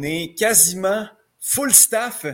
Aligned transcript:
On 0.00 0.02
est 0.02 0.34
quasiment 0.34 1.06
full 1.38 1.74
staff, 1.74 2.24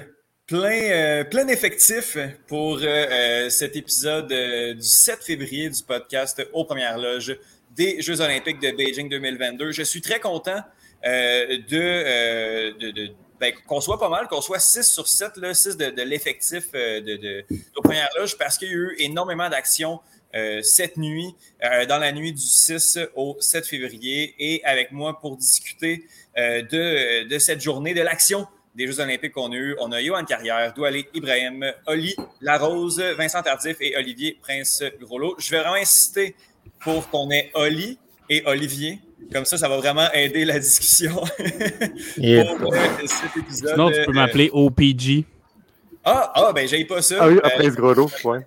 plein, 0.46 0.82
euh, 0.82 1.24
plein 1.24 1.48
effectif 1.48 2.16
pour 2.46 2.78
euh, 2.80 3.50
cet 3.50 3.74
épisode 3.74 4.28
du 4.28 4.86
7 4.86 5.24
février 5.24 5.68
du 5.68 5.82
podcast 5.82 6.46
Aux 6.52 6.64
Premières 6.64 6.96
Loges 6.96 7.36
des 7.74 8.00
Jeux 8.00 8.20
Olympiques 8.20 8.60
de 8.60 8.70
Beijing 8.70 9.08
2022. 9.08 9.72
Je 9.72 9.82
suis 9.82 10.00
très 10.00 10.20
content 10.20 10.60
de, 11.02 12.78
de, 12.78 13.10
ben, 13.40 13.52
qu'on 13.66 13.80
soit 13.80 13.98
pas 13.98 14.10
mal, 14.10 14.28
qu'on 14.28 14.40
soit 14.40 14.60
6 14.60 14.84
sur 14.84 15.08
7, 15.08 15.36
là, 15.38 15.52
6 15.52 15.76
de, 15.76 16.02
l'effectif 16.02 16.70
de, 16.70 17.16
de, 17.16 17.44
aux 17.76 17.82
Premières 17.82 18.10
Loges 18.16 18.38
parce 18.38 18.58
qu'il 18.58 18.68
y 18.68 18.70
a 18.70 18.74
eu 18.74 18.94
énormément 19.00 19.48
d'actions 19.48 19.98
euh, 20.34 20.60
cette 20.62 20.96
nuit, 20.96 21.34
euh, 21.64 21.86
dans 21.86 21.98
la 21.98 22.12
nuit 22.12 22.32
du 22.32 22.42
6 22.42 22.98
au 23.14 23.36
7 23.40 23.66
février, 23.66 24.34
et 24.38 24.62
avec 24.64 24.92
moi 24.92 25.18
pour 25.18 25.36
discuter 25.36 26.04
euh, 26.36 26.62
de, 26.62 27.28
de, 27.28 27.38
cette 27.38 27.60
journée, 27.60 27.94
de 27.94 28.02
l'action 28.02 28.46
des 28.74 28.86
Jeux 28.86 29.00
olympiques 29.00 29.32
qu'on 29.32 29.52
a 29.52 29.56
eu. 29.56 29.76
On 29.80 29.92
a 29.92 30.02
Johan 30.02 30.24
Carrière, 30.24 30.74
Doualé 30.74 31.08
Ibrahim, 31.14 31.64
Oli 31.86 32.14
Larose, 32.42 33.00
Vincent 33.16 33.42
Tardif 33.42 33.76
et 33.80 33.96
Olivier 33.96 34.36
Prince-Groslo. 34.42 35.36
Je 35.38 35.50
vais 35.50 35.60
vraiment 35.60 35.76
insister 35.76 36.34
pour 36.80 37.08
qu'on 37.08 37.30
ait 37.30 37.50
Oli 37.54 37.98
et 38.28 38.42
Olivier. 38.44 39.00
Comme 39.32 39.46
ça, 39.46 39.56
ça 39.56 39.68
va 39.68 39.78
vraiment 39.78 40.12
aider 40.12 40.44
la 40.44 40.58
discussion 40.58 41.14
pour 41.16 42.74
cet 43.06 43.36
épisode. 43.36 43.70
Sinon, 43.70 43.90
tu 43.90 44.04
peux 44.04 44.12
m'appeler 44.12 44.50
OPG. 44.52 45.24
Ah, 46.08 46.30
ah, 46.36 46.52
ben, 46.52 46.68
j'ai 46.68 46.84
pas 46.84 47.02
ça. 47.02 47.16
Ah 47.20 47.26
oui, 47.26 47.40
après 47.42 47.64
ce 47.64 47.74
gros 47.74 47.92
lot, 47.92 48.08
ouais. 48.22 48.46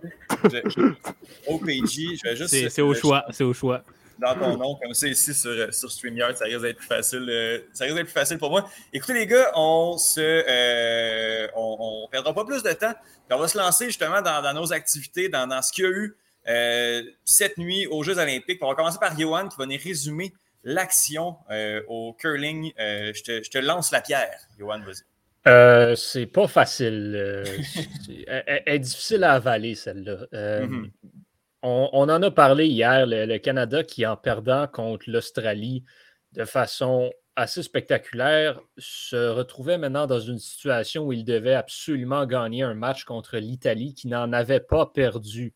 OPG, 1.46 2.16
je 2.16 2.24
vais 2.24 2.36
juste. 2.38 2.70
C'est 2.70 2.82
au 2.82 2.94
choix, 2.94 3.26
c'est 3.32 3.44
au 3.44 3.54
choix. 3.54 3.84
Dans 4.18 4.34
ton 4.34 4.56
nom, 4.56 4.76
comme 4.82 4.94
ça, 4.94 5.08
ici 5.08 5.34
sur, 5.34 5.74
sur 5.74 5.92
StreamYard, 5.92 6.38
ça 6.38 6.46
risque 6.46 6.62
d'être 6.62 6.78
plus 6.78 6.88
facile. 6.88 7.28
Euh, 7.30 7.60
ça 7.74 7.84
risque 7.84 7.98
d'être 7.98 8.06
plus 8.06 8.14
facile 8.14 8.38
pour 8.38 8.50
moi. 8.50 8.70
Écoutez, 8.94 9.14
les 9.14 9.28
gars, 9.28 9.52
on 9.56 9.98
se. 9.98 10.22
Euh, 10.22 11.48
on, 11.54 12.08
perdra 12.10 12.34
pas 12.34 12.46
plus 12.46 12.64
de 12.64 12.72
temps. 12.72 12.94
on 13.30 13.38
va 13.38 13.48
se 13.50 13.58
lancer 13.58 13.88
justement 13.88 14.22
dans, 14.22 14.54
nos 14.54 14.72
activités, 14.72 15.28
dans, 15.28 15.46
dans 15.46 15.62
ce 15.62 15.74
qu'il 15.74 15.84
y 15.84 15.88
a 15.88 15.92
eu 15.92 16.16
euh, 16.48 17.04
cette 17.26 17.58
nuit 17.58 17.88
aux 17.88 18.04
Jeux 18.04 18.20
Olympiques. 18.20 18.60
On 18.62 18.70
va 18.70 18.76
commencer 18.76 19.00
par 19.00 19.20
Johan 19.20 19.50
qui 19.50 19.58
va 19.58 19.66
nous 19.66 19.78
résumer 19.84 20.34
l'action 20.64 21.36
au 21.90 22.16
curling. 22.18 22.72
je, 22.78 23.22
te, 23.22 23.44
je 23.44 23.50
te 23.50 23.58
lance 23.58 23.92
la 23.92 24.00
pierre. 24.00 24.40
Johan, 24.58 24.80
vas-y. 24.80 25.04
Euh, 25.48 25.96
c'est 25.96 26.26
pas 26.26 26.48
facile. 26.48 27.14
Euh, 27.16 27.46
elle, 28.28 28.62
est 28.66 28.80
difficile 28.80 29.24
à 29.24 29.34
avaler, 29.34 29.76
celle-là. 29.76 30.28
Euh, 30.34 30.68
mm-hmm. 30.68 30.92
on, 31.64 32.10
en 32.10 32.22
a 32.22 32.32
parlé 32.32 32.68
hier, 32.68 33.06
le, 33.08 33.38
Canada 33.38 33.84
qui, 33.84 34.06
en 34.06 34.18
perdant 34.18 34.68
contre 34.68 35.10
l'Australie 35.10 35.84
de 36.34 36.46
façon 36.46 37.12
assez 37.36 37.64
spectaculaire, 37.64 38.60
se 38.78 39.30
retrouvait 39.30 39.78
maintenant 39.78 40.08
dans 40.08 40.20
une 40.20 40.40
situation 40.40 41.06
où 41.06 41.14
il 41.14 41.24
devait 41.24 41.54
absolument 41.54 42.26
gagner 42.26 42.64
un 42.64 42.74
match 42.74 43.06
contre 43.06 43.38
l'Italie 43.38 43.94
qui 43.94 44.10
n'en 44.10 44.34
avait 44.34 44.60
pas 44.60 44.86
perdu 44.88 45.54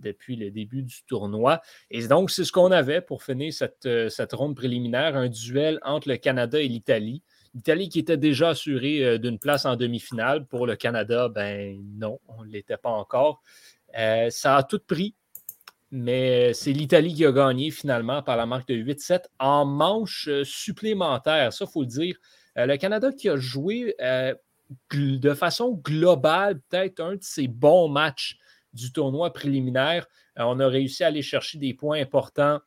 depuis 0.00 0.34
le 0.34 0.50
début 0.50 0.82
du 0.82 1.04
tournoi. 1.04 1.62
Et 1.92 2.08
donc, 2.08 2.32
c'est 2.32 2.44
ce 2.44 2.50
qu'on 2.50 2.72
avait 2.72 3.00
pour 3.00 3.22
finir 3.22 3.52
cette, 3.52 3.88
cette 4.08 4.32
ronde 4.32 4.56
préliminaire, 4.56 5.16
un 5.16 5.28
duel 5.28 5.78
entre 5.82 6.08
le 6.08 6.16
Canada 6.16 6.60
et 6.60 6.66
l'Italie. 6.66 7.22
L'Italie 7.54 7.88
qui 7.90 7.98
était 7.98 8.16
déjà 8.16 8.50
assurée 8.50 9.04
euh, 9.04 9.18
d'une 9.18 9.38
place 9.38 9.66
en 9.66 9.76
demi-finale. 9.76 10.46
Pour 10.46 10.66
le 10.66 10.76
Canada, 10.76 11.28
ben 11.28 11.78
non, 11.98 12.18
on 12.28 12.44
ne 12.44 12.50
l'était 12.50 12.78
pas 12.78 12.90
encore. 12.90 13.42
Euh, 13.98 14.30
ça 14.30 14.56
a 14.56 14.62
tout 14.62 14.80
pris, 14.80 15.14
mais 15.90 16.54
c'est 16.54 16.72
l'Italie 16.72 17.12
qui 17.12 17.26
a 17.26 17.32
gagné 17.32 17.70
finalement 17.70 18.22
par 18.22 18.38
la 18.38 18.46
marque 18.46 18.68
de 18.68 18.74
8-7 18.74 19.24
en 19.38 19.66
manche 19.66 20.28
euh, 20.28 20.44
supplémentaire. 20.44 21.52
Ça, 21.52 21.66
il 21.68 21.72
faut 21.72 21.82
le 21.82 21.88
dire. 21.88 22.16
le 22.56 22.76
Canada 22.76 23.12
qui 23.12 23.28
a 23.28 23.36
joué 23.36 23.94
de 24.90 25.34
façon 25.34 25.72
globale, 25.72 26.60
peut-être 26.60 27.00
un 27.00 27.16
de 27.16 27.22
ses 27.22 27.48
bons 27.48 27.88
matchs 27.88 28.38
du 28.72 28.90
tournoi 28.92 29.30
préliminaire. 29.32 30.06
on 30.36 30.58
a 30.58 30.66
réussi 30.66 31.04
à 31.04 31.08
aller 31.08 31.20
chercher 31.20 31.58
des 31.58 31.74
points 31.74 32.00
importants 32.00 32.60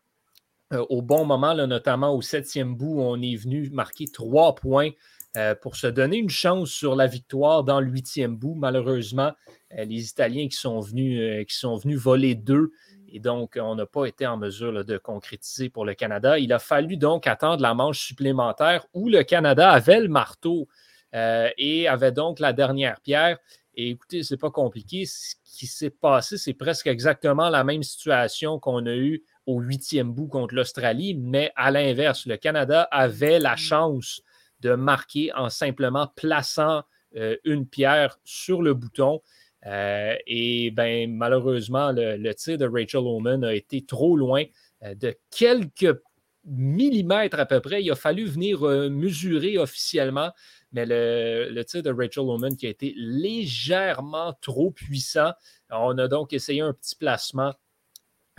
euh, 0.73 0.83
au 0.89 1.01
bon 1.01 1.25
moment, 1.25 1.53
notamment 1.53 2.15
au 2.15 2.21
septième 2.21 2.75
bout, 2.75 2.99
on 2.99 3.21
est 3.21 3.35
venu 3.35 3.69
marquer 3.69 4.05
trois 4.05 4.55
points 4.55 4.89
euh, 5.37 5.53
pour 5.53 5.75
se 5.75 5.85
donner 5.85 6.17
une 6.17 6.29
chance 6.29 6.69
sur 6.69 6.95
la 6.95 7.05
victoire 7.05 7.63
dans 7.63 7.79
le 7.79 7.87
huitième 7.87 8.35
bout. 8.35 8.55
Malheureusement, 8.55 9.31
euh, 9.77 9.85
les 9.85 10.09
Italiens 10.09 10.47
qui 10.47 10.57
sont, 10.57 10.79
venus, 10.79 11.45
qui 11.47 11.55
sont 11.55 11.75
venus 11.77 11.99
voler 11.99 12.33
deux 12.33 12.71
et 13.07 13.19
donc 13.19 13.57
on 13.61 13.75
n'a 13.75 13.85
pas 13.85 14.07
été 14.07 14.25
en 14.25 14.37
mesure 14.37 14.83
de 14.83 14.97
concrétiser 14.97 15.69
pour 15.69 15.85
le 15.85 15.93
Canada. 15.93 16.39
Il 16.39 16.51
a 16.51 16.59
fallu 16.59 16.97
donc 16.97 17.27
attendre 17.27 17.61
la 17.61 17.73
manche 17.73 17.99
supplémentaire 17.99 18.87
où 18.93 19.07
le 19.07 19.23
Canada 19.23 19.71
avait 19.71 20.01
le 20.01 20.09
marteau 20.09 20.67
et 21.13 21.87
avait 21.87 22.11
donc 22.11 22.39
la 22.39 22.51
dernière 22.51 22.99
pierre. 22.99 23.37
Et 23.75 23.91
écoutez, 23.91 24.23
ce 24.23 24.33
n'est 24.33 24.37
pas 24.37 24.51
compliqué. 24.51 25.05
Ce 25.05 25.35
qui 25.45 25.67
s'est 25.67 25.91
passé, 25.91 26.37
c'est 26.37 26.53
presque 26.53 26.87
exactement 26.87 27.49
la 27.49 27.63
même 27.63 27.83
situation 27.83 28.59
qu'on 28.59 28.85
a 28.85 28.95
eue 28.95 29.23
au 29.45 29.59
huitième 29.59 30.11
bout 30.11 30.27
contre 30.27 30.55
l'Australie, 30.55 31.15
mais 31.15 31.51
à 31.55 31.71
l'inverse, 31.71 32.25
le 32.25 32.37
Canada 32.37 32.87
avait 32.91 33.39
la 33.39 33.55
chance 33.55 34.21
de 34.61 34.73
marquer 34.73 35.31
en 35.33 35.49
simplement 35.49 36.07
plaçant 36.15 36.83
euh, 37.15 37.37
une 37.43 37.67
pierre 37.67 38.19
sur 38.23 38.61
le 38.61 38.73
bouton. 38.73 39.21
Euh, 39.65 40.15
et 40.27 40.71
ben, 40.71 41.11
malheureusement, 41.11 41.91
le, 41.93 42.33
tir 42.33 42.57
de 42.57 42.65
Rachel 42.65 43.01
Oman 43.01 43.43
a 43.43 43.53
été 43.53 43.85
trop 43.85 44.15
loin 44.17 44.43
euh, 44.83 44.95
de 44.95 45.15
quelques 45.31 45.99
millimètres 46.45 47.39
à 47.39 47.45
peu 47.45 47.59
près. 47.61 47.83
Il 47.83 47.91
a 47.91 47.95
fallu 47.95 48.25
venir 48.25 48.61
mesurer 48.91 49.57
officiellement, 49.57 50.31
mais 50.71 50.85
le, 50.85 51.49
le, 51.51 51.65
tir 51.65 51.81
de 51.81 51.91
Rachel 51.91 52.23
Oman 52.23 52.55
qui 52.55 52.67
a 52.67 52.69
été 52.69 52.93
légèrement 52.97 54.33
trop 54.41 54.71
puissant. 54.71 55.31
On 55.71 55.97
a 55.97 56.07
donc 56.07 56.33
essayé 56.33 56.61
un 56.61 56.73
petit 56.73 56.95
placement 56.95 57.53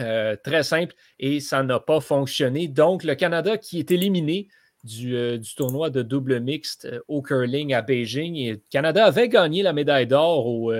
euh, 0.00 0.36
très 0.36 0.62
simple 0.62 0.94
et 1.18 1.40
ça 1.40 1.62
n'a 1.62 1.80
pas 1.80 2.00
fonctionné. 2.00 2.68
Donc, 2.68 3.02
le 3.02 3.14
Canada 3.14 3.56
qui 3.56 3.78
est 3.78 3.90
éliminé 3.90 4.48
du, 4.84 5.16
euh, 5.16 5.38
tournoi 5.56 5.90
de 5.90 6.02
double 6.02 6.40
mixte 6.40 6.84
euh, 6.84 7.00
au 7.08 7.22
curling 7.22 7.72
à 7.72 7.82
Beijing. 7.82 8.36
Et 8.36 8.52
le 8.52 8.60
Canada 8.70 9.06
avait 9.06 9.28
gagné 9.28 9.62
la 9.62 9.72
médaille 9.72 10.06
d'or 10.06 10.70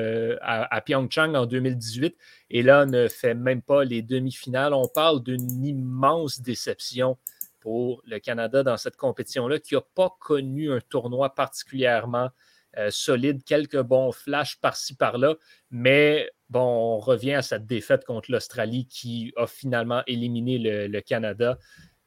à, 0.43 0.75
à, 0.75 0.81
Pyeongchang 0.81 1.35
en 1.35 1.47
2018 1.47 2.15
et 2.51 2.63
là 2.63 2.85
ne 2.87 3.09
fait 3.09 3.35
même 3.35 3.63
pas 3.63 3.85
les 3.85 4.03
demi-finales. 4.03 4.75
On 4.75 4.89
parle 4.89 5.23
d'une 5.23 5.65
immense 5.65 6.41
déception 6.41 7.17
pour 7.61 8.03
le 8.05 8.19
Canada 8.19 8.63
dans 8.63 8.77
cette 8.77 8.97
compétition-là 8.97 9.59
qui 9.59 9.75
n'a 9.75 9.81
pas 9.81 10.15
connu 10.21 10.71
un 10.71 10.81
tournoi 10.89 11.35
particulièrement 11.35 12.29
solide, 12.91 13.43
quelques 13.45 13.81
bons 13.81 14.13
flashs 14.13 14.61
par-ci 14.61 14.95
par-là, 14.95 15.37
mais 15.71 16.31
bon, 16.51 16.61
on 16.61 16.99
revient 16.99 17.35
à 17.35 17.43
cette 17.43 17.67
défaite 17.67 18.05
contre 18.05 18.31
l'Australie 18.31 18.87
qui 18.87 19.33
a 19.37 19.47
finalement 19.47 20.03
éliminé 20.07 20.59
le, 20.59 21.01
Canada. 21.01 21.59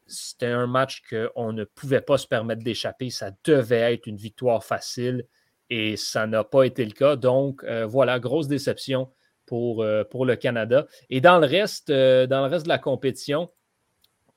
C'était 0.08 0.48
un 0.48 0.68
match 0.68 1.04
qu'on 1.10 1.54
ne 1.54 1.64
pouvait 1.64 2.02
pas 2.02 2.18
se 2.18 2.28
permettre 2.28 2.64
d'échapper. 2.64 3.10
Ça 3.10 3.32
devait 3.44 3.94
être 3.94 4.08
une 4.08 4.18
victoire 4.18 4.64
facile 4.64 5.26
et 5.70 5.98
ça 5.98 6.26
n'a 6.26 6.44
pas 6.44 6.64
été 6.64 6.84
le 6.86 6.92
cas. 6.92 7.16
Donc, 7.16 7.64
euh, 7.64 7.86
voilà, 7.86 8.20
grosse 8.20 8.48
déception 8.48 9.10
pour, 9.46 9.84
euh, 9.84 10.04
le 10.14 10.36
Canada. 10.36 10.88
Et 11.10 11.22
dans 11.22 11.40
le 11.40 11.46
reste, 11.46 11.90
euh, 11.90 12.26
de 12.26 12.68
la 12.68 12.80
compétition, 12.80 13.52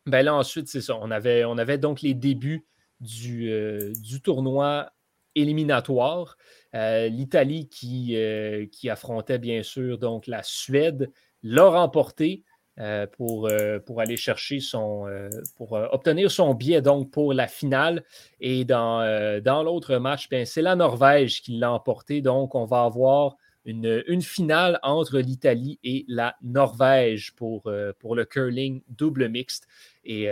ben 0.07 0.23
là, 0.25 0.35
ensuite, 0.35 0.69
c'est 0.69 0.81
ça. 0.81 0.97
On 1.01 1.11
avait, 1.11 1.45
on 1.45 1.57
avait 1.59 1.79
donc 1.79 2.03
les 2.03 2.15
débuts 2.15 2.67
du 3.01 4.21
tournoi 4.23 4.93
éliminatoire. 5.35 6.37
Euh, 6.75 7.09
L'Italie 7.09 7.69
qui, 7.69 8.17
euh, 8.17 8.67
qui, 8.71 8.89
affrontait 8.89 9.39
bien 9.39 9.63
sûr 9.63 9.99
donc 9.99 10.27
la 10.27 10.43
Suède 10.43 11.11
l'a 11.43 11.69
remporté 11.69 12.45
euh, 12.79 13.07
pour, 13.07 13.51
pour 13.85 14.01
aller 14.01 14.17
chercher 14.17 14.61
son 14.61 15.07
pour 15.57 15.73
obtenir 15.73 16.31
son 16.31 16.55
billet 16.55 16.81
donc 16.81 17.11
pour 17.11 17.35
la 17.35 17.47
finale. 17.47 18.05
Et 18.41 18.65
dans, 18.65 19.41
dans 19.43 19.63
l'autre 19.63 19.97
match, 19.97 20.29
c'est 20.45 20.63
la 20.63 20.77
Norvège 20.77 21.43
qui 21.43 21.59
l'a 21.59 21.73
emporté. 21.73 22.23
Donc, 22.23 22.55
on 22.55 22.65
va 22.65 22.85
avoir 22.85 23.37
une, 23.65 24.03
une 24.09 24.23
finale 24.23 24.81
entre 24.83 25.19
l'Italie 25.19 25.79
et 25.85 26.05
la 26.09 26.35
Norvège 26.43 27.35
pour, 27.37 27.71
pour 27.99 28.17
le 28.17 28.25
curling 28.25 28.83
double 28.89 29.29
mixte. 29.29 29.69
Et 30.05 30.29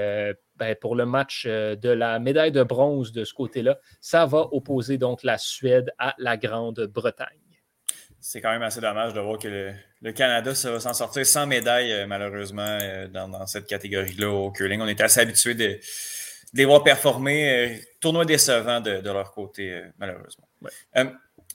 ben, 0.61 0.77
pour 0.77 0.95
le 0.95 1.07
match 1.07 1.45
euh, 1.47 1.75
de 1.75 1.89
la 1.89 2.19
médaille 2.19 2.53
de 2.53 2.63
bronze 2.63 3.13
de 3.13 3.25
ce 3.25 3.33
côté-là, 3.33 3.79
ça 4.03 4.27
va 4.27 4.47
opposer 4.53 4.99
donc 4.99 5.23
la 5.23 5.39
Suède 5.39 5.91
à 5.99 6.15
la 6.19 6.37
Grande-Bretagne. 6.37 7.27
C'est 8.21 8.43
quand 8.43 8.51
même 8.51 8.63
assez 8.63 8.83
dommage 8.83 9.15
de 9.15 9.21
voir 9.21 9.39
que 9.39 9.73
le, 10.03 10.13
Canada 10.13 10.53
va 10.53 10.81
s'en 10.81 10.93
sortir 10.93 11.25
sans 11.25 11.47
médaille, 11.47 11.91
euh, 11.93 12.07
malheureusement, 12.07 12.79
euh, 12.83 13.09
dans, 13.09 13.47
cette 13.47 13.67
catégorie-là 13.67 14.29
au 14.29 14.51
curling. 14.51 14.83
On 14.83 14.87
est 14.87 15.01
assez 15.01 15.21
habitué 15.21 15.55
de, 15.55 15.79
les 16.53 16.65
voir 16.67 16.85
performer. 16.85 17.81
tournoi 17.99 18.27
décevant 18.27 18.83
de, 18.83 19.01
leur 19.03 19.33
côté, 19.33 19.83
malheureusement. 19.99 20.47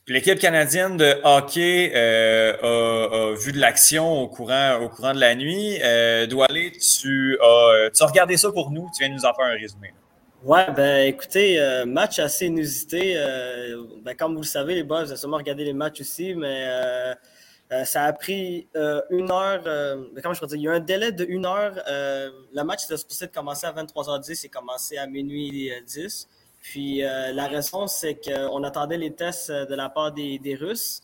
L'équipe 0.08 0.38
canadienne 0.38 0.98
de 0.98 1.20
hockey 1.24 1.92
euh, 1.96 3.32
a, 3.32 3.36
vu 3.36 3.52
de 3.52 3.60
l'action 3.60 4.22
au 4.22 4.28
courant, 4.28 4.78
au 4.80 4.88
courant 4.88 5.16
de 5.16 5.20
la 5.20 5.34
nuit. 5.34 5.80
Euh, 5.84 6.28
Doualé, 6.28 6.72
tu 6.74 7.40
as, 7.42 8.06
regardé 8.06 8.38
ça 8.38 8.52
pour 8.52 8.70
nous. 8.70 8.88
Tu 8.96 9.04
viens 9.04 9.10
de 9.10 9.16
nous 9.16 9.26
en 9.26 9.34
faire 9.34 9.46
un 9.46 9.58
résumé. 9.58 9.96
Ouais, 10.44 10.72
ben 10.74 11.08
écoutez, 11.08 11.60
euh, 11.60 11.88
match 11.88 12.20
assez 12.20 12.46
inusité. 12.46 13.16
Euh, 13.18 13.84
ben, 14.04 14.16
comme 14.16 14.36
vous 14.36 14.42
le 14.42 14.46
savez, 14.46 14.76
les 14.76 14.84
boys, 14.84 15.06
vous 15.06 15.10
avez 15.10 15.20
sûrement 15.20 15.38
regardé 15.38 15.64
les 15.64 15.74
matchs 15.74 16.02
aussi, 16.02 16.36
mais 16.36 16.68
euh, 16.68 17.84
ça 17.84 18.04
a 18.04 18.14
pris 18.14 18.68
une 19.10 19.32
heure. 19.32 19.64
Ben, 19.64 20.22
comment 20.22 20.36
je 20.36 20.40
peux 20.40 20.46
dire? 20.46 20.58
Il 20.58 20.62
y 20.62 20.68
a 20.68 20.74
un 20.74 20.80
délai 20.80 21.14
de 21.14 21.26
une 21.28 21.48
heure. 21.48 21.74
le 21.88 22.62
match 22.62 22.84
était 22.84 22.98
supposé 22.98 23.28
commencer 23.28 23.66
à 23.66 23.72
23h10 23.72 24.46
et 24.46 24.50
commencer 24.50 25.00
à 25.00 25.08
minuit 25.08 25.72
10. 25.84 26.28
Puis 26.72 27.02
la 27.02 27.48
raison, 27.48 27.88
c'est 27.88 28.16
qu'on 28.16 28.64
attendait 28.64 28.98
les 28.98 29.14
tests 29.14 29.52
de 29.52 29.76
la 29.76 29.90
part 29.90 30.12
des, 30.12 30.40
des 30.40 30.56
Russes. 30.56 31.02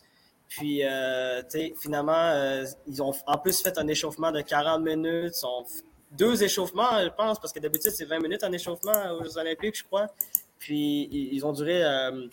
Puis, 0.48 0.82
finalement, 1.80 2.62
ils 2.86 3.02
ont 3.02 3.12
en 3.26 3.38
plus 3.38 3.62
fait 3.62 3.78
un 3.78 3.86
échauffement 3.86 4.32
de 4.32 4.40
40 4.40 4.82
minutes. 4.82 5.34
Deux 6.10 6.42
échauffements, 6.42 7.00
je 7.02 7.08
pense, 7.08 7.38
parce 7.38 7.52
que 7.52 7.60
d'habitude, 7.60 7.92
c'est 7.92 8.04
20 8.04 8.18
minutes 8.18 8.44
en 8.44 8.52
échauffement 8.52 9.12
aux 9.12 9.24
Jeux 9.24 9.38
Olympiques, 9.38 9.78
je 9.78 9.84
crois. 9.84 10.08
Puis, 10.62 11.08
ils 11.10 11.44
ont 11.44 11.52
duré 11.52 11.82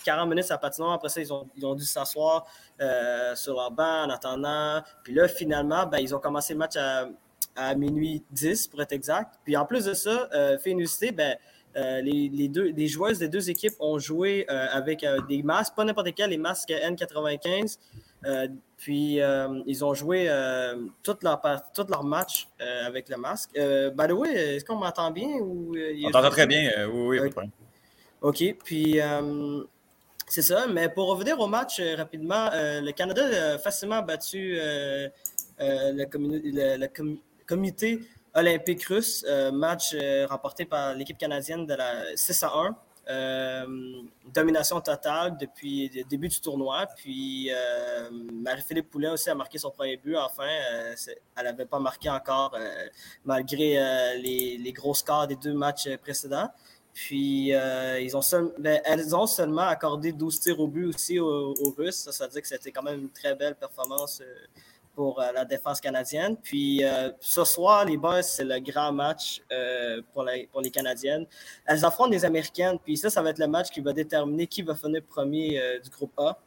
40 0.05 0.27
euh, 0.27 0.29
minutes 0.29 0.51
à 0.51 0.57
patinoire. 0.59 0.93
Après 0.93 1.09
ça, 1.09 1.19
ils 1.19 1.33
ont, 1.33 1.47
ils 1.55 1.65
ont 1.65 1.73
dû 1.73 1.83
s'asseoir 1.83 2.45
euh, 2.79 3.33
sur 3.35 3.55
leur 3.55 3.71
banc 3.71 4.03
en 4.05 4.09
attendant. 4.11 4.83
Puis 5.03 5.15
là, 5.15 5.27
finalement, 5.27 5.87
ben, 5.87 5.97
ils 5.97 6.13
ont 6.13 6.19
commencé 6.19 6.53
le 6.53 6.59
match 6.59 6.75
à, 6.75 7.07
à, 7.55 7.73
minuit 7.73 8.23
10, 8.29 8.67
pour 8.67 8.83
être 8.83 8.91
exact. 8.91 9.39
Puis, 9.43 9.57
en 9.57 9.65
plus 9.65 9.85
de 9.85 9.95
ça, 9.95 10.29
euh, 10.33 10.59
une 10.63 10.85
ben, 11.13 11.37
euh, 11.75 12.01
les, 12.01 12.29
les, 12.29 12.47
deux, 12.47 12.71
les 12.71 12.87
joueuses 12.87 13.19
des 13.19 13.29
deux 13.29 13.49
équipes 13.49 13.73
ont 13.79 13.99
joué 13.99 14.47
avec 14.47 15.05
des 15.27 15.43
masques, 15.43 15.75
pas 15.75 15.83
n'importe 15.83 16.13
quel, 16.15 16.29
les 16.31 16.37
masques 16.37 16.69
N95. 16.69 17.77
Puis, 18.79 19.21
euh, 19.21 19.61
ils 19.65 19.83
ont 19.83 19.93
joué 19.93 20.27
euh, 20.29 20.77
tout, 21.03 21.17
leur, 21.21 21.41
tout 21.73 21.85
leur 21.89 22.05
match 22.05 22.47
euh, 22.61 22.85
avec 22.87 23.09
le 23.09 23.17
masque. 23.17 23.51
by 23.53 24.07
the 24.07 24.11
way, 24.13 24.55
est-ce 24.55 24.63
qu'on 24.63 24.77
m'entend 24.77 25.11
bien? 25.11 25.27
Ou, 25.27 25.75
On 26.05 26.11
t'entend 26.11 26.29
très 26.29 26.47
bien, 26.47 26.87
oui, 26.87 27.19
oui, 27.19 27.29
OK, 28.21 28.55
puis 28.63 28.99
c'est 30.27 30.41
ça. 30.41 30.67
Mais 30.67 30.87
pour 30.87 31.09
revenir 31.09 31.37
au 31.39 31.47
match 31.47 31.81
rapidement, 31.97 32.49
le 32.53 32.91
Canada 32.91 33.55
a 33.55 33.57
facilement 33.57 34.01
battu 34.01 34.57
le, 35.59 36.87
comité 37.45 37.99
olympique 38.39 38.83
russe, 38.85 39.25
match 39.53 39.95
remporté 40.29 40.65
par 40.65 40.93
l'équipe 40.95 41.17
canadienne 41.17 41.65
de 41.65 41.73
la 41.73 42.15
6 42.15 42.43
à 42.43 42.51
1. 42.55 42.75
Euh, 43.09 43.65
domination 44.31 44.79
totale 44.81 45.35
depuis 45.39 45.89
le 45.95 46.03
début 46.03 46.27
du 46.27 46.39
tournoi. 46.39 46.85
Puis 46.95 47.49
euh, 47.51 48.09
Marie-Philippe 48.31 48.91
Poulin 48.91 49.13
aussi 49.13 49.31
a 49.31 49.35
marqué 49.35 49.57
son 49.57 49.71
premier 49.71 49.97
but. 49.97 50.15
Enfin, 50.15 50.47
euh, 50.73 50.95
elle 51.35 51.43
n'avait 51.43 51.65
pas 51.65 51.79
marqué 51.79 52.07
encore 52.09 52.55
malgré 53.25 53.79
les, 54.21 54.73
gros 54.73 54.93
scores 54.93 55.25
des 55.25 55.35
deux 55.35 55.53
matchs 55.53 55.89
précédents. 55.97 56.49
Puis 56.93 57.47
ils 57.49 58.15
ont 58.15 58.21
ben, 58.59 58.79
elles 58.85 59.15
ont 59.15 59.25
seulement 59.25 59.67
accordé 59.67 60.11
12 60.11 60.39
tirs 60.39 60.59
au 60.59 60.67
but 60.67 60.85
aussi 60.85 61.19
aux, 61.19 61.55
aux 61.59 61.71
Russes. 61.71 62.09
Ça, 62.11 62.25
veut 62.25 62.31
dire 62.31 62.41
que 62.43 62.47
c'était 62.47 62.71
quand 62.71 62.83
même 62.83 63.01
une 63.01 63.09
très 63.09 63.33
belle 63.33 63.55
performance 63.55 64.21
pour 64.99 65.21
euh, 65.21 65.31
la 65.31 65.45
défense 65.45 65.79
canadienne. 65.79 66.35
Puis 66.35 66.83
euh, 66.83 67.09
ce 67.21 67.45
soir, 67.45 67.85
les 67.85 67.95
boys, 67.95 68.21
c'est 68.21 68.43
le 68.43 68.59
grand 68.59 68.91
match 68.91 69.41
euh, 69.49 70.01
pour, 70.11 70.27
pour 70.51 70.59
les 70.59 70.71
Canadiennes. 70.71 71.25
Elles 71.65 71.85
affrontent 71.85 72.09
les 72.09 72.25
Américaines, 72.25 72.77
puis 72.83 72.97
ça, 72.97 73.09
ça 73.09 73.21
va 73.21 73.29
être 73.29 73.39
le 73.39 73.47
match 73.47 73.69
qui 73.69 73.79
va 73.79 73.93
déterminer 73.93 74.45
qui 74.45 74.61
va 74.61 74.75
finir 74.75 75.01
premier 75.03 75.57
du 75.81 75.89
groupe 75.89 76.11
A. 76.17 76.37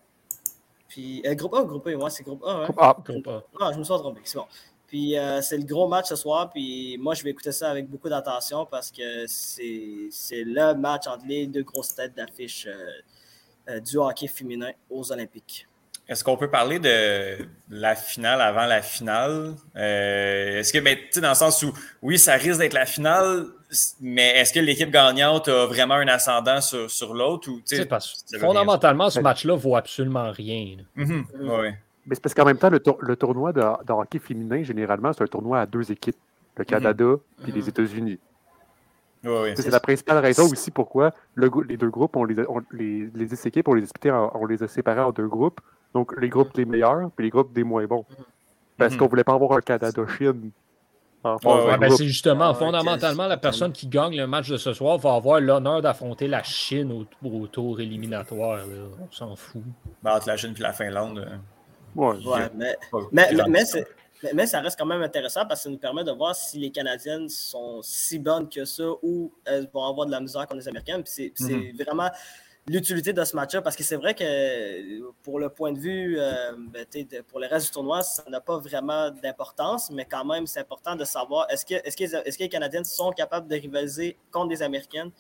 Puis, 0.87 1.23
groupe 1.29 1.55
A 1.55 1.63
ou 1.63 1.67
groupe 1.67 1.87
A? 1.87 1.97
Moi, 1.97 2.11
c'est 2.11 2.25
groupe 2.25 2.45
A. 2.45 2.51
Hein? 2.51 2.95
Groupe 3.03 3.29
A. 3.29 3.43
Non, 3.59 3.73
je 3.73 3.79
me 3.79 3.85
suis 3.85 3.95
trompé, 3.95 4.21
c'est 4.25 4.37
bon. 4.37 4.47
Puis 4.87 5.15
c'est 5.41 5.57
le 5.57 5.65
gros 5.65 5.89
match 5.89 6.09
ce 6.11 6.17
soir, 6.17 6.51
puis 6.51 6.99
moi, 6.99 7.15
je 7.15 7.25
vais 7.25 7.31
écouter 7.31 7.53
ça 7.53 7.71
avec 7.71 7.89
beaucoup 7.89 8.11
d'attention 8.11 8.67
parce 8.67 8.91
que 8.91 9.27
c'est 9.27 10.45
le 10.45 10.75
match 10.75 11.07
entre 11.07 11.25
les 11.27 11.47
deux 11.47 11.63
grosses 11.63 11.95
têtes 11.95 12.15
d'affiche 12.15 12.69
du 13.83 13.97
hockey 13.97 14.27
féminin 14.27 14.73
aux 14.91 15.11
Olympiques. 15.11 15.67
Est-ce 16.09 16.25
qu'on 16.25 16.37
peut 16.37 16.51
parler 16.51 16.79
de 16.79 17.47
la 17.71 17.95
finale 17.95 18.41
avant 18.41 18.67
la 18.67 18.83
finale? 18.83 19.55
Euh, 19.77 20.59
est-ce 20.59 20.73
que, 20.73 20.79
ben, 20.79 20.97
tu 20.97 21.03
sais, 21.13 21.21
dans 21.21 21.31
le 21.31 21.35
sens 21.35 21.63
où, 21.63 21.73
oui, 22.03 22.19
ça 22.19 22.35
risque 22.35 22.59
d'être 22.59 22.75
la 22.75 22.87
finale, 22.87 23.47
mais 24.01 24.37
est-ce 24.37 24.53
que 24.53 24.61
l'équipe 24.61 24.91
gagnante 24.91 25.49
a 25.49 25.67
vraiment 25.67 25.95
un 25.95 26.09
ascendant 26.09 26.61
sur, 26.61 26.91
sur 26.91 27.15
l'autre? 27.15 27.51
Ou, 27.51 27.61
fondamentalement, 28.39 29.11
ce 29.11 29.21
match-là 29.21 29.55
vaut 29.55 29.77
absolument 29.77 30.31
rien. 30.33 30.77
Mm-hmm. 30.97 31.25
oui. 31.41 31.69
Mais 32.05 32.17
c'est 32.17 32.21
parce 32.21 32.35
qu'en 32.35 32.45
même 32.45 32.59
temps, 32.59 32.69
le, 32.69 33.17
tournoi 33.17 33.53
de, 33.53 33.63
hockey 33.93 34.19
féminin, 34.19 34.65
généralement, 34.65 35.13
c'est 35.13 35.23
un 35.23 35.29
tournoi 35.29 35.61
à 35.61 35.67
deux 35.67 35.93
équipes, 35.93 36.17
le 36.57 36.65
Canada 36.65 37.15
et 37.47 37.53
les 37.53 37.63
mm-hmm. 37.63 37.69
États-Unis. 37.69 38.19
Oui, 39.25 39.51
c'est 39.55 39.71
la 39.71 39.79
principale 39.79 40.19
raison 40.19 40.51
aussi 40.51 40.73
pourquoi 40.73 41.15
les 41.37 41.77
deux 41.77 41.91
groupes, 41.91 42.17
on 42.17 42.25
les, 42.25 42.35
les, 42.73 43.09
les, 43.15 43.47
équipes, 43.47 43.69
on 43.69 43.75
les, 43.75 43.85
a, 43.85 44.31
on 44.35 44.47
les 44.47 44.65
a 44.65 44.69
séparés 44.69 45.01
en 45.01 45.13
deux 45.13 45.29
groupes 45.29 45.61
donc, 45.95 46.19
les 46.21 46.29
groupes 46.29 46.55
des 46.55 46.65
meilleurs, 46.65 47.11
puis 47.15 47.27
les 47.27 47.31
groupes 47.31 47.53
des 47.53 47.65
moins 47.65 47.87
bons. 47.87 48.05
Parce 48.79 48.93
mhm. 48.95 48.99
qu'on 48.99 49.07
voulait 49.09 49.25
pas 49.25 49.35
avoir 49.35 49.53
un 49.53 49.61
Canada-Chine. 49.61 50.51
Ben, 51.23 51.91
c'est 51.91 52.07
justement, 52.07 52.53
fondamentalement, 52.53 53.29
la 53.29 53.37
personne 53.37 53.73
qui 53.73 53.87
gagne 53.87 54.17
le 54.17 54.27
match 54.27 54.49
de 54.49 54.57
ce 54.57 54.73
soir 54.73 54.99
va 54.99 55.15
avoir 55.15 55.41
l'honneur 55.41 55.81
d'affronter 55.81 56.27
la 56.27 56.43
Chine 56.43 57.07
au, 57.23 57.47
tour 57.47 57.81
éliminatoire. 57.81 58.59
On 59.01 59.13
s'en 59.13 59.37
fout. 59.37 59.63
Ben, 60.03 60.17
entre 60.17 60.29
la 60.29 60.37
Chine 60.37 60.55
et 60.57 60.61
la 60.61 60.73
Finlande. 60.73 61.19
Euh, 61.19 61.37
ouais, 61.95 62.51
mais, 62.57 62.77
mais, 63.13 63.29
mais, 63.49 63.65
mais, 64.35 64.47
ça 64.47 64.61
reste 64.61 64.77
quand 64.77 64.87
même 64.87 65.03
intéressant 65.03 65.47
parce 65.47 65.61
que 65.61 65.65
ça 65.65 65.71
nous 65.71 65.79
permet 65.79 66.03
de 66.03 66.11
voir 66.11 66.35
si 66.35 66.59
les 66.59 66.71
Canadiennes 66.71 67.29
sont 67.29 67.81
si 67.83 68.19
bonnes 68.19 68.49
que 68.49 68.65
ça 68.65 68.89
ou 69.03 69.33
elles 69.45 69.69
vont 69.73 69.85
avoir 69.87 70.07
de 70.07 70.11
la 70.11 70.21
misère 70.21 70.49
contre 70.49 70.57
les 70.57 70.69
Américaines. 70.69 71.03
c'est 71.05 71.33
mhm. 71.39 71.77
vraiment 71.85 72.11
l'utilité 72.67 73.13
de 73.13 73.25
ce 73.25 73.35
match-là 73.35 73.63
parce 73.63 73.77
que 73.77 73.83
c'est 73.83 73.97
vrai 73.97 74.15
que 74.15 75.11
pour 75.23 75.39
le 75.39 75.49
point 75.49 75.73
de 75.73 75.79
vue, 75.79 76.17
euh, 76.19 76.53
ben, 76.57 76.87
pour 77.29 77.41
le 77.41 77.47
reste 77.47 77.67
du 77.67 77.73
tournoi, 77.73 78.03
ça 78.03 78.23
n'a 78.29 78.41
pas 78.41 78.59
vraiment 78.59 79.11
d'importance, 79.11 79.91
mais 79.91 80.05
quand 80.05 80.25
même, 80.25 80.47
c'est 80.47 80.61
important 80.61 80.95
de 80.95 81.05
savoir 81.05 81.47
est-ce 81.51 81.65
que, 81.65 81.75
est-ce, 81.75 81.97
que, 81.97 82.05
est-ce 82.05 82.39
que 82.39 82.45
les 82.45 82.49
Canadiennes 82.49 82.85
sont 82.85 83.11
capables 83.11 83.49
de 83.49 83.57
rivaliser 83.57 84.17
contre 84.31 84.51
les 84.51 84.63
Américaines? 84.63 85.11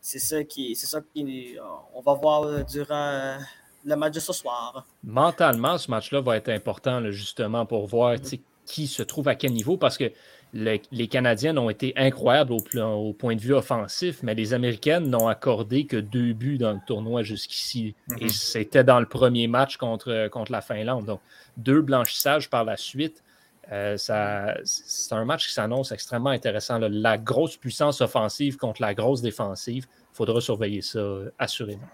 C'est 0.00 0.18
ça 0.18 0.44
qui, 0.44 0.76
c'est 0.76 0.86
ça 0.86 1.00
qu'on 1.00 2.00
va 2.02 2.14
voir 2.14 2.64
durant 2.66 3.38
le 3.84 3.96
match 3.96 4.14
de 4.14 4.20
ce 4.20 4.32
soir. 4.32 4.86
Mentalement, 5.02 5.78
ce 5.78 5.90
match-là 5.90 6.20
va 6.20 6.36
être 6.36 6.50
important 6.50 7.10
justement 7.10 7.66
pour 7.66 7.86
voir 7.86 8.16
qui 8.66 8.86
se 8.86 9.02
trouve 9.02 9.28
à 9.28 9.34
quel 9.34 9.52
niveau 9.52 9.76
parce 9.76 9.98
que 9.98 10.12
les 10.54 11.08
Canadiennes 11.08 11.58
ont 11.58 11.68
été 11.68 11.92
incroyables 11.96 12.52
au, 12.52 13.12
point 13.12 13.34
de 13.34 13.40
vue 13.40 13.54
offensif, 13.54 14.20
mais 14.22 14.34
les 14.34 14.54
Américaines 14.54 15.08
n'ont 15.08 15.26
accordé 15.26 15.86
que 15.86 15.96
deux 15.96 16.32
buts 16.32 16.58
dans 16.58 16.72
le 16.72 16.78
tournoi 16.86 17.22
jusqu'ici. 17.24 17.94
Et 18.20 18.24
mhm. 18.24 18.30
c'était 18.30 18.84
dans 18.84 19.00
le 19.00 19.06
premier 19.06 19.48
match 19.48 19.76
contre, 19.76 20.28
contre 20.28 20.52
la 20.52 20.60
Finlande. 20.60 21.06
Donc, 21.06 21.20
deux 21.56 21.82
blanchissages 21.82 22.48
par 22.48 22.64
la 22.64 22.76
suite. 22.76 23.22
Euh, 23.72 23.96
c'est 23.96 25.12
un 25.12 25.24
match 25.24 25.48
qui 25.48 25.52
s'annonce 25.52 25.90
extrêmement 25.90 26.30
intéressant. 26.30 26.78
La 26.78 27.18
grosse 27.18 27.56
puissance 27.56 28.00
offensive 28.00 28.56
contre 28.56 28.80
la 28.80 28.94
grosse 28.94 29.22
défensive. 29.22 29.86
Il 30.12 30.16
faudra 30.16 30.40
surveiller 30.40 30.82
ça 30.82 31.00
euh, 31.00 31.30
assurément. 31.38 31.88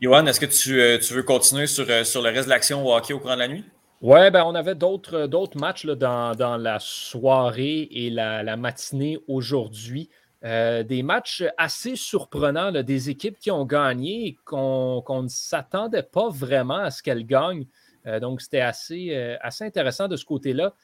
Johan, 0.00 0.26
est-ce 0.26 0.40
que 0.40 0.46
tu, 0.46 0.80
euh, 0.80 0.98
tu, 0.98 1.14
veux 1.14 1.22
continuer 1.22 1.66
sur, 1.66 1.86
sur 2.06 2.22
le 2.22 2.30
reste 2.30 2.46
de 2.46 2.50
l'action 2.50 2.84
au 2.84 2.92
hockey 2.92 3.12
au 3.12 3.20
courant 3.20 3.34
de 3.34 3.40
la 3.40 3.48
nuit? 3.48 3.64
Ouais, 4.02 4.32
ben 4.32 4.42
on 4.44 4.56
avait 4.56 4.74
d'autres, 4.74 5.28
d'autres 5.28 5.56
matchs 5.60 5.86
dans, 5.86 6.34
dans, 6.34 6.56
la 6.56 6.80
soirée 6.80 7.86
et 7.88 8.10
la, 8.10 8.56
matinée 8.56 9.16
aujourd'hui. 9.28 10.10
Euh, 10.42 10.82
des 10.82 11.04
matchs 11.04 11.44
assez 11.56 11.94
surprenants, 11.94 12.72
des 12.72 13.10
équipes 13.10 13.38
qui 13.38 13.52
ont 13.52 13.64
gagné 13.64 14.26
et 14.26 14.38
qu'on, 14.44 15.04
ne 15.22 15.28
s'attendait 15.28 16.02
pas 16.02 16.28
vraiment 16.30 16.78
à 16.78 16.90
ce 16.90 17.00
qu'elles 17.00 17.24
gagnent. 17.24 17.68
Euh, 18.08 18.18
donc, 18.18 18.40
c'était 18.40 18.58
assez, 18.58 19.10
euh, 19.14 19.36
assez 19.40 19.64
intéressant 19.64 20.08
de 20.08 20.16
ce 20.16 20.24
côté-là. 20.24 20.74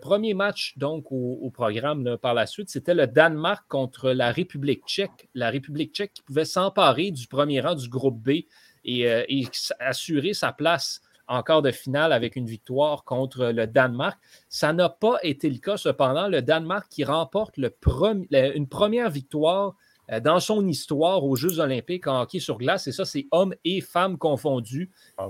premier 0.00 0.34
match, 0.34 0.78
donc, 0.78 1.10
au, 1.10 1.50
programme 1.52 2.16
par 2.16 2.32
la 2.32 2.46
suite, 2.46 2.70
c'était 2.70 2.94
le 2.94 3.08
Danemark 3.08 3.64
contre 3.66 4.12
la 4.12 4.30
République 4.30 4.86
tchèque. 4.86 5.28
La 5.34 5.50
République 5.50 5.92
tchèque 5.92 6.12
qui 6.14 6.22
pouvait 6.22 6.44
s'emparer 6.44 7.10
du 7.10 7.26
premier 7.26 7.60
rang 7.60 7.74
du 7.74 7.88
groupe 7.88 8.22
B 8.22 8.44
et 8.84 9.08
assurer 9.80 10.32
sa 10.32 10.52
place 10.52 11.00
encore 11.28 11.62
de 11.62 11.70
finale 11.70 12.12
avec 12.12 12.36
une 12.36 12.46
victoire 12.46 13.04
contre 13.04 13.46
le 13.46 13.66
Danemark. 13.66 14.18
Ça 14.48 14.72
n'a 14.72 14.88
pas 14.88 15.18
été 15.22 15.48
le 15.50 15.58
cas, 15.58 15.76
cependant. 15.76 16.28
Le 16.28 16.42
Danemark 16.42 16.88
qui 16.90 17.04
remporte 17.04 17.56
le 17.56 17.74
une 18.56 18.68
première 18.68 19.10
victoire 19.10 19.74
euh, 20.10 20.20
dans 20.20 20.40
son 20.40 20.66
histoire 20.66 21.24
aux 21.24 21.36
Jeux 21.36 21.60
olympiques 21.60 22.06
en 22.06 22.22
hockey 22.22 22.40
sur 22.40 22.58
glace, 22.58 22.86
et 22.86 22.92
ça, 22.92 23.04
c'est 23.04 23.26
hommes 23.30 23.54
et 23.64 23.80
femmes 23.80 24.16
confondus. 24.16 24.90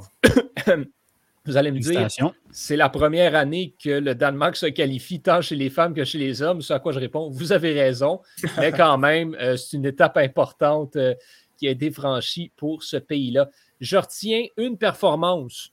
Vous 1.45 1.57
allez 1.57 1.71
me 1.71 1.79
dire, 1.79 2.09
c'est 2.51 2.77
la 2.77 2.91
première 2.91 3.35
année 3.35 3.75
que 3.83 3.89
le 3.89 4.15
Danemark 4.15 4.55
se 4.55 4.67
qualifie 4.67 5.23
tant 5.23 5.41
chez 5.41 5.57
les 5.57 5.71
femmes 5.71 5.95
que 5.95 6.05
chez 6.05 6.19
les 6.19 6.43
hommes. 6.43 6.61
Ce 6.61 6.75
à 6.75 6.79
quoi 6.79 6.93
je 6.93 6.99
réponds, 6.99 7.31
vous 7.31 7.53
avez 7.53 7.73
raison, 7.73 8.21
mais 8.59 8.71
quand 8.71 8.99
même, 8.99 9.35
euh, 9.41 9.57
c'est 9.57 9.79
une 9.79 9.87
étape 9.87 10.19
importante 10.19 10.97
euh, 10.97 11.15
qui 11.57 11.67
a 11.67 11.71
été 11.71 11.91
franchie 11.91 12.53
pour 12.55 12.83
ce 12.83 12.99
pays-là. 12.99 13.49
Je 13.81 13.97
retiens 13.97 14.45
une 14.59 14.77
performance 14.77 15.73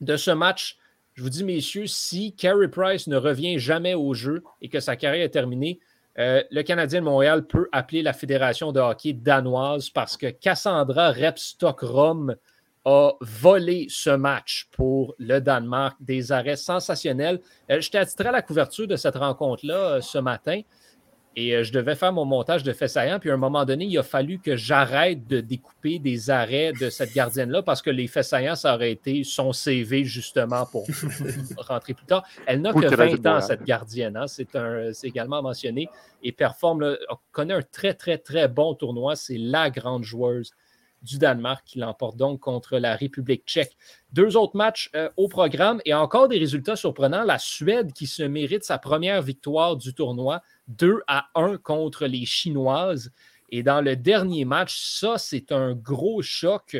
de 0.00 0.16
ce 0.16 0.30
match. 0.30 0.76
Je 1.14 1.22
vous 1.22 1.30
dis, 1.30 1.44
messieurs, 1.44 1.86
si 1.86 2.34
Carey 2.34 2.68
Price 2.68 3.06
ne 3.08 3.16
revient 3.16 3.58
jamais 3.58 3.94
au 3.94 4.14
jeu 4.14 4.42
et 4.62 4.68
que 4.68 4.80
sa 4.80 4.96
carrière 4.96 5.24
est 5.24 5.30
terminée, 5.30 5.80
euh, 6.18 6.42
le 6.50 6.62
Canadien 6.62 7.00
de 7.00 7.04
Montréal 7.04 7.46
peut 7.46 7.68
appeler 7.72 8.02
la 8.02 8.12
Fédération 8.12 8.72
de 8.72 8.80
hockey 8.80 9.12
danoise 9.12 9.90
parce 9.90 10.16
que 10.16 10.26
Cassandra 10.26 11.10
Repstockrom 11.12 12.34
a 12.84 13.12
volé 13.20 13.86
ce 13.90 14.10
match 14.10 14.68
pour 14.72 15.14
le 15.18 15.40
Danemark. 15.40 15.96
Des 16.00 16.32
arrêts 16.32 16.56
sensationnels. 16.56 17.40
Euh, 17.70 17.80
je 17.80 17.90
t'ai 17.90 17.98
à 17.98 18.32
la 18.32 18.42
couverture 18.42 18.86
de 18.86 18.96
cette 18.96 19.16
rencontre-là 19.16 20.00
ce 20.00 20.18
matin. 20.18 20.60
Et 21.40 21.54
euh, 21.54 21.62
je 21.62 21.72
devais 21.72 21.94
faire 21.94 22.12
mon 22.12 22.24
montage 22.24 22.64
de 22.64 22.72
fait 22.72 22.88
saillant. 22.88 23.20
Puis 23.20 23.30
à 23.30 23.34
un 23.34 23.36
moment 23.36 23.64
donné, 23.64 23.84
il 23.84 23.96
a 23.96 24.02
fallu 24.02 24.40
que 24.40 24.56
j'arrête 24.56 25.28
de 25.28 25.40
découper 25.40 26.00
des 26.00 26.30
arrêts 26.30 26.72
de 26.72 26.90
cette 26.90 27.14
gardienne-là 27.14 27.62
parce 27.62 27.80
que 27.80 27.90
les 27.90 28.08
faits 28.08 28.24
saillants, 28.24 28.56
ça 28.56 28.74
aurait 28.74 28.90
été 28.90 29.22
son 29.22 29.52
CV 29.52 30.04
justement 30.04 30.66
pour 30.66 30.84
rentrer 31.58 31.94
plus 31.94 32.06
tard. 32.06 32.26
Elle 32.44 32.60
n'a 32.60 32.72
que 32.72 32.92
20 32.92 33.24
ans, 33.26 33.40
cette 33.40 33.62
gardienne. 33.62 34.16
Hein. 34.16 34.26
C'est 34.26 34.48
également 35.04 35.40
mentionné. 35.40 35.88
Et 36.24 36.32
performe, 36.32 36.96
connaît 37.30 37.54
un 37.54 37.62
très, 37.62 37.94
très, 37.94 38.18
très 38.18 38.48
bon 38.48 38.74
tournoi. 38.74 39.14
C'est 39.14 39.38
la 39.38 39.70
grande 39.70 40.02
joueuse 40.02 40.50
du 41.02 41.18
Danemark 41.18 41.62
qui 41.64 41.78
l'emporte 41.78 42.16
donc 42.16 42.40
contre 42.40 42.78
la 42.78 42.96
République 42.96 43.44
tchèque. 43.46 43.76
Deux 44.12 44.36
autres 44.36 44.56
matchs 44.56 44.90
euh, 44.96 45.08
au 45.16 45.28
programme 45.28 45.80
et 45.84 45.94
encore 45.94 46.28
des 46.28 46.38
résultats 46.38 46.74
surprenants. 46.76 47.22
La 47.22 47.38
Suède 47.38 47.92
qui 47.92 48.06
se 48.06 48.22
mérite 48.22 48.64
sa 48.64 48.78
première 48.78 49.22
victoire 49.22 49.76
du 49.76 49.94
tournoi, 49.94 50.42
2 50.68 51.00
à 51.06 51.28
1 51.34 51.58
contre 51.58 52.06
les 52.06 52.24
Chinoises. 52.24 53.10
Et 53.50 53.62
dans 53.62 53.80
le 53.80 53.96
dernier 53.96 54.44
match, 54.44 54.78
ça, 54.78 55.18
c'est 55.18 55.52
un 55.52 55.74
gros 55.74 56.22
choc. 56.22 56.76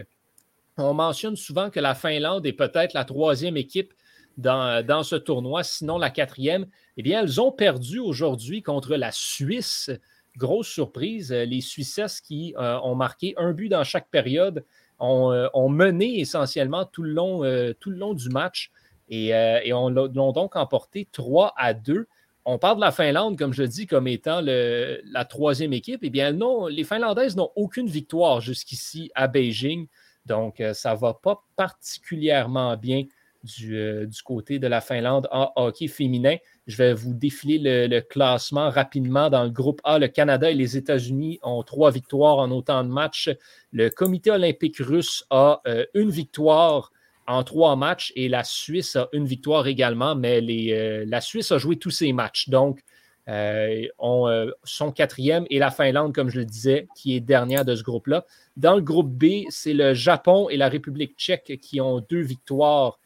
On 0.76 0.94
mentionne 0.94 1.36
souvent 1.36 1.70
que 1.70 1.80
la 1.80 1.94
Finlande 1.94 2.46
est 2.46 2.52
peut-être 2.52 2.92
la 2.92 3.04
troisième 3.04 3.56
équipe 3.56 3.92
dans, 4.36 5.02
ce 5.02 5.16
tournoi, 5.16 5.64
sinon 5.64 5.98
la 5.98 6.10
quatrième. 6.10 6.66
Eh 6.96 7.02
bien, 7.02 7.22
elles 7.22 7.40
ont 7.40 7.50
perdu 7.50 7.98
aujourd'hui 7.98 8.62
contre 8.62 8.94
la 8.94 9.10
Suisse 9.10 9.90
grosse 10.38 10.68
surprise. 10.68 11.32
Euh, 11.32 11.44
les 11.44 11.60
Suissesses 11.60 12.22
qui 12.22 12.54
euh, 12.56 12.78
ont 12.82 12.94
marqué 12.94 13.34
un 13.36 13.52
but 13.52 13.68
dans 13.68 13.84
chaque 13.84 14.08
période 14.08 14.64
ont, 14.98 15.32
euh, 15.32 15.68
mené 15.68 16.20
essentiellement 16.20 16.86
tout 16.86 17.02
le 17.02 17.12
long, 17.12 17.40
tout 17.78 17.90
le 17.90 17.96
long 17.96 18.14
du 18.14 18.30
match 18.30 18.70
et, 19.10 19.32
on 19.72 19.90
l'ont 19.90 20.32
donc 20.32 20.56
emporté 20.56 21.08
3 21.12 21.54
à 21.56 21.74
2. 21.74 22.06
On 22.50 22.56
parle 22.56 22.76
de 22.76 22.80
la 22.80 22.92
Finlande, 22.92 23.36
comme 23.36 23.52
je 23.52 23.62
dis, 23.62 23.86
comme 23.86 24.08
étant 24.08 24.40
la 24.42 25.24
troisième 25.26 25.74
équipe. 25.74 26.00
Eh 26.02 26.08
bien, 26.08 26.32
non, 26.32 26.66
les 26.66 26.82
Finlandaises 26.82 27.36
n'ont 27.36 27.50
aucune 27.56 27.88
victoire 27.88 28.40
jusqu'ici 28.40 29.10
à 29.14 29.28
Beijing. 29.28 29.86
Donc, 30.24 30.62
ça 30.72 30.94
ne 30.94 30.98
va 30.98 31.12
pas 31.12 31.44
particulièrement 31.56 32.74
bien 32.78 33.04
du, 33.44 34.06
du, 34.06 34.22
côté 34.22 34.58
de 34.58 34.66
la 34.66 34.80
Finlande 34.80 35.28
en 35.30 35.52
hockey 35.56 35.88
féminin. 35.88 36.36
Je 36.66 36.78
vais 36.78 36.94
vous 36.94 37.12
défiler 37.12 37.86
le, 37.86 38.00
classement 38.00 38.70
rapidement. 38.70 39.28
Dans 39.28 39.44
le 39.44 39.50
groupe 39.50 39.82
A, 39.84 39.98
le 39.98 40.08
Canada 40.08 40.50
et 40.50 40.54
les 40.54 40.78
États-Unis 40.78 41.38
ont 41.42 41.62
trois 41.62 41.90
victoires 41.90 42.38
en 42.38 42.50
autant 42.50 42.82
de 42.82 42.88
matchs. 42.88 43.28
Le 43.72 43.90
comité 43.90 44.30
olympique 44.30 44.78
russe 44.78 45.22
a 45.28 45.60
euh, 45.66 45.84
une 45.92 46.08
victoire 46.08 46.92
en 47.28 47.44
trois 47.44 47.76
matchs 47.76 48.12
et 48.16 48.28
la 48.28 48.42
Suisse 48.42 48.96
a 48.96 49.08
une 49.12 49.26
victoire 49.26 49.68
également, 49.68 50.16
mais 50.16 50.42
euh, 50.72 51.04
la 51.06 51.20
Suisse 51.20 51.52
a 51.52 51.58
joué 51.58 51.76
tous 51.76 51.90
ses 51.90 52.12
matchs. 52.12 52.48
Donc, 52.48 52.80
euh, 53.28 53.86
on, 53.98 54.50
son 54.64 54.90
quatrième 54.90 55.44
et 55.50 55.58
la 55.58 55.70
Finlande, 55.70 56.14
comme 56.14 56.30
je 56.30 56.38
le 56.38 56.46
disais, 56.46 56.88
qui 56.96 57.14
est 57.14 57.20
dernière 57.20 57.64
de 57.64 57.76
ce 57.76 57.82
groupe-là. 57.84 58.24
Dans 58.56 58.74
le 58.74 58.82
groupe 58.82 59.10
B, 59.10 59.44
c'est 59.50 59.74
le 59.74 59.94
Japon 59.94 60.48
et 60.48 60.56
la 60.56 60.68
République 60.68 61.16
tchèque 61.16 61.58
qui 61.60 61.80
ont 61.80 62.00
deux 62.00 62.22
victoires 62.22 62.98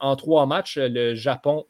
en 0.00 0.16
trois 0.16 0.46
matchs. 0.46 0.78
Le 0.78 1.14
Japon 1.14 1.66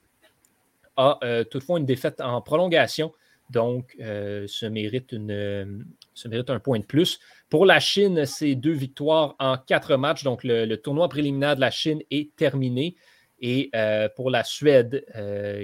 a 1.01 1.19
euh, 1.25 1.45
toutefois 1.45 1.79
une 1.79 1.87
défaite 1.87 2.21
en 2.21 2.41
prolongation, 2.43 3.13
donc 3.49 3.97
euh, 4.01 4.47
se, 4.47 4.67
mérite 4.67 5.13
une, 5.13 5.87
se 6.15 6.29
mérite 6.29 6.51
un 6.51 6.61
point 6.61 6.79
de 6.79 6.85
plus. 6.85 7.19
Pour 7.51 7.67
la 7.67 7.81
Chine, 7.81 8.25
c'est 8.27 8.55
deux 8.55 8.73
victoires 8.73 9.35
en 9.39 9.59
quatre 9.59 9.97
matchs, 9.97 10.23
donc 10.23 10.45
le, 10.45 10.75
tournoi 10.77 11.09
préliminaire 11.09 11.57
de 11.57 11.61
la 11.61 11.71
Chine 11.71 12.01
est 12.11 12.35
terminé. 12.37 12.97
Et 13.41 13.71
euh, 13.75 14.09
pour 14.15 14.31
la 14.31 14.45
Suède, 14.45 15.05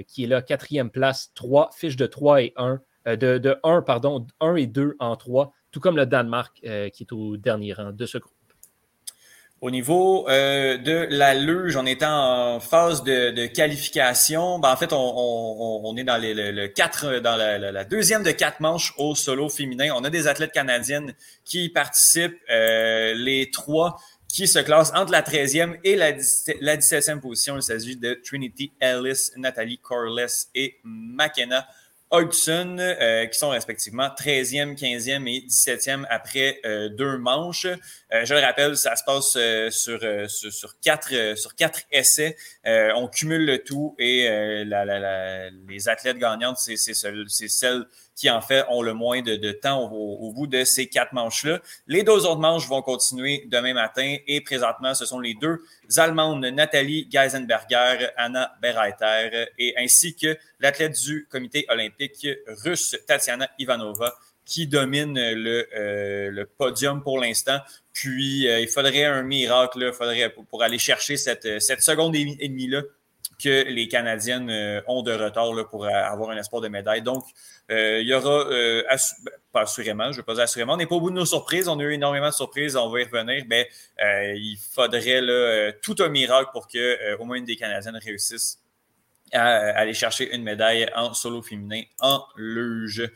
qui 0.07 0.23
est 0.23 0.27
là, 0.27 0.41
quatrième 0.41 0.89
place, 0.89 1.31
trois 1.33 1.69
fiches 1.73 1.95
de 1.95 2.05
3 2.05 2.41
et 2.41 2.53
1, 2.57 2.81
de, 3.05 3.37
de 3.37 3.57
1, 3.63 3.83
pardon, 3.83 4.25
1 4.41 4.55
et 4.55 4.67
2 4.67 4.95
en 4.99 5.15
3, 5.15 5.53
tout 5.71 5.79
comme 5.79 5.95
le 5.95 6.05
Danemark 6.05 6.59
qui 6.59 7.03
est 7.03 7.11
au 7.11 7.37
dernier 7.37 7.73
rang 7.73 7.91
de 7.91 8.05
ce 8.05 8.17
groupe. 8.17 8.36
Au 9.59 9.71
niveau 9.71 10.29
euh, 10.29 10.77
de 10.77 11.07
la 11.09 11.33
luge, 11.33 11.77
on 11.77 11.85
est 11.87 12.03
en 12.03 12.59
phase 12.59 13.03
de, 13.03 13.47
qualification. 13.47 14.59
Ben, 14.59 14.71
en 14.71 14.77
fait, 14.77 14.93
on, 14.93 15.95
est 15.97 16.03
dans 16.03 16.21
le, 16.21 16.67
quatre, 16.67 17.19
dans 17.19 17.35
la, 17.35 17.83
deuxième 17.83 18.21
de 18.21 18.29
quatre 18.29 18.59
manches 18.59 18.93
au 18.97 19.15
solo 19.15 19.49
féminin. 19.49 19.91
On 19.95 20.03
a 20.03 20.11
des 20.11 20.27
athlètes 20.27 20.51
canadiennes 20.51 21.15
qui 21.43 21.69
participent, 21.69 22.37
euh, 22.51 23.15
les 23.15 23.49
trois 23.49 23.97
qui 24.27 24.47
se 24.47 24.59
classent 24.59 24.91
entre 24.93 25.11
la 25.11 25.23
13e 25.23 25.79
et 25.83 25.95
la, 25.95 26.11
la 26.61 26.77
17e 26.77 27.19
position. 27.19 27.55
Il 27.55 27.63
s'agit 27.63 27.95
de 27.95 28.13
Trinity 28.23 28.71
Ellis, 28.79 29.31
Nathalie 29.37 29.79
Corless 29.79 30.49
et 30.53 30.77
McKenna 30.83 31.67
Hodgson, 32.09 32.77
euh, 32.79 33.25
qui 33.25 33.37
sont 33.37 33.49
respectivement 33.49 34.07
13e, 34.07 34.77
15e 34.77 35.27
et 35.27 35.45
17e 35.45 36.05
après 36.09 36.59
euh, 36.65 36.89
deux 36.89 37.17
manches. 37.17 37.65
Euh, 37.65 38.23
je 38.23 38.33
le 38.33 38.39
rappelle, 38.39 38.77
ça 38.77 38.95
se 38.95 39.03
passe 39.03 39.37
sur, 39.75 39.99
sur, 40.29 40.79
quatre, 40.79 41.37
sur 41.37 41.55
quatre 41.55 41.81
essais. 41.91 42.37
on 42.65 43.07
cumule 43.07 43.45
le 43.45 43.63
tout 43.63 43.95
et 43.99 44.27
la, 44.65 44.85
la, 44.85 45.49
les 45.49 45.89
athlètes 45.89 46.17
gagnantes, 46.17 46.57
c'est 46.57 46.77
celles 46.77 47.85
qui 48.17 48.31
en 48.31 48.41
fait 48.41 48.65
ont 48.69 48.81
le 48.81 48.93
moins 48.93 49.21
de, 49.21 49.51
temps 49.51 49.89
au, 49.91 50.31
bout 50.33 50.47
de 50.47 50.63
ces 50.63 50.87
quatre 50.87 51.13
manches-là. 51.13 51.61
Les 51.85 52.01
deux 52.01 52.25
autres 52.25 52.39
manches 52.39 52.67
vont 52.67 52.81
continuer 52.81 53.45
demain 53.47 53.75
matin 53.75 54.17
et 54.25 54.41
présentement, 54.41 54.95
ce 54.95 55.05
sont 55.05 55.19
les 55.19 55.35
deux 55.35 55.61
Allemandes, 55.95 56.43
Nathalie 56.43 57.07
Geisenberger, 57.09 58.09
Anna 58.17 58.51
Bereiter 58.59 59.45
et 59.59 59.75
ainsi 59.77 60.15
que 60.15 60.35
l'athlète 60.59 60.99
du 60.99 61.27
comité 61.29 61.65
olympique 61.69 62.27
russe 62.65 62.97
Tatiana 63.05 63.47
Ivanova 63.59 64.15
qui 64.45 64.65
domine 64.65 65.13
le, 65.13 65.67
euh, 65.75 66.31
le 66.31 66.45
podium 66.45 67.03
pour 67.03 67.19
l'instant. 67.19 67.59
Puis, 67.93 68.47
euh, 68.47 68.61
il 68.61 68.69
faudrait 68.69 69.03
un 69.03 69.21
miracle, 69.21 69.79
là, 69.79 69.91
faudrait, 69.91 70.29
pour, 70.29 70.63
aller 70.63 70.79
chercher 70.79 71.17
cette, 71.17 71.61
cette 71.61 71.81
seconde 71.81 72.15
et 72.15 72.47
demie-là 72.47 72.81
que 73.41 73.63
les 73.69 73.87
Canadiennes 73.87 74.49
euh, 74.49 74.81
ont 74.87 75.03
de 75.03 75.11
retard 75.11 75.51
pour 75.69 75.85
avoir 75.85 76.31
un 76.31 76.37
espoir 76.37 76.61
de 76.61 76.67
médaille. 76.67 77.01
Donc, 77.01 77.23
euh, 77.71 77.99
il 78.01 78.07
y 78.07 78.13
aura, 78.13 78.47
euh, 78.47 78.83
ben, 79.23 79.31
pas 79.51 79.61
assurément, 79.61 80.11
je 80.11 80.17
ne 80.17 80.23
pas 80.23 80.33
dire 80.33 80.43
assurément, 80.43 80.73
on 80.73 80.77
n'est 80.77 80.87
pas 80.87 80.95
au 80.95 81.01
bout 81.01 81.11
de 81.11 81.15
nos 81.15 81.25
surprises, 81.25 81.67
on 81.67 81.79
a 81.79 81.83
eu 81.83 81.93
énormément 81.93 82.29
de 82.29 82.33
surprises, 82.33 82.75
on 82.75 82.89
va 82.89 83.01
y 83.01 83.03
revenir, 83.03 83.45
mais 83.47 83.69
il 83.99 84.57
faudrait 84.73 85.77
tout 85.81 85.95
un 85.99 86.09
miracle 86.09 86.49
pour 86.51 86.67
que 86.67 87.15
au 87.17 87.25
moins 87.25 87.37
une 87.37 87.45
des 87.45 87.55
Canadiennes 87.55 87.99
réussisse 88.03 88.59
à, 89.33 89.57
aller 89.77 89.93
chercher 89.93 90.33
une 90.33 90.43
médaille 90.43 90.89
en 90.95 91.13
solo 91.13 91.41
féminin 91.41 91.81
en 91.99 92.23
luge. 92.35 93.09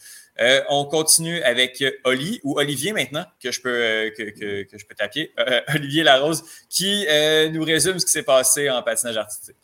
on 0.69 0.85
continue 0.85 1.41
avec 1.43 1.83
Oli 2.03 2.39
ou 2.43 2.59
Olivier 2.59 2.93
maintenant, 2.93 3.25
que 3.41 3.51
je 3.51 3.61
peux, 3.61 4.11
que, 4.17 4.63
que 4.63 4.77
je 4.77 4.85
peux 4.85 4.95
taper. 4.95 5.33
Olivier 5.75 6.03
Larose, 6.03 6.43
qui 6.69 7.05
nous 7.51 7.63
résume 7.63 7.99
ce 7.99 8.05
qui 8.05 8.11
s'est 8.11 8.23
passé 8.23 8.69
en 8.69 8.81
patinage 8.83 9.17
artistique. 9.17 9.57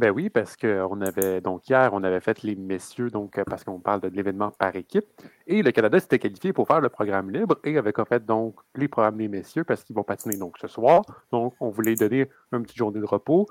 Ben 0.00 0.10
oui, 0.12 0.30
parce 0.30 0.56
qu'on 0.56 1.02
avait, 1.02 1.42
donc 1.42 1.68
hier, 1.68 1.90
on 1.92 2.02
avait 2.02 2.20
fait 2.20 2.42
les 2.42 2.56
messieurs, 2.56 3.10
donc 3.10 3.36
euh, 3.36 3.44
parce 3.44 3.64
qu'on 3.64 3.80
parle 3.80 4.00
de 4.00 4.08
l'événement 4.08 4.50
par 4.50 4.74
équipe, 4.74 5.04
et 5.46 5.62
le 5.62 5.72
Canada 5.72 6.00
s'était 6.00 6.18
qualifié 6.18 6.54
pour 6.54 6.66
faire 6.66 6.80
le 6.80 6.88
programme 6.88 7.30
libre 7.30 7.58
et 7.64 7.76
avait 7.76 7.92
en 8.00 8.06
fait 8.06 8.24
donc 8.24 8.56
les 8.74 8.88
programmes 8.88 9.18
des 9.18 9.28
messieurs 9.28 9.62
parce 9.62 9.84
qu'ils 9.84 9.94
vont 9.94 10.02
patiner 10.02 10.38
donc 10.38 10.56
ce 10.56 10.68
soir. 10.68 11.02
Donc, 11.32 11.54
on 11.60 11.68
voulait 11.68 11.96
donner 11.96 12.30
une 12.50 12.62
petite 12.62 12.78
journée 12.78 12.98
de 12.98 13.04
repos. 13.04 13.46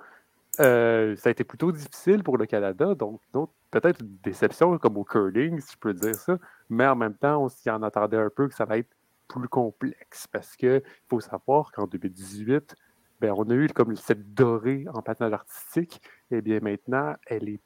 Euh, 0.60 1.15
ça 1.18 1.29
a 1.29 1.32
été 1.34 1.44
plutôt 1.44 1.72
difficile 1.72 2.24
pour 2.24 2.36
le 2.36 2.48
Canada, 2.48 2.96
donc 2.96 3.22
peut-être 3.70 4.01
une 4.01 4.18
déception 4.24 4.75
comme 4.79 4.98
au 4.98 5.03
curling, 5.03 5.60
si 5.60 5.74
je 5.74 5.77
peux 5.77 5.94
dire 5.94 6.15
ça, 6.15 6.39
mais 6.68 6.88
en 6.88 6.96
même 6.96 7.13
temps, 7.13 7.44
on 7.44 7.50
s'y 7.50 7.70
en 7.70 7.84
attendait 7.84 8.18
un 8.18 8.32
peu 8.36 8.48
que 8.48 8.56
ça 8.56 8.65
va 8.65 8.79
être 8.79 8.89
plus 9.27 9.48
complexe 9.48 10.25
parce 10.25 10.56
qu'il 10.56 10.82
faut 11.08 11.20
savoir 11.20 11.72
qu'en 11.72 11.86
2018, 11.86 12.75
ben, 13.22 13.34
on 13.36 13.50
a 13.50 13.53
eu 13.53 13.68
comme 13.68 13.96
cette 13.96 14.34
dorée 14.34 14.86
en 14.94 15.01
patinage 15.01 15.34
artistique, 15.34 16.01
eh 16.31 16.41
bien 16.41 16.59
maintenant, 16.59 17.15
elle 17.27 17.50
est 17.50 17.59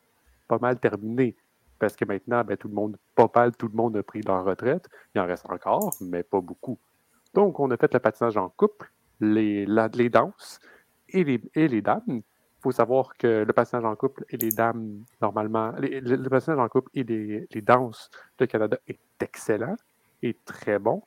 pas 0.47 0.59
mal 0.59 0.79
terminée. 0.79 1.35
Parce 1.79 1.95
que 1.95 2.05
maintenant, 2.05 2.43
ben, 2.43 2.55
tout 2.55 2.67
le 2.69 2.73
monde, 2.73 2.97
pas 3.15 3.29
mal, 3.35 3.55
tout 3.55 3.67
le 3.67 3.75
monde 3.75 3.97
a 3.97 4.03
pris 4.03 4.21
leur 4.21 4.45
retraite. 4.45 4.87
Il 5.13 5.21
en 5.21 5.25
reste 5.25 5.45
encore, 5.49 5.93
mais 6.01 6.23
pas 6.23 6.39
beaucoup. 6.39 6.79
Donc, 7.33 7.59
on 7.59 7.69
a 7.71 7.77
fait 7.77 7.93
le 7.93 7.99
patinage 7.99 8.37
en 8.37 8.49
couple, 8.49 8.91
les, 9.19 9.65
les 9.65 10.09
danses 10.09 10.59
et 11.09 11.23
les, 11.23 11.41
et 11.55 11.67
les 11.67 11.81
dames. 11.81 12.03
Il 12.07 12.23
faut 12.61 12.71
savoir 12.71 13.17
que 13.17 13.43
le 13.43 13.53
patinage 13.53 13.83
en 13.83 13.95
couple 13.95 14.23
et 14.29 14.37
les 14.37 14.51
dames, 14.51 15.03
normalement, 15.21 15.73
le 15.77 16.29
patinage 16.29 16.59
en 16.59 16.69
couple 16.69 16.89
et 16.93 17.03
les, 17.03 17.47
les 17.51 17.61
danses 17.61 18.09
de 18.37 18.45
Canada 18.45 18.77
est 18.87 18.99
excellent 19.19 19.75
et 20.21 20.37
très 20.45 20.79
bon. 20.79 21.03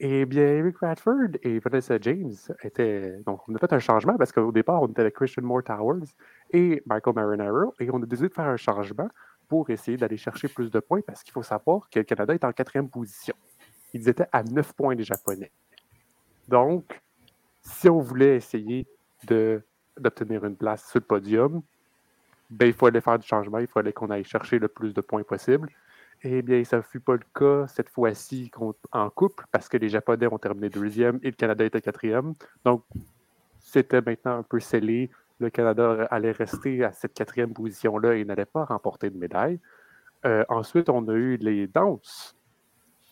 Eh 0.00 0.24
bien, 0.24 0.42
Eric 0.42 0.78
Radford 0.78 1.36
et 1.42 1.58
Vanessa 1.60 1.96
James 2.00 2.34
étaient. 2.62 3.18
Donc, 3.24 3.48
on 3.48 3.54
a 3.54 3.58
fait 3.58 3.72
un 3.72 3.78
changement 3.78 4.16
parce 4.16 4.32
qu'au 4.32 4.50
départ, 4.50 4.82
on 4.82 4.88
était 4.88 5.02
avec 5.02 5.14
Christian 5.14 5.44
Moore 5.44 5.62
Towers 5.62 6.06
et 6.50 6.82
Michael 6.86 7.14
Marinaro 7.14 7.74
et 7.78 7.88
on 7.92 8.02
a 8.02 8.06
décidé 8.06 8.28
de 8.28 8.34
faire 8.34 8.46
un 8.46 8.56
changement 8.56 9.08
pour 9.48 9.70
essayer 9.70 9.96
d'aller 9.96 10.16
chercher 10.16 10.48
plus 10.48 10.70
de 10.70 10.80
points 10.80 11.02
parce 11.06 11.22
qu'il 11.22 11.32
faut 11.32 11.42
savoir 11.42 11.88
que 11.90 11.98
le 12.00 12.04
Canada 12.04 12.34
est 12.34 12.44
en 12.44 12.52
quatrième 12.52 12.88
position. 12.88 13.34
Ils 13.92 14.08
étaient 14.08 14.26
à 14.32 14.42
9 14.42 14.72
points 14.72 14.94
les 14.94 15.04
Japonais. 15.04 15.52
Donc, 16.48 17.00
si 17.60 17.88
on 17.88 18.00
voulait 18.00 18.36
essayer 18.36 18.86
d'obtenir 19.96 20.44
une 20.44 20.56
place 20.56 20.88
sur 20.88 20.98
le 20.98 21.04
podium, 21.04 21.62
ben, 22.50 22.66
il 22.66 22.72
fallait 22.74 23.00
faire 23.00 23.18
du 23.18 23.26
changement, 23.26 23.58
il 23.58 23.66
fallait 23.66 23.92
qu'on 23.92 24.10
aille 24.10 24.24
chercher 24.24 24.58
le 24.58 24.68
plus 24.68 24.92
de 24.92 25.00
points 25.00 25.22
possible. 25.22 25.68
Eh 26.24 26.42
bien, 26.42 26.62
ça 26.62 26.76
ne 26.76 26.82
fut 26.82 27.00
pas 27.00 27.14
le 27.14 27.24
cas 27.34 27.66
cette 27.66 27.88
fois-ci 27.88 28.50
en 28.92 29.10
couple 29.10 29.44
parce 29.50 29.68
que 29.68 29.76
les 29.76 29.88
Japonais 29.88 30.28
ont 30.28 30.38
terminé 30.38 30.68
deuxième 30.68 31.18
et 31.22 31.30
le 31.30 31.36
Canada 31.36 31.64
était 31.64 31.80
quatrième. 31.80 32.34
Donc, 32.64 32.84
c'était 33.58 34.00
maintenant 34.00 34.38
un 34.38 34.42
peu 34.44 34.60
scellé. 34.60 35.10
Le 35.40 35.50
Canada 35.50 36.06
allait 36.10 36.30
rester 36.30 36.84
à 36.84 36.92
cette 36.92 37.14
quatrième 37.14 37.52
position-là 37.52 38.14
et 38.14 38.24
n'allait 38.24 38.44
pas 38.44 38.64
remporter 38.64 39.10
de 39.10 39.18
médaille. 39.18 39.58
Euh, 40.24 40.44
ensuite, 40.48 40.88
on 40.88 41.08
a 41.08 41.12
eu 41.12 41.36
les 41.38 41.66
danses. 41.66 42.36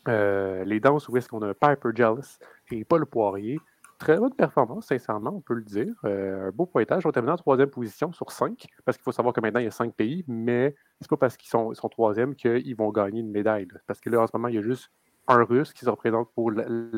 Euh, 0.07 0.64
les 0.64 0.79
danses 0.79 1.09
où 1.09 1.17
est-ce 1.17 1.29
qu'on 1.29 1.43
a 1.43 1.52
Piper 1.52 1.90
Jealous 1.95 2.38
et 2.71 2.85
Paul 2.85 3.07
Poirier. 3.07 3.59
Très 4.00 4.16
bonne 4.16 4.33
performance, 4.33 4.87
sincèrement, 4.87 5.30
on 5.37 5.42
peut 5.42 5.52
le 5.52 5.62
dire. 5.62 5.92
Euh, 6.04 6.49
un 6.49 6.50
beau 6.52 6.64
pointage. 6.64 7.04
On 7.04 7.12
terminé 7.12 7.35
en 7.35 7.37
troisième 7.37 7.69
position 7.69 8.11
sur 8.14 8.33
cinq, 8.33 8.66
parce 8.87 8.97
qu'il 8.97 9.04
faut 9.04 9.12
savoir 9.12 9.35
que 9.35 9.42
maintenant, 9.42 9.61
il 9.61 9.64
y 9.64 9.66
a 9.66 9.71
cinq 9.71 9.95
pays, 9.95 10.25
mais 10.26 10.75
c'est 11.02 11.11
pas 11.11 11.19
parce 11.19 11.37
qu'ils 11.37 11.50
sont, 11.50 11.75
sont 11.75 11.90
qu'ils 12.35 12.76
vont 12.76 12.90
gagner 12.92 13.21
une 13.21 13.30
médaille. 13.30 13.69
Parce 13.87 14.00
que 14.00 14.09
là, 14.09 14.23
en 14.23 14.26
ce 14.26 14.30
moment, 14.35 14.49
il 14.49 14.54
y 14.54 14.59
a 14.59 14.62
juste 14.62 14.90
un 15.28 15.45
Russe 15.45 15.75
qui 15.75 15.85
se 15.85 15.90
représente 15.90 16.33
pour 16.33 16.50
un, 16.50 16.88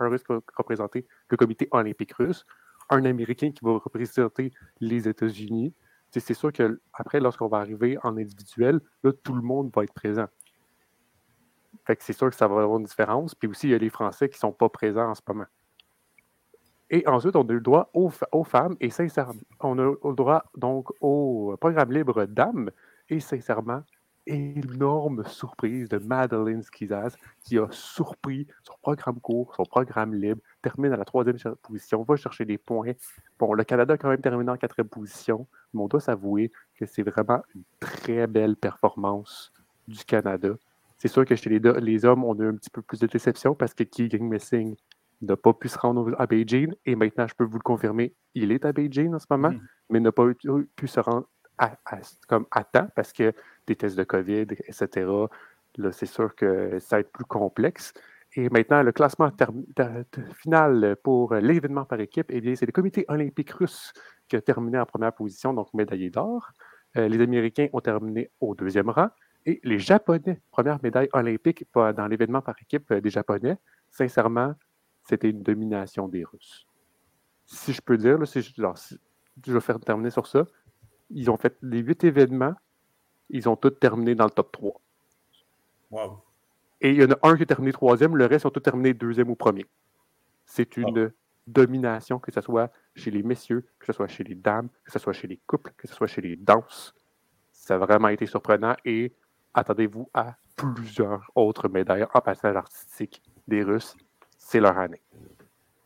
Russe 0.00 0.24
qui 0.24 0.32
va 0.32 0.40
représenter 0.56 1.06
le 1.28 1.36
comité 1.36 1.68
olympique 1.70 2.12
russe, 2.14 2.44
un 2.90 3.04
Américain 3.04 3.52
qui 3.52 3.64
va 3.64 3.78
représenter 3.78 4.50
les 4.80 5.06
États-Unis. 5.06 5.74
C'est 6.10 6.34
sûr 6.34 6.52
qu'après, 6.52 7.20
lorsqu'on 7.20 7.46
va 7.46 7.58
arriver 7.58 7.98
en 8.02 8.16
individuel, 8.16 8.80
là, 9.04 9.12
tout 9.12 9.34
le 9.34 9.42
monde 9.42 9.70
va 9.72 9.84
être 9.84 9.94
présent. 9.94 10.26
Fait 11.84 11.94
que 11.94 12.02
c'est 12.02 12.14
sûr 12.14 12.30
que 12.30 12.36
ça 12.36 12.48
va 12.48 12.62
avoir 12.62 12.78
une 12.78 12.84
différence. 12.84 13.36
Puis 13.36 13.48
aussi, 13.48 13.68
il 13.68 13.70
y 13.70 13.74
a 13.74 13.78
les 13.78 13.90
Français 13.90 14.28
qui 14.28 14.34
ne 14.38 14.40
sont 14.40 14.52
pas 14.52 14.68
présents 14.68 15.10
en 15.10 15.14
ce 15.14 15.22
moment. 15.28 15.46
Et 16.90 17.06
ensuite, 17.08 17.34
on 17.34 17.42
a 17.42 17.52
le 17.52 17.60
droit 17.60 17.90
aux, 17.94 18.44
femmes 18.44 18.76
et 18.80 18.90
sincèrement, 18.90 19.34
on 19.60 19.78
a 19.78 19.82
le 19.82 20.14
droit 20.14 20.44
donc 20.56 20.88
au 21.00 21.56
programme 21.60 21.92
libre 21.92 22.26
dames 22.26 22.70
et 23.08 23.18
sincèrement, 23.18 23.82
énorme 24.26 25.24
surprise 25.24 25.88
de 25.88 25.98
Madeleine 25.98 26.62
Skizaz 26.62 27.16
qui 27.44 27.58
a 27.58 27.66
surpris 27.70 28.46
son 28.62 28.74
programme 28.82 29.20
court, 29.20 29.54
son 29.56 29.64
programme 29.64 30.14
libre, 30.14 30.40
termine 30.62 30.92
à 30.92 30.96
la 30.96 31.04
troisième 31.04 31.36
position, 31.62 32.02
va 32.02 32.16
chercher 32.16 32.44
des 32.44 32.58
points. 32.58 32.92
Bon, 33.38 33.52
le 33.54 33.64
Canada 33.64 33.94
a 33.94 33.96
quand 33.96 34.08
même 34.08 34.20
terminé 34.20 34.50
en 34.50 34.56
quatrième 34.56 34.88
position, 34.88 35.46
mais 35.72 35.80
on 35.80 35.88
doit 35.88 36.00
s'avouer 36.00 36.50
que 36.76 36.86
c'est 36.86 37.02
vraiment 37.02 37.42
une 37.54 37.62
très 37.80 38.26
belle 38.26 38.56
performance 38.56 39.52
du 39.86 40.04
Canada. 40.04 40.50
C'est 40.98 41.08
sûr 41.08 41.24
que 41.24 41.36
chez 41.36 41.50
les, 41.50 42.04
hommes, 42.04 42.24
on 42.24 42.38
a 42.40 42.46
un 42.46 42.54
petit 42.54 42.70
peu 42.70 42.82
plus 42.82 42.98
de 43.00 43.06
déception 43.06 43.54
parce 43.54 43.74
que 43.74 43.84
Keegan 43.84 44.24
Messing 44.24 44.76
n'a 45.22 45.36
pas 45.36 45.52
pu 45.54 45.68
se 45.68 45.78
rendre 45.78 46.14
à 46.18 46.26
Beijing 46.26 46.74
et 46.84 46.94
maintenant, 46.94 47.26
je 47.26 47.34
peux 47.34 47.44
vous 47.44 47.58
le 47.58 47.62
confirmer, 47.62 48.14
il 48.34 48.52
est 48.52 48.64
à 48.64 48.72
Beijing 48.72 49.14
en 49.14 49.18
ce 49.18 49.26
moment, 49.30 49.50
mm. 49.50 49.60
mais 49.90 50.00
n'a 50.00 50.12
pas 50.12 50.24
pu 50.76 50.88
se 50.88 51.00
rendre 51.00 51.26
à, 51.58 51.76
comme 52.28 52.46
à 52.50 52.64
temps 52.64 52.88
parce 52.94 53.12
que 53.12 53.32
des 53.66 53.76
tests 53.76 53.96
de 53.96 54.04
COVID, 54.04 54.46
etc. 54.66 55.08
Là, 55.78 55.92
c'est 55.92 56.06
sûr 56.06 56.34
que 56.34 56.78
ça 56.78 56.96
va 56.96 57.00
être 57.00 57.12
plus 57.12 57.24
complexe. 57.24 57.92
Et 58.34 58.50
maintenant, 58.50 58.82
le 58.82 58.92
classement 58.92 59.30
final 60.34 60.96
pour 61.02 61.34
l'événement 61.34 61.84
par 61.84 62.00
équipe, 62.00 62.26
eh 62.28 62.40
bien, 62.40 62.54
c'est 62.54 62.66
le 62.66 62.72
comité 62.72 63.04
olympique 63.08 63.50
russe 63.50 63.92
qui 64.28 64.36
a 64.36 64.42
terminé 64.42 64.78
en 64.78 64.84
première 64.84 65.12
position, 65.14 65.54
donc 65.54 65.72
médaillé 65.72 66.10
d'or. 66.10 66.50
Euh, 66.96 67.08
les 67.08 67.20
Américains 67.20 67.68
ont 67.72 67.80
terminé 67.80 68.30
au 68.40 68.54
deuxième 68.54 68.90
rang. 68.90 69.08
Et 69.46 69.60
les 69.62 69.78
Japonais, 69.78 70.40
première 70.50 70.82
médaille 70.82 71.08
olympique 71.12 71.64
dans 71.74 72.08
l'événement 72.08 72.42
par 72.42 72.56
équipe 72.60 72.90
euh, 72.90 73.00
des 73.00 73.10
Japonais, 73.10 73.56
sincèrement, 73.90 74.54
c'était 75.06 75.30
une 75.30 75.42
domination 75.42 76.08
des 76.08 76.24
Russes. 76.24 76.66
Si 77.46 77.72
je 77.72 77.80
peux 77.80 77.96
dire, 77.96 78.18
je, 78.24 78.40
je 79.46 79.52
vais 79.52 79.60
faire 79.60 79.78
terminer 79.78 80.10
sur 80.10 80.26
ça. 80.26 80.44
Ils 81.10 81.30
ont 81.30 81.36
fait 81.36 81.56
les 81.62 81.78
huit 81.78 82.02
événements, 82.02 82.54
ils 83.30 83.48
ont 83.48 83.56
tous 83.56 83.70
terminé 83.70 84.14
dans 84.14 84.24
le 84.24 84.30
top 84.30 84.50
3. 84.50 84.80
Wow. 85.92 86.22
Et 86.80 86.90
il 86.90 87.00
y 87.00 87.04
en 87.04 87.12
a 87.12 87.18
un 87.22 87.36
qui 87.36 87.44
a 87.44 87.46
terminé 87.46 87.72
troisième, 87.72 88.16
le 88.16 88.26
reste 88.26 88.46
ont 88.46 88.50
tous 88.50 88.60
terminé 88.60 88.92
deuxième 88.92 89.30
ou 89.30 89.36
premier. 89.36 89.66
C'est 90.44 90.76
une 90.76 91.12
domination, 91.46 92.18
que 92.18 92.32
ce 92.32 92.40
soit 92.40 92.72
chez 92.96 93.12
les 93.12 93.22
messieurs, 93.22 93.64
que 93.78 93.86
ce 93.86 93.92
soit 93.92 94.08
chez 94.08 94.24
les 94.24 94.34
dames, 94.34 94.68
que 94.84 94.90
ce 94.90 94.98
soit 94.98 95.12
chez 95.12 95.28
les 95.28 95.40
couples, 95.46 95.72
que 95.76 95.86
ce 95.86 95.94
soit 95.94 96.08
chez 96.08 96.20
les 96.20 96.36
danses. 96.36 96.94
Ça 97.52 97.76
a 97.76 97.78
vraiment 97.78 98.08
été 98.08 98.26
surprenant 98.26 98.74
et 98.84 99.12
attendez-vous 99.54 100.10
à 100.12 100.34
plusieurs 100.56 101.30
autres 101.36 101.68
médailles 101.68 102.06
en 102.12 102.20
passage 102.20 102.56
artistique 102.56 103.22
des 103.46 103.62
Russes 103.62 103.96
c'est 104.48 104.60
leur 104.60 104.78
année. 104.78 105.00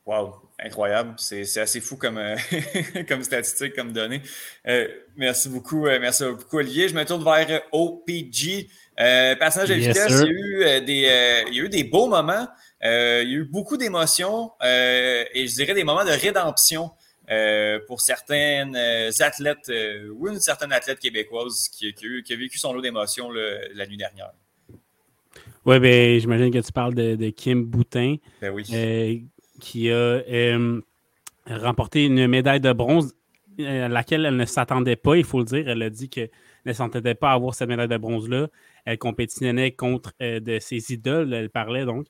Wow, 0.06 0.34
incroyable. 0.58 1.14
C'est 1.18 1.58
assez 1.58 1.80
fou 1.80 1.96
comme, 1.96 2.18
euh, 2.18 2.36
comme 3.08 3.22
statistique, 3.22 3.74
comme 3.74 3.92
donnée. 3.92 4.22
Euh, 4.66 4.88
merci 5.16 5.48
beaucoup, 5.48 5.86
euh, 5.86 5.98
merci 6.00 6.24
beaucoup, 6.24 6.58
Olivier. 6.58 6.88
Je 6.88 6.94
me 6.94 7.04
tourne 7.04 7.24
vers 7.24 7.62
OPG. 7.72 8.68
personnage 8.96 9.68
de 9.68 9.74
vitesse, 9.74 10.10
il, 10.10 10.26
y 10.26 10.64
a 10.64 10.78
eu, 10.78 10.84
des, 10.84 11.44
il 11.48 11.54
y 11.54 11.60
a 11.60 11.64
eu 11.64 11.68
des 11.68 11.84
beaux 11.84 12.08
moments. 12.08 12.48
il 12.82 12.88
y 12.88 12.88
a 12.88 13.22
eu 13.22 13.44
beaucoup 13.44 13.76
d'émotions 13.76 14.52
et 14.62 15.46
je 15.46 15.54
dirais 15.54 15.74
des 15.74 15.84
moments 15.84 16.04
de 16.04 16.10
rédemption 16.10 16.90
pour 17.86 18.00
certaines 18.00 18.76
athlètes 19.20 19.70
ou 20.12 20.28
une 20.28 20.40
certaine 20.40 20.72
athlète 20.72 20.98
québécoise 20.98 21.68
qui, 21.68 21.94
qui, 21.94 22.32
a, 22.32 22.36
vécu 22.36 22.58
son 22.58 22.72
lot 22.72 22.82
d'émotions 22.82 23.30
la 23.30 23.86
nuit 23.86 23.96
dernière. 23.96 24.32
Oui, 25.66 25.78
ben, 25.78 26.18
j'imagine 26.18 26.50
que 26.50 26.58
tu 26.58 26.72
parles 26.72 26.94
de, 26.94 27.30
Kim 27.30 27.64
Boutin, 27.64 28.16
ben 28.40 28.54
euh, 28.72 29.16
qui 29.60 29.90
a 29.90 29.94
euh, 29.94 30.80
remporté 31.46 32.06
une 32.06 32.26
médaille 32.28 32.60
de 32.60 32.72
bronze 32.72 33.14
euh, 33.60 33.84
à 33.84 33.88
laquelle 33.88 34.24
elle 34.24 34.36
ne 34.36 34.46
s'attendait 34.46 34.96
pas, 34.96 35.16
il 35.16 35.24
faut 35.24 35.38
le 35.38 35.44
dire. 35.44 35.68
Elle 35.68 35.82
a 35.82 35.90
dit 35.90 36.08
qu'elle 36.08 36.30
ne 36.64 36.72
s'attendait 36.72 37.14
pas 37.14 37.32
à 37.32 37.34
avoir 37.34 37.54
cette 37.54 37.68
médaille 37.68 37.88
de 37.88 37.98
bronze-là. 37.98 38.48
Elle 38.86 38.96
compétitionnait 38.96 39.72
contre 39.72 40.14
de 40.20 40.58
ses 40.60 40.92
idoles, 40.94 41.34
elle 41.34 41.50
parlait 41.50 41.84
donc. 41.84 42.06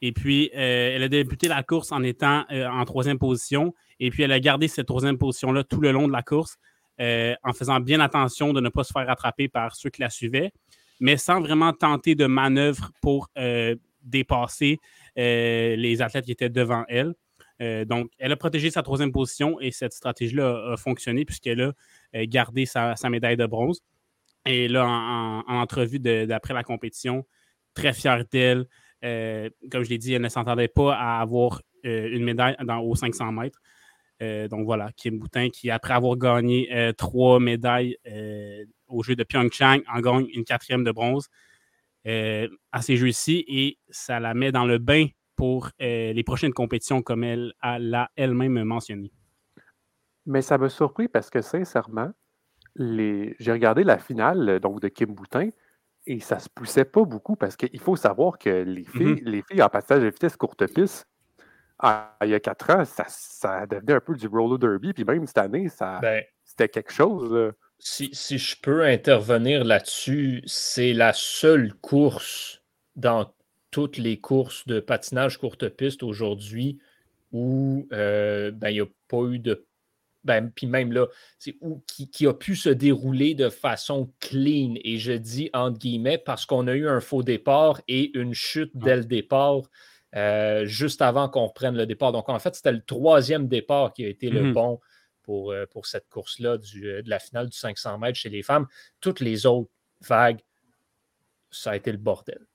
Et 0.00 0.12
puis, 0.12 0.50
elle 0.52 1.02
a 1.02 1.08
débuté 1.08 1.48
la 1.48 1.64
course 1.64 1.90
en 1.90 2.02
étant 2.04 2.44
en 2.50 2.84
troisième 2.84 3.18
position. 3.18 3.74
Et 3.98 4.10
puis, 4.10 4.22
elle 4.22 4.32
a 4.32 4.38
gardé 4.38 4.68
cette 4.68 4.86
troisième 4.86 5.18
position-là 5.18 5.64
tout 5.64 5.80
le 5.80 5.90
long 5.90 6.06
de 6.06 6.12
la 6.12 6.22
course, 6.22 6.56
en 7.00 7.52
faisant 7.52 7.80
bien 7.80 7.98
attention 7.98 8.52
de 8.52 8.60
ne 8.60 8.68
pas 8.68 8.84
se 8.84 8.92
faire 8.92 9.06
rattraper 9.06 9.48
par 9.48 9.74
ceux 9.74 9.90
qui 9.90 10.00
la 10.00 10.10
suivaient 10.10 10.52
mais 11.02 11.16
sans 11.16 11.40
vraiment 11.40 11.72
tenter 11.72 12.14
de 12.14 12.26
manœuvre 12.26 12.92
pour 13.02 13.28
euh, 13.36 13.74
dépasser 14.04 14.78
euh, 15.18 15.74
les 15.74 16.00
athlètes 16.00 16.24
qui 16.24 16.32
étaient 16.32 16.48
devant 16.48 16.84
elle. 16.88 17.14
Euh, 17.60 17.84
donc, 17.84 18.08
elle 18.18 18.30
a 18.30 18.36
protégé 18.36 18.70
sa 18.70 18.82
troisième 18.84 19.10
position 19.10 19.60
et 19.60 19.72
cette 19.72 19.92
stratégie-là 19.92 20.72
a, 20.72 20.76
fonctionné 20.76 21.24
puisqu'elle 21.24 21.60
a 22.14 22.26
gardé 22.26 22.66
sa, 22.66 22.94
médaille 23.10 23.36
de 23.36 23.46
bronze. 23.46 23.82
Et 24.46 24.68
là, 24.68 24.86
en, 24.86 25.42
entrevue 25.48 25.98
d'après 25.98 26.54
la 26.54 26.62
compétition, 26.62 27.26
très 27.74 27.92
fière 27.92 28.24
d'elle. 28.30 28.66
comme 29.02 29.82
je 29.82 29.88
l'ai 29.88 29.98
dit, 29.98 30.14
elle 30.14 30.22
ne 30.22 30.28
s'entendait 30.28 30.68
pas 30.68 30.94
à 30.94 31.20
avoir 31.20 31.62
une 31.82 32.22
médaille 32.22 32.54
dans, 32.64 32.78
aux 32.78 32.94
500 32.94 33.32
mètres. 33.32 33.60
donc 34.48 34.64
voilà, 34.64 34.90
Kim 34.96 35.18
Boutin 35.18 35.48
qui, 35.50 35.68
après 35.68 35.94
avoir 35.94 36.16
gagné 36.16 36.92
trois 36.96 37.40
médailles 37.40 37.96
au 38.92 39.02
jeu 39.02 39.16
de 39.16 39.24
Pyeongchang, 39.24 39.80
en 39.92 40.00
gagne 40.00 40.26
une 40.34 40.44
quatrième 40.44 40.84
de 40.84 40.92
bronze 40.92 41.28
euh, 42.06 42.48
à 42.72 42.82
ces 42.82 42.96
jeux-ci 42.96 43.44
et 43.46 43.78
ça 43.90 44.20
la 44.20 44.34
met 44.34 44.52
dans 44.52 44.64
le 44.64 44.78
bain 44.78 45.06
pour 45.36 45.70
euh, 45.80 46.12
les 46.12 46.22
prochaines 46.24 46.52
compétitions 46.52 47.02
comme 47.02 47.24
elle 47.24 47.54
l'a 47.62 48.10
elle-même 48.16 48.62
mentionné. 48.64 49.12
Mais 50.26 50.42
ça 50.42 50.58
m'a 50.58 50.68
surpris 50.68 51.08
parce 51.08 51.30
que 51.30 51.40
sincèrement, 51.40 52.10
les... 52.76 53.34
j'ai 53.38 53.52
regardé 53.52 53.84
la 53.84 53.98
finale 53.98 54.60
donc, 54.60 54.80
de 54.80 54.88
Kim 54.88 55.14
Boutin 55.14 55.50
et 56.06 56.20
ça 56.20 56.38
se 56.38 56.48
poussait 56.48 56.84
pas 56.84 57.04
beaucoup 57.04 57.36
parce 57.36 57.56
qu'il 57.56 57.80
faut 57.80 57.96
savoir 57.96 58.38
que 58.38 58.50
les 58.50 58.84
filles, 58.84 59.14
mm-hmm. 59.14 59.24
les 59.24 59.42
filles 59.42 59.62
en 59.62 59.68
passage 59.68 60.02
de 60.02 60.08
vitesse 60.08 60.36
courte 60.36 60.66
piste, 60.72 61.06
ah, 61.78 62.16
il 62.22 62.28
y 62.28 62.34
a 62.34 62.40
quatre 62.40 62.70
ans, 62.70 62.84
ça, 62.84 63.04
ça, 63.08 63.66
devenait 63.66 63.94
un 63.94 64.00
peu 64.00 64.14
du 64.14 64.28
roller 64.28 64.58
derby. 64.58 64.92
Puis 64.92 65.04
même 65.04 65.26
cette 65.26 65.38
année, 65.38 65.68
ça, 65.68 65.98
ben 66.00 66.22
c'était 66.44 66.68
quelque 66.68 66.92
chose. 66.92 67.52
Si, 67.84 68.38
je 68.38 68.54
peux 68.62 68.84
intervenir 68.84 69.64
là-dessus, 69.64 70.44
c'est 70.46 70.92
la 70.92 71.12
seule 71.12 71.74
course 71.74 72.62
dans 72.94 73.34
toutes 73.72 73.98
les 73.98 74.20
courses 74.20 74.64
de 74.68 74.78
patinage 74.78 75.36
courte 75.38 75.68
piste 75.68 76.04
aujourd'hui 76.04 76.78
où 77.32 77.88
euh, 77.92 78.52
ben, 78.52 78.68
il 78.68 78.74
n'y 78.74 78.80
a 78.82 78.86
pas 79.08 79.24
eu 79.24 79.40
de. 79.40 79.66
Ben, 80.22 80.52
puis 80.54 80.68
même 80.68 80.92
là, 80.92 81.08
où, 81.60 81.82
qui, 81.88 82.24
a 82.24 82.32
pu 82.32 82.54
se 82.54 82.68
dérouler 82.68 83.34
de 83.34 83.48
façon 83.48 84.12
clean. 84.20 84.74
Et 84.84 84.98
je 84.98 85.14
dis 85.14 85.50
entre 85.52 85.80
guillemets 85.80 86.18
parce 86.18 86.46
qu'on 86.46 86.68
a 86.68 86.74
eu 86.74 86.86
un 86.86 87.00
faux 87.00 87.24
départ 87.24 87.80
et 87.88 88.16
une 88.16 88.32
chute 88.32 88.70
dès 88.74 88.94
le 88.94 89.04
départ. 89.04 89.62
Euh, 90.14 90.66
juste 90.66 91.02
avant 91.02 91.28
qu'on 91.28 91.46
reprenne 91.46 91.76
le 91.76 91.86
départ. 91.86 92.12
Donc, 92.12 92.28
en 92.28 92.38
fait, 92.38 92.54
c'était 92.54 92.70
le 92.70 92.82
troisième 92.82 93.48
départ 93.48 93.92
qui 93.92 94.04
a 94.04 94.08
été 94.08 94.30
le 94.30 94.52
bon 94.52 94.78
pour, 95.22 95.52
euh, 95.52 95.66
pour 95.66 95.86
cette 95.86 96.08
course-là 96.08 96.56
euh, 96.76 97.02
de 97.02 97.10
la 97.10 97.18
finale 97.18 97.48
du 97.48 97.56
500 97.56 97.98
mètres 97.98 98.18
chez 98.18 98.30
les 98.30 98.42
femmes. 98.42 98.66
Toutes 99.00 99.20
les 99.20 99.46
autres, 99.46 99.70
vague, 100.00 100.40
ça 101.50 101.72
a 101.72 101.76
été 101.76 101.92
le 101.92 101.98
bordel. 101.98 102.46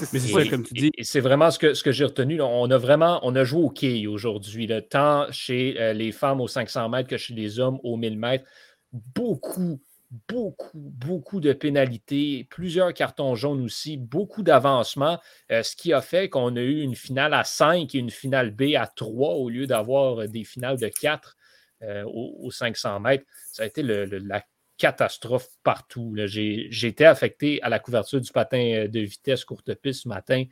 Mais 0.00 0.06
c'est 0.06 0.18
ça, 0.18 0.48
comme 0.48 0.62
tu 0.62 0.74
dis. 0.74 0.92
C'est 1.02 1.20
vraiment 1.20 1.50
ce 1.50 1.58
que, 1.58 1.74
ce 1.74 1.82
que 1.82 1.92
j'ai 1.92 2.04
retenu. 2.04 2.40
On 2.40 2.70
a 2.70 2.78
vraiment 2.78 3.20
on 3.22 3.34
a 3.34 3.44
joué 3.44 3.62
au 3.62 3.70
quai 3.70 4.06
aujourd'hui, 4.06 4.70
tant 4.88 5.30
chez 5.32 5.80
euh, 5.80 5.92
les 5.92 6.12
femmes 6.12 6.40
aux 6.40 6.48
500 6.48 6.88
mètres 6.88 7.08
que 7.08 7.16
chez 7.16 7.34
les 7.34 7.58
hommes 7.58 7.78
aux 7.82 7.96
1000 7.96 8.18
mètres. 8.18 8.44
Beaucoup, 8.92 9.80
beaucoup, 10.28 10.70
beaucoup 10.74 11.40
de 11.40 11.52
pénalités, 11.52 12.46
plusieurs 12.48 12.94
cartons 12.94 13.34
jaunes 13.34 13.62
aussi, 13.62 13.96
beaucoup 13.96 14.42
d'avancements, 14.42 15.18
euh, 15.50 15.62
ce 15.62 15.76
qui 15.76 15.92
a 15.92 16.00
fait 16.00 16.28
qu'on 16.28 16.56
a 16.56 16.60
eu 16.60 16.80
une 16.80 16.94
finale 16.94 17.34
à 17.34 17.44
5 17.44 17.94
et 17.94 17.98
une 17.98 18.10
finale 18.10 18.50
B 18.50 18.74
à 18.76 18.86
3 18.86 19.34
au 19.34 19.48
lieu 19.50 19.66
d'avoir 19.66 20.28
des 20.28 20.44
finales 20.44 20.78
de 20.78 20.88
4 20.88 21.36
euh, 21.82 22.04
aux, 22.06 22.50
500 22.50 23.00
mètres. 23.00 23.24
Ça 23.52 23.62
a 23.62 23.66
été 23.66 23.82
la 23.82 24.42
catastrophe 24.78 25.48
partout. 25.62 26.14
J'ai 26.26 26.86
été 26.86 27.04
affecté 27.04 27.62
à 27.62 27.68
la 27.68 27.78
couverture 27.78 28.20
du 28.20 28.32
patin 28.32 28.58
euh, 28.58 28.88
de 28.88 29.00
vitesse 29.00 29.44
courte 29.44 29.74
piste 29.74 30.04
ce 30.04 30.08
matin. 30.08 30.44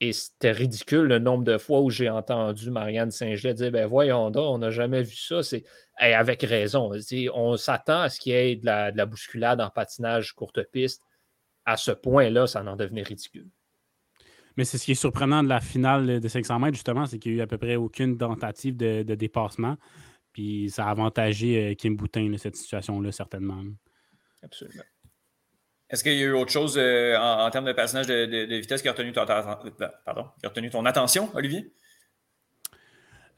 Et 0.00 0.12
c'était 0.12 0.50
ridicule 0.50 1.04
le 1.04 1.20
nombre 1.20 1.44
de 1.44 1.58
fois 1.58 1.80
où 1.80 1.88
j'ai 1.88 2.10
entendu 2.10 2.72
Marianne 2.72 3.12
Saint-Gelais 3.12 3.54
dire 3.54 3.70
ben 3.70 3.86
voyons 3.86 4.32
donc, 4.32 4.54
on 4.54 4.58
n'a 4.58 4.72
jamais 4.72 5.02
vu 5.02 5.14
ça. 5.14 5.44
C'est 5.44 5.62
avec 5.96 6.42
raison. 6.42 6.90
On 7.34 7.56
s'attend 7.56 8.00
à 8.00 8.08
ce 8.08 8.18
qu'il 8.18 8.32
y 8.32 8.34
ait 8.34 8.56
de 8.56 8.66
la, 8.66 9.06
bousculade 9.06 9.60
en 9.60 9.70
patinage 9.70 10.32
courte 10.32 10.60
piste. 10.72 11.02
À 11.64 11.76
ce 11.76 11.92
point-là, 11.92 12.48
ça 12.48 12.64
en 12.64 12.74
devenait 12.74 13.04
ridicule. 13.04 13.48
Mais 14.56 14.64
c'est 14.64 14.76
ce 14.76 14.84
qui 14.84 14.92
est 14.92 14.96
surprenant 14.96 15.44
de 15.44 15.48
la 15.48 15.60
finale 15.60 16.20
de 16.20 16.28
500 16.28 16.58
mètres, 16.58 16.74
justement, 16.74 17.06
c'est 17.06 17.18
qu'il 17.18 17.32
n'y 17.32 17.38
a 17.38 17.40
eu 17.40 17.44
à 17.44 17.46
peu 17.46 17.56
près 17.56 17.76
aucune 17.76 18.18
tentative 18.18 18.76
de, 18.76 19.04
de 19.04 19.14
dépassement. 19.14 19.76
Puis 20.32 20.70
ça 20.70 20.86
a 20.86 20.90
avantagé 20.90 21.72
euh, 21.72 21.74
Kim 21.74 21.96
Boutin, 21.96 22.32
cette 22.38 22.56
situation-là, 22.56 23.12
certainement. 23.12 23.62
Absolument. 24.42 24.82
Est-ce 25.90 26.02
qu'il 26.02 26.14
y 26.14 26.22
a 26.22 26.26
eu 26.26 26.32
autre 26.32 26.50
chose 26.50 26.78
euh, 26.78 27.18
en, 27.18 27.50
termes 27.50 27.66
de 27.66 27.72
personnage 27.72 28.06
de, 28.06 28.56
vitesse 28.58 28.80
qui 28.80 28.88
a, 28.88 28.92
retenu 28.92 29.12
ton, 29.12 29.26
pardon, 29.26 30.26
qui 30.40 30.46
a 30.46 30.48
retenu 30.48 30.70
ton 30.70 30.86
attention, 30.86 31.30
Olivier? 31.34 31.70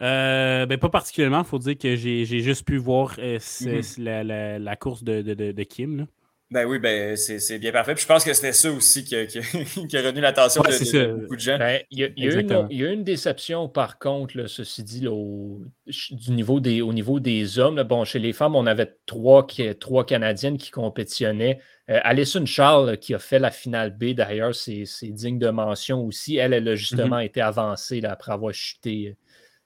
Euh, 0.02 0.64
ben, 0.66 0.78
pas 0.78 0.88
particulièrement. 0.88 1.40
Il 1.40 1.46
faut 1.46 1.58
dire 1.58 1.76
que 1.76 1.96
j'ai 1.96 2.24
juste 2.24 2.64
pu 2.64 2.76
voir 2.76 3.16
mm-hmm. 3.16 4.58
la, 4.58 4.76
course 4.76 5.02
de, 5.02 5.62
Kim. 5.64 5.98
Là. 5.98 6.06
Ben 6.54 6.66
oui, 6.66 6.78
ben 6.78 7.16
c'est 7.16 7.58
bien 7.58 7.72
parfait. 7.72 7.94
Puis 7.94 8.04
je 8.04 8.06
pense 8.06 8.24
que 8.24 8.32
c'était 8.32 8.52
ça 8.52 8.70
aussi 8.70 9.02
qui 9.02 9.16
a, 9.16 9.26
qui 9.26 9.38
retenu 9.98 10.20
l'attention 10.20 10.62
de, 10.62 11.12
beaucoup 11.14 11.34
de 11.34 11.40
gens. 11.40 11.58
Ben, 11.58 11.82
il, 11.90 11.98
y 11.98 12.84
a, 12.84 12.92
une, 12.92 13.02
déception, 13.02 13.68
par 13.68 13.98
contre, 13.98 14.46
ceci 14.46 14.84
dit, 14.84 15.08
au, 15.08 15.62
du 16.12 16.30
niveau 16.30 16.60
des, 16.60 16.80
au 16.80 16.92
niveau 16.92 17.18
des 17.18 17.58
hommes. 17.58 17.82
bon, 17.82 18.04
chez 18.04 18.20
les 18.20 18.32
femmes, 18.32 18.54
on 18.54 18.66
avait 18.66 18.94
trois, 19.04 19.44
trois 19.80 20.06
Canadiennes 20.06 20.56
qui 20.56 20.70
compétitionnaient. 20.70 21.58
Euh, 21.90 21.98
Alison 22.04 22.46
Charles, 22.46 22.98
qui 22.98 23.14
a 23.14 23.18
fait 23.18 23.40
la 23.40 23.50
finale 23.50 23.90
B, 23.90 24.14
d'ailleurs, 24.14 24.54
c'est 24.54 24.86
digne 25.02 25.40
de 25.40 25.50
mention 25.50 26.06
aussi. 26.06 26.36
Elle, 26.36 26.52
elle 26.52 26.68
a 26.68 26.76
justement 26.76 27.16
mm-hmm. 27.16 27.26
été 27.26 27.40
avancée 27.40 28.00
après 28.04 28.30
avoir 28.30 28.54
chuté 28.54 29.16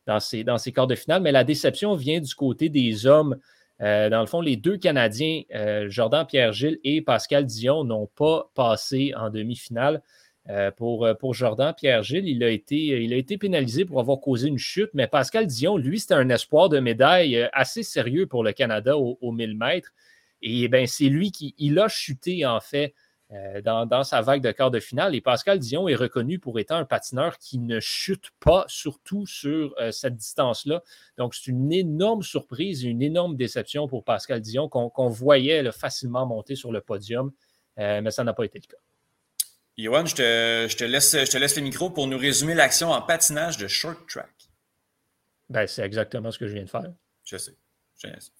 dans 0.07 0.20
ses, 0.20 0.42
dans 0.42 0.57
ses 0.57 0.72
quarts 0.72 0.87
de 0.87 0.94
finale. 0.94 1.20
Mais 1.20 1.33
la 1.33 1.44
déception 1.44 1.94
vient 1.96 2.20
du 2.20 2.35
côté 2.35 2.70
des 2.70 3.05
hommes. 3.05 3.37
Euh, 3.81 4.11
dans 4.11 4.21
le 4.21 4.27
fond, 4.27 4.41
les 4.41 4.57
deux 4.57 4.77
Canadiens, 4.77 5.43
euh, 5.55 5.88
Jordan 5.88 6.27
Pierre-Gilles 6.27 6.81
et 6.85 7.01
Pascal 7.01 7.47
Dion, 7.47 7.85
n'ont 7.85 8.07
pas 8.07 8.51
passé 8.55 9.12
en 9.17 9.31
demi-finale. 9.31 10.03
Euh, 10.49 10.71
pour, 10.71 11.35
Jordan 11.35 11.75
Pierre-Gilles, 11.77 12.27
il, 12.27 12.43
a 12.43 12.49
été, 12.49 12.77
il 12.77 13.12
a 13.12 13.17
été 13.17 13.37
pénalisé 13.37 13.85
pour 13.85 14.01
avoir 14.01 14.19
causé 14.19 14.49
une 14.49 14.59
chute, 14.59 14.91
mais 14.95 15.07
Pascal 15.07 15.47
Dion, 15.47 15.77
lui, 15.77 16.01
c'était 16.01 16.14
un 16.14 16.31
espoir 16.31 16.71
de 16.71 16.81
médaille 16.81 17.49
assez 17.53 17.83
sérieux 17.83 18.27
pour 18.27 18.43
le 18.43 18.53
Canada 18.53 18.97
au, 18.97 19.19
au 19.21 19.31
1000 19.31 19.57
mètres. 19.57 19.93
Et 20.41 20.69
ben, 20.69 20.87
c'est 20.87 21.09
lui 21.09 21.33
qui 21.33 21.55
il 21.59 21.79
a 21.79 21.88
chuté, 21.88 22.47
en 22.47 22.61
fait, 22.61 22.95
euh, 23.31 23.61
dans, 23.61 24.05
sa 24.05 24.23
vague 24.23 24.41
de 24.41 24.51
quart 24.53 24.71
de 24.71 24.81
finale. 24.81 25.14
Et 25.14 25.21
Pascal 25.21 25.59
Dion 25.59 25.87
est 25.87 25.95
reconnu 25.95 26.38
pour 26.38 26.59
être 26.59 26.73
un 26.73 26.87
patineur 26.87 27.37
qui 27.37 27.59
ne 27.59 27.79
chute 27.79 28.31
pas, 28.41 28.64
surtout 28.69 29.27
sur 29.27 29.75
euh, 29.79 29.91
cette 29.91 30.17
distance-là. 30.17 30.83
Donc, 31.19 31.35
c'est 31.35 31.51
une 31.51 31.71
énorme 31.71 32.23
surprise 32.23 32.87
et 32.87 32.88
une 32.88 33.03
énorme 33.03 33.37
déception 33.37 33.87
pour 33.87 34.03
Pascal 34.03 34.41
Dion 34.41 34.71
qu'on 34.71 35.09
voyait 35.09 35.71
facilement 35.73 36.25
monter 36.25 36.57
sur 36.57 36.73
le 36.73 36.81
podium, 36.81 37.31
euh, 37.79 38.01
mais 38.01 38.11
ça 38.11 38.25
n'a 38.25 38.33
pas 38.33 38.47
été 38.47 38.61
le 38.61 38.67
cas. 38.67 38.81
Yoann, 39.77 40.07
je 40.07 40.14
te, 40.14 40.85
laisse, 40.85 41.12
je 41.12 41.31
te 41.31 41.37
laisse 41.37 41.55
le 41.57 41.62
micro 41.62 41.91
pour 41.91 42.07
nous 42.07 42.17
résumer 42.17 42.55
l'action 42.55 42.93
en 42.93 43.03
patinage 43.03 43.59
de 43.59 43.69
short 43.69 44.09
track. 44.09 44.31
Ben, 45.51 45.67
c'est 45.67 45.83
exactement 45.83 46.31
ce 46.31 46.38
que 46.38 46.49
je 46.49 46.55
viens 46.55 46.64
de 46.64 46.71
faire. 46.71 46.93
Je 47.25 47.37
sais. 47.37 47.57
Je 48.03 48.09
sais. 48.19 48.33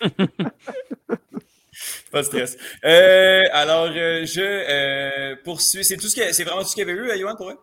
Pas 2.16 2.22
de 2.22 2.26
stress. 2.26 2.56
Euh, 2.82 3.42
alors, 3.52 3.90
euh, 3.94 4.24
je 4.24 4.40
euh, 4.40 5.36
poursuis. 5.44 5.84
C'est 5.84 5.98
tout 5.98 6.08
ce 6.08 6.32
c'est 6.32 6.44
vraiment 6.44 6.62
tout 6.62 6.68
ce 6.68 6.74
qu'il 6.74 6.88
y 6.88 6.90
avait 6.90 6.98
eu, 6.98 7.18
Yohan, 7.18 7.36
pour 7.36 7.50
eux? 7.50 7.58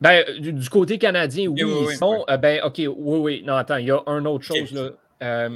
Ben, 0.00 0.24
du, 0.38 0.70
côté 0.70 0.96
canadien, 0.96 1.48
oui. 1.48 1.62
oui, 1.62 1.94
ben, 2.40 2.62
OK, 2.64 2.78
oui, 2.78 2.88
oui. 2.96 3.42
Non, 3.44 3.56
attends, 3.56 3.76
il 3.76 3.88
y 3.88 3.90
a 3.90 4.00
une 4.06 4.26
autre 4.26 4.44
chose, 4.44 4.72
là. 5.20 5.50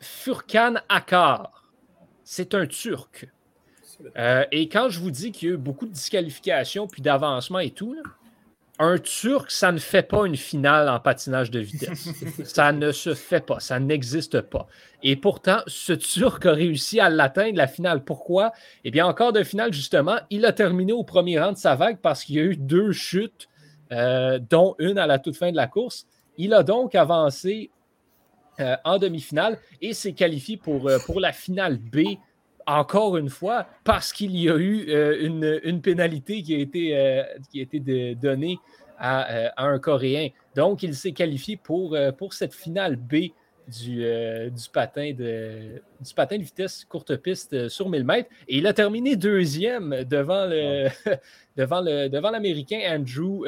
Furkan 0.00 0.74
Akar, 0.88 1.70
c'est 2.24 2.54
un 2.54 2.66
Turc. 2.66 3.28
et 4.50 4.68
quand 4.68 4.88
je 4.88 4.98
vous 4.98 5.12
dis 5.12 5.30
qu'il 5.30 5.48
y 5.48 5.50
a 5.52 5.54
eu 5.54 5.58
beaucoup 5.58 5.86
de 5.86 5.92
disqualifications 5.92 6.88
puis 6.88 7.02
d'avancement 7.02 7.60
et 7.60 7.70
tout, 7.70 7.94
là, 7.94 8.02
un 8.78 8.98
Turc, 8.98 9.50
ça 9.50 9.72
ne 9.72 9.78
fait 9.78 10.02
pas 10.02 10.24
une 10.24 10.36
finale 10.36 10.88
en 10.88 11.00
patinage 11.00 11.50
de 11.50 11.60
vitesse. 11.60 12.08
ça 12.44 12.72
ne 12.72 12.92
se 12.92 13.14
fait 13.14 13.44
pas, 13.44 13.60
ça 13.60 13.80
n'existe 13.80 14.40
pas. 14.40 14.66
Et 15.02 15.16
pourtant, 15.16 15.58
ce 15.66 15.92
Turc 15.92 16.44
a 16.46 16.52
réussi 16.52 17.00
à 17.00 17.10
l'atteindre, 17.10 17.56
la 17.56 17.66
finale. 17.66 18.04
Pourquoi? 18.04 18.52
Eh 18.84 18.90
bien, 18.90 19.06
encore 19.06 19.32
de 19.32 19.42
finale, 19.42 19.72
justement, 19.72 20.18
il 20.30 20.46
a 20.46 20.52
terminé 20.52 20.92
au 20.92 21.04
premier 21.04 21.40
rang 21.40 21.52
de 21.52 21.56
sa 21.56 21.74
vague 21.74 21.98
parce 22.00 22.24
qu'il 22.24 22.36
y 22.36 22.40
a 22.40 22.44
eu 22.44 22.56
deux 22.56 22.92
chutes, 22.92 23.48
euh, 23.92 24.38
dont 24.38 24.74
une 24.78 24.98
à 24.98 25.06
la 25.06 25.18
toute 25.18 25.36
fin 25.36 25.50
de 25.50 25.56
la 25.56 25.66
course. 25.66 26.06
Il 26.36 26.54
a 26.54 26.62
donc 26.62 26.94
avancé 26.94 27.70
euh, 28.60 28.76
en 28.84 28.98
demi-finale 28.98 29.58
et 29.80 29.92
s'est 29.92 30.12
qualifié 30.12 30.56
pour, 30.56 30.88
euh, 30.88 30.98
pour 31.06 31.20
la 31.20 31.32
finale 31.32 31.78
B 31.78 32.18
encore 32.68 33.16
une 33.16 33.30
fois, 33.30 33.66
parce 33.82 34.12
qu'il 34.12 34.36
y 34.36 34.50
a 34.50 34.56
eu 34.56 34.90
euh, 34.90 35.60
une, 35.64 35.80
pénalité 35.80 36.42
qui 36.42 36.54
a 36.54 36.58
été, 36.58 36.96
euh, 36.96 37.22
qui 37.50 37.60
a 37.60 37.62
été 37.62 38.14
donnée 38.14 38.58
euh, 39.00 39.48
à, 39.56 39.66
un 39.66 39.78
Coréen. 39.78 40.28
Donc, 40.54 40.82
il 40.82 40.94
s'est 40.94 41.12
qualifié 41.12 41.56
pour, 41.56 41.96
pour 42.18 42.34
cette 42.34 42.54
finale 42.54 42.96
B 42.96 43.30
du, 43.68 43.96
du, 44.50 44.68
patin 44.72 45.12
de, 45.12 45.80
du 46.00 46.14
patin 46.14 46.36
de 46.36 46.42
vitesse 46.42 46.84
courte 46.84 47.16
piste 47.16 47.68
sur 47.68 47.88
1000 47.88 48.04
mètres. 48.04 48.28
Et 48.48 48.58
il 48.58 48.66
a 48.66 48.74
terminé 48.74 49.16
deuxième 49.16 50.04
devant, 50.04 50.44
le, 50.44 50.88
devant, 51.56 51.80
le, 51.80 52.08
devant 52.08 52.30
l'Américain 52.30 52.80
Andrew 52.86 53.46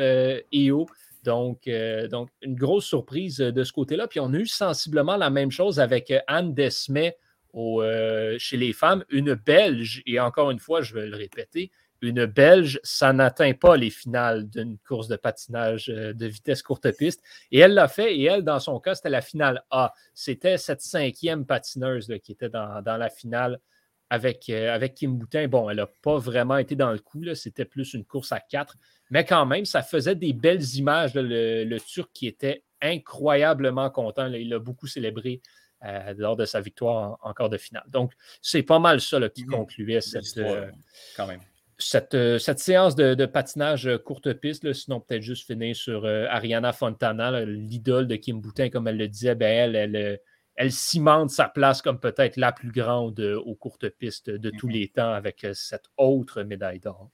Eo. 0.51 0.87
Donc, 1.25 1.69
donc, 2.11 2.31
une 2.41 2.55
grosse 2.55 2.87
surprise 2.87 3.37
de 3.37 3.65
ce 3.65 3.73
côté-là. 3.73 4.07
Puis 4.09 4.21
on 4.21 4.33
a 4.33 4.39
eu 4.39 4.47
sensiblement 4.47 5.19
la 5.19 5.29
même 5.29 5.51
chose 5.51 5.79
avec 5.79 6.11
Anne 6.27 6.55
Desmet 6.55 7.19
euh, 7.55 8.37
chez 8.39 8.57
les 8.57 8.73
femmes, 8.73 9.05
une 9.09 9.35
Belge, 9.35 10.03
et 10.07 10.21
encore 10.21 10.51
une 10.51 10.59
fois, 10.59 10.83
je 10.83 10.95
vais 10.95 11.07
le 11.07 11.17
répéter, 11.17 11.71
une 12.03 12.25
Belge, 12.27 12.81
ça 12.83 13.13
n'atteint 13.13 13.53
pas 13.53 13.77
les 13.77 13.91
finales 13.91 14.49
d'une 14.49 14.79
course 14.79 15.09
de 15.09 15.17
patinage 15.17 15.91
euh, 15.91 16.13
de 16.15 16.27
vitesse 16.27 16.63
courte 16.63 16.91
piste. 16.97 17.23
Et 17.51 17.59
elle 17.59 17.75
l'a 17.75 17.89
fait, 17.89 18.17
et 18.17 18.25
elle, 18.25 18.43
dans 18.43 18.61
son 18.61 18.81
cas, 18.81 18.95
c'était 18.95 19.11
la 19.11 19.21
finale 19.21 19.65
A. 19.71 19.93
C'était 20.15 20.57
cette 20.57 20.81
cinquième 20.81 21.45
patineuse 21.45 22.13
qui 22.23 22.33
était 22.33 22.49
dans, 22.49 22.83
la 22.85 23.11
finale 23.11 23.61
avec, 24.09 24.49
euh, 24.49 24.75
avec 24.75 24.95
Kim 24.95 25.19
Boutin. 25.19 25.47
Bon, 25.49 25.69
elle 25.69 25.77
n'a 25.77 25.87
pas 25.87 26.17
vraiment 26.17 26.57
été 26.57 26.75
dans 26.75 26.93
le 26.93 26.99
coup, 26.99 27.23
c'était 27.35 27.67
plus 27.67 27.93
une 27.95 28.05
course 28.05 28.33
à 28.33 28.41
quatre, 28.41 28.77
mais 29.11 29.25
quand 29.25 29.45
même, 29.45 29.67
ça 29.67 29.83
faisait 29.83 30.15
des 30.15 30.33
belles 30.33 30.65
images. 30.77 31.13
le, 31.15 31.79
Turc 31.79 32.11
qui 32.15 32.27
était 32.27 32.65
incroyablement 32.83 33.91
content. 33.91 34.27
il 34.33 34.53
a 34.55 34.59
beaucoup 34.59 34.87
célébré 34.87 35.43
euh, 35.83 36.13
lors 36.19 36.37
de 36.37 36.45
sa 36.45 36.61
victoire 36.61 37.17
en, 37.23 37.33
quart 37.33 37.49
de 37.49 37.57
finale. 37.57 37.85
Donc, 37.89 38.13
c'est 38.43 38.63
pas 38.63 38.79
mal 38.79 39.01
ça 39.01 39.19
qui 39.31 39.45
mhm. 39.45 39.51
concluait 39.51 40.03
cette, 40.03 40.37
euh, 40.37 40.71
quand 41.17 41.27
même. 41.27 41.41
Cette, 41.79 42.13
euh, 42.13 42.39
cette, 42.39 42.59
séance 42.59 42.95
de, 42.95 43.25
patinage 43.25 43.89
courte 44.05 44.31
piste. 44.35 44.71
sinon, 44.75 45.01
peut-être 45.01 45.23
juste 45.23 45.47
finir 45.47 45.75
sur 45.75 46.05
Ariana 46.05 46.75
Fontana, 46.75 47.47
l'idole 47.47 48.07
de 48.07 48.17
Kim 48.17 48.43
Boutin, 48.43 48.69
comme 48.69 48.89
elle 48.89 48.99
le 48.99 49.09
disait. 49.09 49.35
Ben, 49.35 49.75
elle, 49.75 50.21
elle, 50.55 50.71
cimente 50.71 51.31
sa 51.31 51.49
place 51.49 51.81
comme 51.81 51.99
peut-être 51.99 52.37
la 52.37 52.53
plus 52.53 52.73
grande 52.73 53.19
aux 53.19 53.55
courtes 53.55 53.89
pistes 53.89 54.29
de 54.29 54.51
tous 54.51 54.67
mhm. 54.67 54.75
les 54.75 54.89
temps 54.89 55.15
avec 55.15 55.47
cette 55.55 55.87
autre 55.97 56.43
médaille 56.43 56.81
d'or. 56.81 57.09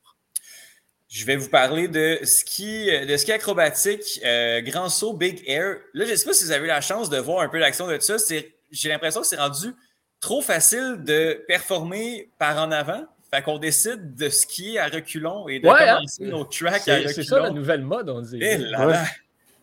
Je 1.09 1.24
vais 1.24 1.37
vous 1.37 1.50
parler 1.50 1.87
de 1.87 2.18
ski, 2.24 2.90
de 3.07 3.16
ski 3.16 3.31
acrobatique, 3.31 4.20
grand 4.64 4.88
saut, 4.88 5.12
big 5.12 5.44
air. 5.46 5.76
Là, 5.94 6.05
je 6.05 6.11
ne 6.11 6.16
sais 6.16 6.26
pas 6.26 6.33
si 6.33 6.42
vous 6.42 6.50
avez 6.50 6.64
eu 6.64 6.66
la 6.66 6.81
chance 6.81 7.11
de 7.11 7.18
voir 7.18 7.42
un 7.42 7.48
peu 7.48 7.59
l'action 7.59 7.87
de 7.87 8.00
ça. 8.00 8.18
C'est 8.18 8.55
j'ai 8.70 8.88
l'impression 8.88 9.20
que 9.20 9.26
c'est 9.26 9.37
rendu 9.37 9.74
trop 10.20 10.40
facile 10.40 11.02
de 11.05 11.44
performer 11.46 12.31
par 12.38 12.59
en 12.59 12.70
avant. 12.70 13.05
Fait 13.33 13.42
qu'on 13.42 13.59
décide 13.59 14.14
de 14.14 14.29
skier 14.29 14.79
à 14.79 14.87
reculons 14.87 15.48
et 15.48 15.59
de 15.59 15.66
commencer 15.66 16.24
nos 16.24 16.44
tracks 16.44 16.88
à 16.88 16.96
reculons. 16.96 17.12
C'est 17.12 17.24
ça 17.24 17.40
la 17.40 17.50
nouvelle 17.50 17.83
mode, 17.83 18.09
on 18.09 18.20
dit. 18.20 18.38
Eh 18.40 18.59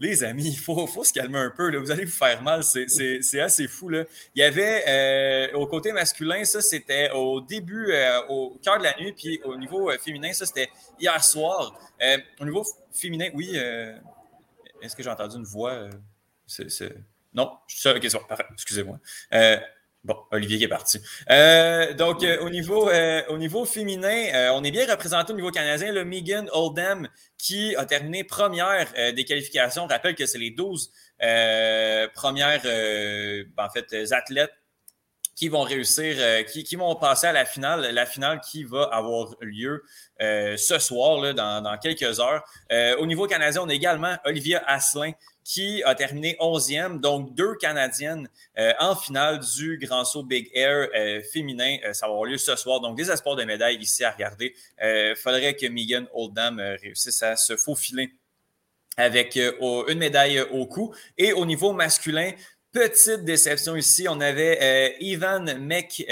les 0.03 0.23
amis, 0.23 0.49
il 0.49 0.57
faut, 0.57 0.85
faut, 0.87 1.03
se 1.03 1.13
calmer 1.13 1.39
un 1.39 1.49
peu. 1.49 1.75
Vous 1.77 1.91
allez 1.91 2.05
vous 2.05 2.11
faire 2.11 2.41
mal. 2.41 2.63
C'est 2.63 3.39
assez 3.39 3.67
fou. 3.67 3.89
Là. 3.89 4.03
Il 4.35 4.39
y 4.39 4.43
avait 4.43 4.83
euh, 4.87 5.57
au 5.57 5.67
côté 5.67 5.93
masculin, 5.93 6.43
ça 6.43 6.61
c'était 6.61 7.09
au 7.11 7.41
début, 7.41 7.91
euh, 7.91 8.19
au 8.27 8.59
cœur 8.63 8.79
de 8.79 8.83
la 8.83 8.95
nuit, 8.99 9.13
puis 9.13 9.39
au 9.45 9.55
niveau 9.55 9.89
euh, 9.89 9.97
féminin, 9.97 10.33
ça 10.33 10.45
c'était 10.45 10.69
hier 10.99 11.23
soir. 11.23 11.79
au 12.39 12.45
niveau 12.45 12.65
féminin, 12.91 13.29
oui. 13.33 13.57
Est-ce 14.81 14.95
que 14.95 15.03
j'ai 15.03 15.09
entendu 15.09 15.37
une 15.37 15.45
voix? 15.45 15.87
Non, 17.33 17.51
je 17.67 17.77
suis 17.77 17.89
Ok, 17.89 18.27
parfait. 18.27 18.45
Excusez-moi. 18.53 18.99
Bon, 20.03 20.17
Olivier 20.31 20.57
qui 20.57 20.65
est 20.65 20.69
parti. 20.69 20.99
Euh, 21.29 21.93
donc, 21.93 22.23
euh, 22.23 22.37
au, 22.41 22.49
niveau, 22.49 22.89
euh, 22.89 23.21
au 23.29 23.37
niveau 23.37 23.63
féminin, 23.63 24.51
on 24.53 24.61
est 24.61 24.71
bien 24.71 24.85
représenté 24.85 25.31
au 25.31 25.35
niveau 25.35 25.49
canadien. 25.49 25.93
Le 25.93 26.03
Megan 26.03 26.49
Oldham 26.51 27.07
qui 27.37 27.73
a 27.77 27.85
terminé 27.85 28.25
première 28.25 28.91
des 29.13 29.23
qualifications. 29.23 29.87
Je 29.87 29.93
rappelle 29.93 30.15
que 30.15 30.25
c'est 30.25 30.39
les 30.39 30.51
12 30.51 30.91
premières 32.13 32.65
en 33.57 33.69
fait, 33.69 34.11
athlètes 34.11 34.51
qui 35.37 35.47
vont 35.47 35.61
réussir, 35.61 36.45
qui, 36.45 36.75
vont 36.75 36.95
passer 36.95 37.27
à 37.27 37.31
la 37.31 37.45
finale, 37.45 37.89
la 37.93 38.05
finale 38.05 38.41
qui 38.41 38.65
va 38.65 38.83
avoir 38.91 39.35
lieu 39.39 39.83
ce 40.19 40.77
soir, 40.79 41.33
dans, 41.33 41.77
quelques 41.81 42.19
heures. 42.19 42.43
au 42.99 43.05
niveau 43.05 43.25
canadien, 43.25 43.61
on 43.63 43.69
a 43.69 43.73
également 43.73 44.17
Olivia 44.25 44.61
Asselin 44.67 45.13
qui 45.43 45.83
a 45.83 45.93
terminé 45.95 46.37
11e, 46.39 46.99
donc 46.99 47.33
deux 47.35 47.55
Canadiennes 47.55 48.29
euh, 48.57 48.73
en 48.79 48.95
finale 48.95 49.39
du 49.39 49.77
Grand 49.77 50.05
Saut 50.05 50.23
Big 50.23 50.49
Air 50.53 50.89
euh, 50.95 51.21
féminin. 51.21 51.77
Euh, 51.83 51.93
ça 51.93 52.07
va 52.07 52.13
avoir 52.13 52.25
lieu 52.25 52.37
ce 52.37 52.55
soir. 52.55 52.79
Donc, 52.79 52.95
des 52.97 53.11
espoirs 53.11 53.35
de 53.35 53.43
médailles 53.43 53.77
ici 53.77 54.03
à 54.03 54.11
regarder. 54.11 54.55
Il 54.81 55.15
faudrait 55.15 55.55
que 55.55 55.67
Megan 55.67 56.07
Oldham 56.13 56.59
réussisse 56.59 57.21
à 57.23 57.35
se 57.35 57.57
faufiler 57.57 58.11
avec 58.97 59.35
une 59.35 59.97
médaille 59.97 60.41
au 60.41 60.65
cou. 60.65 60.93
Et 61.17 61.33
au 61.33 61.45
niveau 61.45 61.73
masculin, 61.73 62.31
petite 62.71 63.23
déception 63.23 63.75
ici. 63.75 64.07
On 64.07 64.19
avait 64.19 64.95
Ivan 64.99 65.45
Mek, 65.59 66.05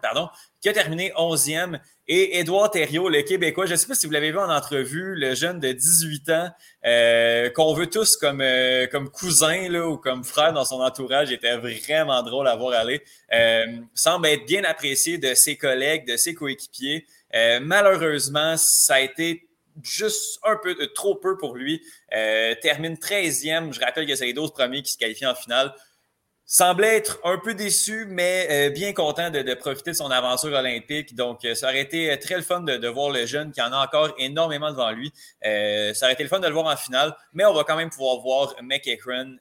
pardon, 0.00 0.28
qui 0.62 0.68
a 0.68 0.72
terminé 0.72 1.12
11e. 1.18 1.80
Et 2.08 2.38
Édouard 2.38 2.70
Thériault, 2.70 3.08
le 3.08 3.22
Québécois, 3.22 3.66
je 3.66 3.72
ne 3.72 3.76
sais 3.76 3.86
pas 3.86 3.94
si 3.94 4.06
vous 4.06 4.12
l'avez 4.12 4.30
vu 4.30 4.38
en 4.38 4.50
entrevue, 4.50 5.14
le 5.16 5.34
jeune 5.34 5.58
de 5.60 5.72
18 5.72 6.30
ans, 6.30 6.50
euh, 6.84 7.50
qu'on 7.50 7.74
veut 7.74 7.88
tous 7.88 8.16
comme, 8.16 8.40
euh, 8.40 8.86
comme 8.86 9.10
cousin 9.10 9.68
là, 9.68 9.88
ou 9.88 9.96
comme 9.98 10.24
frère 10.24 10.52
dans 10.52 10.64
son 10.64 10.80
entourage, 10.80 11.32
était 11.32 11.56
vraiment 11.56 12.22
drôle 12.22 12.48
à 12.48 12.56
voir 12.56 12.78
aller. 12.78 13.02
Euh, 13.32 13.66
semble 13.94 14.28
être 14.28 14.46
bien 14.46 14.64
apprécié 14.64 15.18
de 15.18 15.34
ses 15.34 15.56
collègues, 15.56 16.06
de 16.06 16.16
ses 16.16 16.34
coéquipiers. 16.34 17.06
malheureusement, 17.62 18.56
ça 18.56 18.94
a 18.94 19.00
été 19.00 19.48
juste 19.82 20.38
un 20.44 20.56
peu 20.62 20.76
trop 20.94 21.14
peu 21.14 21.36
pour 21.38 21.56
lui. 21.56 21.82
termine 22.60 22.96
13e. 22.96 23.72
Je 23.72 23.80
rappelle 23.80 24.06
que 24.06 24.14
c'est 24.14 24.26
les 24.26 24.34
12 24.34 24.52
premiers 24.52 24.82
qui 24.82 24.92
se 24.92 24.98
qualifient 24.98 25.26
en 25.26 25.34
finale 25.34 25.72
semblait 26.52 26.98
être 26.98 27.18
un 27.24 27.38
peu 27.38 27.54
déçu, 27.54 28.04
mais 28.06 28.46
euh, 28.50 28.70
bien 28.70 28.92
content 28.92 29.30
de, 29.30 29.54
profiter 29.54 29.92
de 29.92 29.96
son 29.96 30.10
aventure 30.10 30.52
olympique. 30.52 31.14
Donc, 31.14 31.46
euh, 31.46 31.54
ça 31.54 31.68
aurait 31.68 31.80
été 31.80 32.12
euh, 32.12 32.18
très 32.18 32.36
le 32.36 32.42
fun 32.42 32.60
de, 32.60 32.88
voir 32.88 33.08
le 33.08 33.24
jeune 33.24 33.52
qui 33.52 33.62
en 33.62 33.72
a 33.72 33.82
encore 33.82 34.12
énormément 34.18 34.70
devant 34.70 34.90
lui. 34.90 35.10
ça 35.42 36.04
aurait 36.04 36.12
été 36.12 36.22
le 36.22 36.28
fun 36.28 36.40
de 36.40 36.46
le 36.46 36.52
voir 36.52 36.66
en 36.66 36.76
finale, 36.76 37.16
mais 37.32 37.46
on 37.46 37.54
va 37.54 37.64
quand 37.64 37.76
même 37.76 37.88
pouvoir 37.88 38.18
voir 38.18 38.54
McEachran 38.62 39.36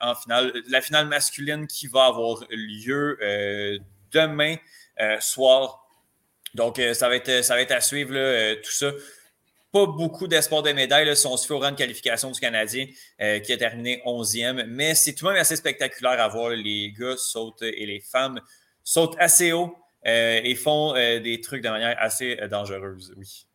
en 0.00 0.14
finale. 0.14 0.54
La 0.70 0.80
finale 0.80 1.06
masculine 1.06 1.66
qui 1.66 1.86
va 1.86 2.06
avoir 2.06 2.44
lieu 2.48 3.18
demain 4.10 4.56
soir. 5.20 5.84
Donc, 6.54 6.80
ça, 6.94 7.10
va 7.10 7.16
être, 7.16 7.44
ça 7.44 7.56
va 7.56 7.60
être 7.60 7.72
à 7.72 7.82
suivre 7.82 8.14
tout 8.62 8.72
ça 8.72 8.90
pas 9.72 9.86
beaucoup 9.86 10.26
d'espoir 10.28 10.62
de 10.62 10.72
médailles 10.72 11.14
si 11.16 11.26
on 11.26 11.36
se 11.36 11.46
fait 11.46 11.54
au 11.54 11.58
rang 11.58 11.70
de 11.70 11.76
qualification 11.76 12.30
du 12.30 12.40
Canadien 12.40 12.86
euh, 13.20 13.38
qui 13.40 13.52
a 13.52 13.56
terminé 13.56 14.02
11e. 14.06 14.66
Mais 14.66 14.94
c'est 14.94 15.14
tout 15.14 15.26
de 15.26 15.30
même 15.30 15.40
assez 15.40 15.56
spectaculaire 15.56 16.20
à 16.20 16.28
voir. 16.28 16.50
Les 16.50 16.92
gars 16.98 17.16
sautent 17.16 17.62
et 17.62 17.86
les 17.86 18.00
femmes 18.00 18.40
sautent 18.82 19.16
assez 19.18 19.52
haut 19.52 19.76
euh, 20.06 20.40
et 20.42 20.54
font 20.54 20.94
euh, 20.96 21.20
des 21.20 21.40
trucs 21.40 21.62
de 21.62 21.68
manière 21.68 21.96
assez 21.98 22.36
dangereuse. 22.50 23.14
Oui. 23.16 23.46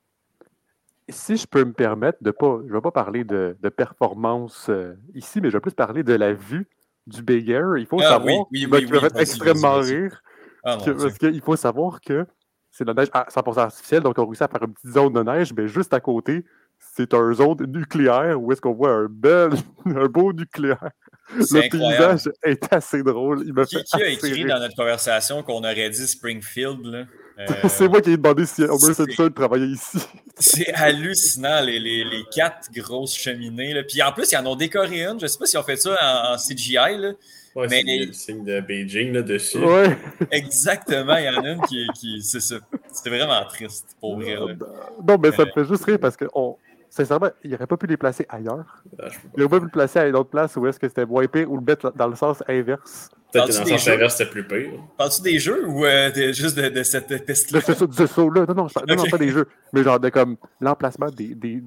Si 1.09 1.35
je 1.35 1.45
peux 1.45 1.65
me 1.65 1.73
permettre 1.73 2.19
de 2.21 2.31
pas, 2.31 2.59
je 2.63 2.69
ne 2.69 2.73
vais 2.73 2.81
pas 2.81 2.91
parler 2.91 3.23
de, 3.23 3.57
performance 3.75 4.69
ici, 5.13 5.41
mais 5.41 5.49
je 5.49 5.57
vais 5.57 5.61
plus 5.61 5.73
parler 5.73 6.03
de 6.03 6.13
la 6.13 6.33
vue 6.33 6.67
du 7.07 7.21
Big 7.21 7.49
Air. 7.49 7.77
Il 7.77 7.85
faut 7.85 7.99
ah 7.99 8.09
savoir, 8.09 8.45
oui, 8.51 8.67
oui, 8.71 8.87
oui, 8.89 8.99
extrêmement 9.17 9.79
rire, 9.79 10.23
ah, 10.63 10.77
parce 10.77 11.17
qu'il 11.17 11.41
faut 11.41 11.57
savoir 11.57 11.99
que 11.99 12.25
c'est 12.73 12.85
la 12.87 12.95
neige 12.95 13.09
à 13.13 13.27
100% 13.29 13.59
artificielle, 13.59 14.01
donc 14.01 14.17
on 14.17 14.25
réussit 14.25 14.41
à 14.41 14.47
faire 14.47 14.63
une 14.63 14.73
petite 14.73 14.91
zone 14.91 15.13
de 15.13 15.21
neige, 15.21 15.53
mais 15.55 15.67
juste 15.67 15.93
à 15.93 15.99
côté, 15.99 16.43
c'est 16.79 17.13
un 17.13 17.31
zone 17.31 17.65
nucléaire 17.67 18.41
où 18.41 18.51
est-ce 18.51 18.61
qu'on 18.61 18.73
voit 18.73 18.91
un 18.91 19.07
bel, 19.07 19.51
un 19.85 20.07
beau 20.07 20.33
nucléaire. 20.33 20.89
Le 21.35 21.69
paysage 21.69 22.29
est 22.43 22.73
assez 22.73 23.03
drôle. 23.03 23.43
Il 23.45 23.53
qui, 23.65 23.81
qui 23.83 24.01
a 24.01 24.07
écrit 24.07 24.43
dans 24.45 24.59
notre 24.59 24.75
conversation 24.75 25.43
qu'on 25.43 25.59
aurait 25.59 25.89
dit 25.91 26.07
Springfield? 26.07 26.83
Là? 26.85 27.05
c'est 27.69 27.87
moi 27.87 28.01
qui 28.01 28.11
ai 28.11 28.17
demandé 28.17 28.45
si 28.45 28.63
Homer 28.63 28.93
Simpson 28.93 29.29
travaillait 29.29 29.67
ici. 29.67 29.99
c'est 30.39 30.73
hallucinant, 30.73 31.61
les, 31.61 31.79
les, 31.79 32.03
les, 32.03 32.23
quatre 32.31 32.71
grosses 32.71 33.15
cheminées. 33.15 33.73
Là. 33.73 33.83
Puis 33.83 34.01
en 34.01 34.11
plus, 34.11 34.31
ils 34.31 34.37
en 34.37 34.45
ont 34.47 34.55
décoré 34.55 35.05
une. 35.05 35.19
Je 35.19 35.25
ne 35.25 35.27
sais 35.27 35.37
pas 35.37 35.45
s'ils 35.45 35.59
ont 35.59 35.63
fait 35.63 35.77
ça 35.77 35.97
en, 36.01 36.33
en 36.33 36.37
CGI. 36.37 36.97
Là. 36.97 37.13
Ouais, 37.55 37.67
mais 37.69 37.83
c'est 37.85 38.05
le 38.05 38.13
signe 38.13 38.43
de 38.43 38.59
Beijing 38.61 39.13
là-dessus. 39.13 39.59
Ouais. 39.59 39.95
Exactement, 40.31 41.17
il 41.17 41.25
y 41.25 41.29
en 41.29 41.43
a 41.43 41.49
une 41.51 41.61
qui. 41.61 41.87
qui 41.95 42.21
c'est 42.21 42.39
ça. 42.39 42.55
C'était 42.91 43.11
vraiment 43.11 43.45
triste 43.45 43.95
pour 43.99 44.19
vrai. 44.19 44.35
Non, 44.35 45.17
mais 45.21 45.31
ça 45.31 45.45
me 45.45 45.51
fait 45.51 45.65
juste 45.65 45.85
rire 45.85 45.99
parce 45.99 46.17
que, 46.17 46.25
on, 46.33 46.57
sincèrement, 46.93 47.29
il 47.43 47.51
n'aurait 47.51 47.67
pas 47.67 47.77
pu 47.77 47.87
les 47.87 47.97
placer 47.97 48.25
ailleurs. 48.29 48.83
Ah, 48.99 49.07
il 49.35 49.39
n'aurait 49.39 49.49
pas 49.49 49.59
pu 49.59 49.65
les 49.65 49.71
placer 49.71 49.99
à 49.99 50.07
une 50.07 50.15
autre 50.15 50.29
place 50.29 50.55
où 50.55 50.65
est-ce 50.67 50.79
que 50.79 50.87
c'était 50.87 51.05
moins 51.05 51.25
pire 51.27 51.51
ou 51.51 51.57
le 51.57 51.63
mettre 51.63 51.91
dans 51.95 52.07
le 52.07 52.15
sens 52.15 52.43
inverse. 52.47 53.09
Peut-être 53.31 53.47
que 53.47 53.53
dans 53.53 53.59
le 53.59 53.77
sens 53.77 53.87
inverse, 53.87 54.15
c'était 54.15 54.29
plus 54.29 54.47
pire. 54.47 54.71
Parles-tu 54.97 55.21
des 55.23 55.39
jeux 55.39 55.67
ou 55.67 55.85
euh, 55.85 56.11
juste 56.33 56.55
de, 56.55 56.69
de 56.69 56.83
cette 56.83 57.25
piste-là? 57.25 57.59
De 57.59 57.93
ce, 57.93 58.07
saut-là. 58.07 58.45
Non, 58.47 58.53
non, 58.53 58.67
je, 58.67 58.79
non, 58.87 58.95
non, 58.95 59.09
pas 59.09 59.17
des 59.17 59.29
jeux. 59.29 59.47
Mais 59.73 59.83
genre 59.83 59.99
de 59.99 60.09
comme 60.09 60.37
l'emplacement 60.61 61.09
des, 61.09 61.33
des, 61.33 61.61
du 61.61 61.63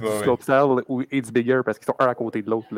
ouais, 0.00 0.22
slope 0.22 0.42
ouais. 0.48 0.84
ou 0.88 1.02
It's 1.10 1.32
Bigger 1.32 1.60
parce 1.64 1.78
qu'ils 1.78 1.86
sont 1.86 1.96
un 1.98 2.06
à 2.06 2.14
côté 2.14 2.42
de 2.42 2.50
l'autre. 2.50 2.68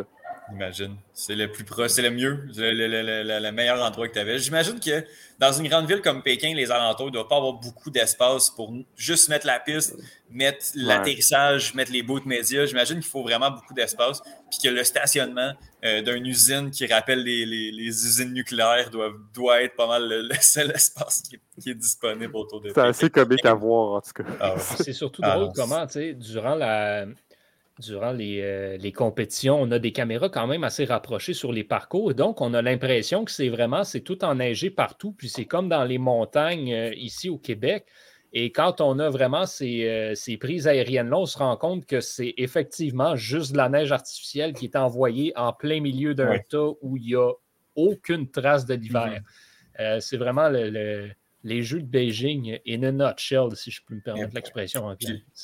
J'imagine. 0.50 0.96
C'est 1.14 1.34
le 1.34 1.50
plus 1.50 1.64
proche, 1.64 1.92
c'est 1.92 2.02
le 2.02 2.10
mieux, 2.10 2.46
le, 2.56 2.72
le, 2.72 3.40
le, 3.40 3.52
meilleur 3.52 3.82
endroit 3.82 4.08
que 4.08 4.12
tu 4.12 4.18
avais. 4.18 4.38
J'imagine 4.38 4.80
que 4.80 5.04
dans 5.38 5.52
une 5.52 5.68
grande 5.68 5.86
ville 5.88 6.00
comme 6.00 6.22
Pékin, 6.22 6.52
les 6.54 6.70
alentours 6.70 7.06
ne 7.06 7.12
doivent 7.12 7.28
pas 7.28 7.36
avoir 7.36 7.54
beaucoup 7.54 7.90
d'espace 7.90 8.50
pour 8.50 8.72
juste 8.96 9.28
mettre 9.28 9.46
la 9.46 9.60
piste, 9.60 9.96
mettre 10.30 10.66
l'atterrissage, 10.74 11.74
mettre 11.74 11.92
les 11.92 12.02
bouts 12.02 12.20
médias. 12.26 12.66
J'imagine 12.66 12.96
qu'il 12.96 13.08
faut 13.08 13.22
vraiment 13.22 13.50
beaucoup 13.50 13.72
d'espace. 13.72 14.20
Puis 14.50 14.58
que 14.64 14.68
le 14.68 14.82
stationnement 14.84 15.52
euh, 15.84 16.02
d'une 16.02 16.26
usine 16.26 16.70
qui 16.70 16.86
rappelle 16.86 17.22
les, 17.22 17.46
les, 17.46 17.70
les, 17.70 17.86
usines 17.86 18.32
nucléaires 18.32 18.90
doit, 18.90 19.12
doit 19.32 19.62
être 19.62 19.76
pas 19.76 19.86
mal 19.86 20.08
le, 20.08 20.34
seul 20.40 20.70
espace 20.74 21.22
qui 21.22 21.36
est, 21.36 21.60
qui 21.60 21.70
est 21.70 21.74
disponible 21.74 22.36
autour 22.36 22.60
de 22.60 22.70
C'est 22.70 22.80
assez 22.80 23.10
comique 23.10 23.44
à 23.46 23.54
voir, 23.54 23.94
en 23.94 24.00
tout 24.00 24.12
cas. 24.12 24.24
Ah 24.40 24.54
c'est 24.58 24.92
surtout 24.92 25.22
drôle 25.22 25.48
ah 25.50 25.52
comment, 25.54 25.86
tu 25.86 25.92
sais, 25.92 26.14
durant 26.14 26.56
la 26.56 27.06
durant 27.78 28.14
euh, 28.18 28.76
les, 28.76 28.92
compétitions, 28.92 29.60
on 29.60 29.70
a 29.70 29.78
des 29.78 29.92
caméras 29.92 30.28
quand 30.28 30.46
même 30.46 30.64
assez 30.64 30.84
rapprochées 30.84 31.34
sur 31.34 31.52
les 31.52 31.64
parcours. 31.64 32.14
Donc, 32.14 32.40
on 32.40 32.54
a 32.54 32.62
l'impression 32.62 33.24
que 33.24 33.30
c'est 33.30 33.48
vraiment, 33.48 33.84
c'est 33.84 34.00
tout 34.00 34.24
enneigé 34.24 34.70
partout. 34.70 35.12
Puis 35.12 35.28
c'est 35.28 35.46
comme 35.46 35.68
dans 35.68 35.84
les 35.84 35.98
montagnes 35.98 36.72
euh, 36.72 36.94
ici 36.94 37.28
au 37.28 37.38
Québec. 37.38 37.86
Et 38.34 38.50
quand 38.50 38.80
on 38.80 38.98
a 38.98 39.10
vraiment 39.10 39.44
ces, 39.44 39.86
euh, 39.86 40.14
ces 40.14 40.36
prises 40.38 40.66
aériennes-là, 40.66 41.18
on 41.18 41.26
se 41.26 41.38
rend 41.38 41.56
compte 41.56 41.86
que 41.86 42.00
c'est 42.00 42.34
effectivement 42.38 43.14
juste 43.16 43.52
de 43.52 43.58
la 43.58 43.68
neige 43.68 43.92
artificielle 43.92 44.54
qui 44.54 44.64
est 44.64 44.76
envoyée 44.76 45.32
en 45.36 45.52
plein 45.52 45.80
milieu 45.80 46.14
d'un 46.14 46.38
tas 46.38 46.70
où 46.80 46.96
il 46.96 47.06
n'y 47.06 47.14
a 47.14 47.30
aucune 47.74 48.30
trace 48.30 48.64
de 48.64 48.74
l'hiver. 48.74 49.20
Mm-hmm. 49.78 50.00
c'est 50.00 50.16
vraiment 50.16 50.48
le 50.48 51.10
les 51.44 51.62
jeux 51.62 51.80
de 51.80 51.86
Beijing 51.86 52.58
in 52.66 52.82
a 52.82 52.92
nutshell, 52.92 53.56
si 53.56 53.70
je 53.70 53.80
peux 53.86 53.94
me 53.94 54.00
permettre 54.00 54.34
l'expression. 54.34 54.96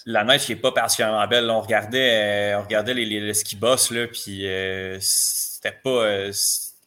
La 0.06 0.24
neige 0.24 0.48
n'est 0.48 0.56
pas 0.56 0.72
particulièrement 0.72 1.26
belle. 1.26 1.50
on 1.50 1.60
regardait, 1.60 2.52
euh, 2.54 2.60
on 2.60 2.62
regardait 2.62 2.94
les, 2.94 3.04
les, 3.04 3.34
ski 3.34 3.56
boss, 3.56 3.90
là, 3.90 4.06
puis 4.06 4.46
euh, 4.46 4.98
c'était 5.00 5.76
pas, 5.82 6.04
euh, 6.04 6.32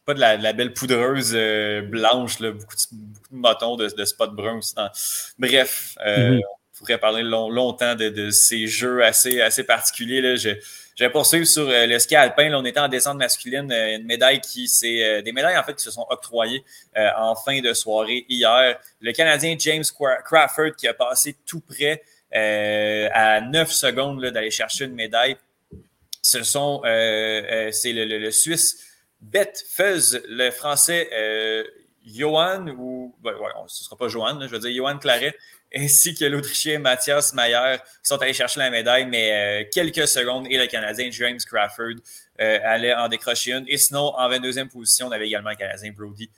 pas 0.06 0.14
de 0.14 0.20
la, 0.20 0.52
belle 0.52 0.72
poudreuse 0.72 1.32
blanche, 1.88 2.40
là, 2.40 2.52
beaucoup, 2.52 2.74
de, 2.74 2.96
beaucoup 2.96 3.34
de 3.34 3.36
motons 3.36 3.76
de, 3.76 3.88
de 3.88 4.04
spots 4.04 4.28
bruns. 4.28 4.60
Bref, 5.38 5.96
on 6.04 6.40
pourrait 6.82 6.98
parler 6.98 7.22
longtemps 7.22 7.94
de, 7.94 8.30
ces 8.30 8.66
jeux 8.66 9.04
assez, 9.04 9.40
assez 9.40 9.64
particuliers. 9.64 10.20
Là. 10.20 10.36
Je, 10.36 10.50
vais 10.98 11.10
poursuivre 11.10 11.46
sur 11.46 11.68
euh, 11.68 11.86
le 11.86 11.98
ski 11.98 12.16
alpin. 12.16 12.52
On 12.54 12.64
était 12.64 12.80
en 12.80 12.88
descente 12.88 13.16
masculine, 13.16 13.70
euh, 13.72 13.96
une 13.96 14.04
médaille 14.04 14.40
qui 14.40 14.68
c'est 14.68 15.04
euh, 15.04 15.22
des 15.22 15.32
médailles 15.32 15.56
en 15.56 15.62
fait 15.62 15.74
qui 15.74 15.82
se 15.82 15.90
sont 15.90 16.06
octroyées 16.10 16.64
en 16.96 17.34
fin 17.34 17.60
de 17.60 17.72
soirée 17.72 18.26
hier. 18.28 18.78
Le 19.00 19.12
Canadien 19.12 19.56
James 19.58 19.84
Crawford 20.24 20.76
qui 20.76 20.88
a 20.88 20.94
passé 20.94 21.36
tout 21.46 21.60
près 21.60 22.02
à 22.34 23.40
9 23.40 23.70
secondes 23.70 24.24
d'aller 24.24 24.50
chercher 24.50 24.84
une 24.84 24.94
médaille. 24.94 25.36
Ce 26.22 26.42
sont 26.42 26.82
c'est 26.84 27.92
le, 27.92 28.30
Suisse 28.30 28.84
Beth 29.20 29.64
Fuzz, 29.68 30.20
le 30.28 30.50
Français 30.50 31.08
Johan, 32.06 32.66
ou 32.78 33.14
ce 33.24 33.30
ne 33.30 33.84
sera 33.84 33.96
pas 33.96 34.08
Johan, 34.08 34.40
je 34.42 34.46
veux 34.46 34.58
dire 34.58 34.74
Johan 34.74 34.98
Claret, 34.98 35.36
ainsi 35.74 36.14
que 36.14 36.24
l'Autrichien 36.24 36.78
Mathias 36.78 37.32
Mayer 37.34 37.76
qui 37.78 38.08
sont 38.08 38.16
allés 38.16 38.32
chercher 38.32 38.60
la 38.60 38.70
médaille, 38.70 39.06
mais 39.06 39.68
quelques 39.72 40.08
secondes, 40.08 40.46
et 40.50 40.58
le 40.58 40.66
Canadien 40.66 41.10
James 41.10 41.38
Crawford 41.46 41.96
allait 42.38 42.94
en 42.94 43.08
décrocher 43.08 43.52
une. 43.52 43.64
Et 43.68 43.78
sinon, 43.78 44.14
en 44.16 44.28
22e 44.28 44.68
position, 44.68 45.06
on 45.06 45.12
avait 45.12 45.26
également 45.26 45.50
le 45.50 45.56
Canadien 45.56 45.92
Brody. 45.96 46.30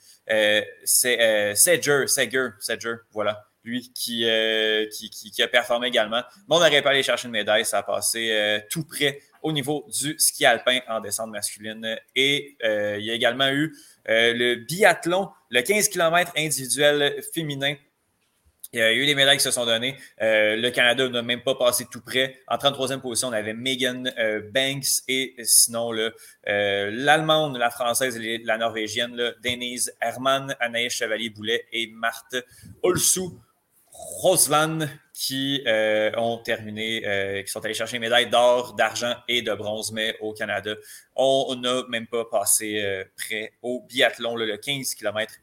c'est 0.83 1.55
Sedger, 1.55 2.07
Sedger, 2.07 2.49
Sedger, 2.59 2.95
voilà 3.11 3.45
lui 3.65 3.91
euh, 4.23 4.85
qui, 4.91 5.09
qui, 5.09 5.43
a 5.43 5.47
performé 5.47 5.87
également. 5.87 6.21
Mais 6.47 6.55
on 6.55 6.59
n'aurait 6.59 6.81
pas 6.81 6.91
allé 6.91 7.03
chercher 7.03 7.27
une 7.27 7.31
médaille, 7.31 7.65
ça 7.65 7.79
a 7.79 7.83
passé 7.83 8.29
euh, 8.31 8.59
tout 8.69 8.83
près 8.85 9.19
au 9.41 9.51
niveau 9.51 9.85
du 9.91 10.15
ski 10.17 10.45
alpin 10.45 10.79
en 10.87 11.01
descente 11.01 11.31
masculine. 11.31 11.97
Et 12.15 12.55
euh, 12.63 12.97
il 12.99 13.05
y 13.05 13.11
a 13.11 13.13
également 13.13 13.49
eu 13.49 13.75
le 14.07 14.55
biathlon, 14.55 15.29
le 15.49 15.61
15 15.61 15.89
km 15.89 16.31
individuel 16.37 17.21
féminin. 17.33 17.75
Il 18.75 18.79
y 18.79 18.81
a 18.81 18.93
eu 18.93 19.05
des 19.05 19.15
médailles 19.15 19.37
qui 19.37 19.43
se 19.43 19.51
sont 19.51 19.65
données. 19.65 19.95
le 20.19 20.69
Canada 20.69 21.07
n'a 21.07 21.21
même 21.21 21.41
pas 21.41 21.55
passé 21.55 21.85
tout 21.89 22.01
près. 22.01 22.41
En 22.47 22.57
33e 22.57 22.99
position, 22.99 23.29
on 23.29 23.31
avait 23.31 23.53
Megan 23.53 24.11
Banks 24.53 25.01
et 25.07 25.33
sinon 25.43 25.93
l'Allemande, 26.45 27.57
la 27.57 27.69
Française 27.69 28.17
et 28.17 28.39
la 28.39 28.57
Norvégienne, 28.57 29.15
Denise 29.41 29.93
Hermann, 30.01 30.55
Anaïs 30.59 30.91
Chevalier-Boulet 30.91 31.65
et 31.71 31.87
Marthe 31.87 32.35
Olsou 32.83 33.39
Roseland 33.95 34.79
qui 35.13 35.63
euh, 35.65 36.11
ont 36.17 36.37
terminé, 36.37 37.07
euh, 37.07 37.41
qui 37.41 37.49
sont 37.49 37.63
allés 37.63 37.73
chercher 37.73 37.95
une 37.95 38.01
médaille 38.01 38.29
d'or, 38.29 38.73
d'argent 38.73 39.15
et 39.29 39.41
de 39.41 39.53
bronze, 39.53 39.93
mais 39.93 40.17
au 40.19 40.33
Canada, 40.33 40.75
on 41.15 41.55
n'a 41.55 41.83
même 41.87 42.07
pas 42.07 42.25
passé 42.25 42.81
euh, 42.81 43.05
près 43.15 43.53
au 43.61 43.85
biathlon, 43.87 44.35
le 44.35 44.57
15 44.57 44.95
km 44.95 45.33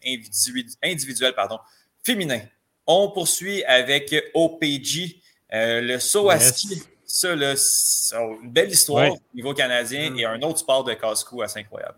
individuel, 0.83 1.35
pardon, 1.35 1.59
féminin. 2.05 2.41
On 2.87 3.11
poursuit 3.11 3.65
avec 3.65 4.15
OPG, 4.35 5.17
le 5.51 5.99
saut 5.99 6.31
à 6.31 6.39
ski. 6.39 6.83
Ça, 7.05 7.35
une 7.35 8.51
belle 8.51 8.71
histoire 8.71 9.13
au 9.13 9.19
niveau 9.35 9.53
canadien 9.53 10.11
mm. 10.11 10.19
et 10.19 10.25
un 10.25 10.41
autre 10.43 10.59
sport 10.59 10.83
de 10.83 10.95
casse-cou 10.95 11.43
assez 11.43 11.61
incroyable. 11.61 11.97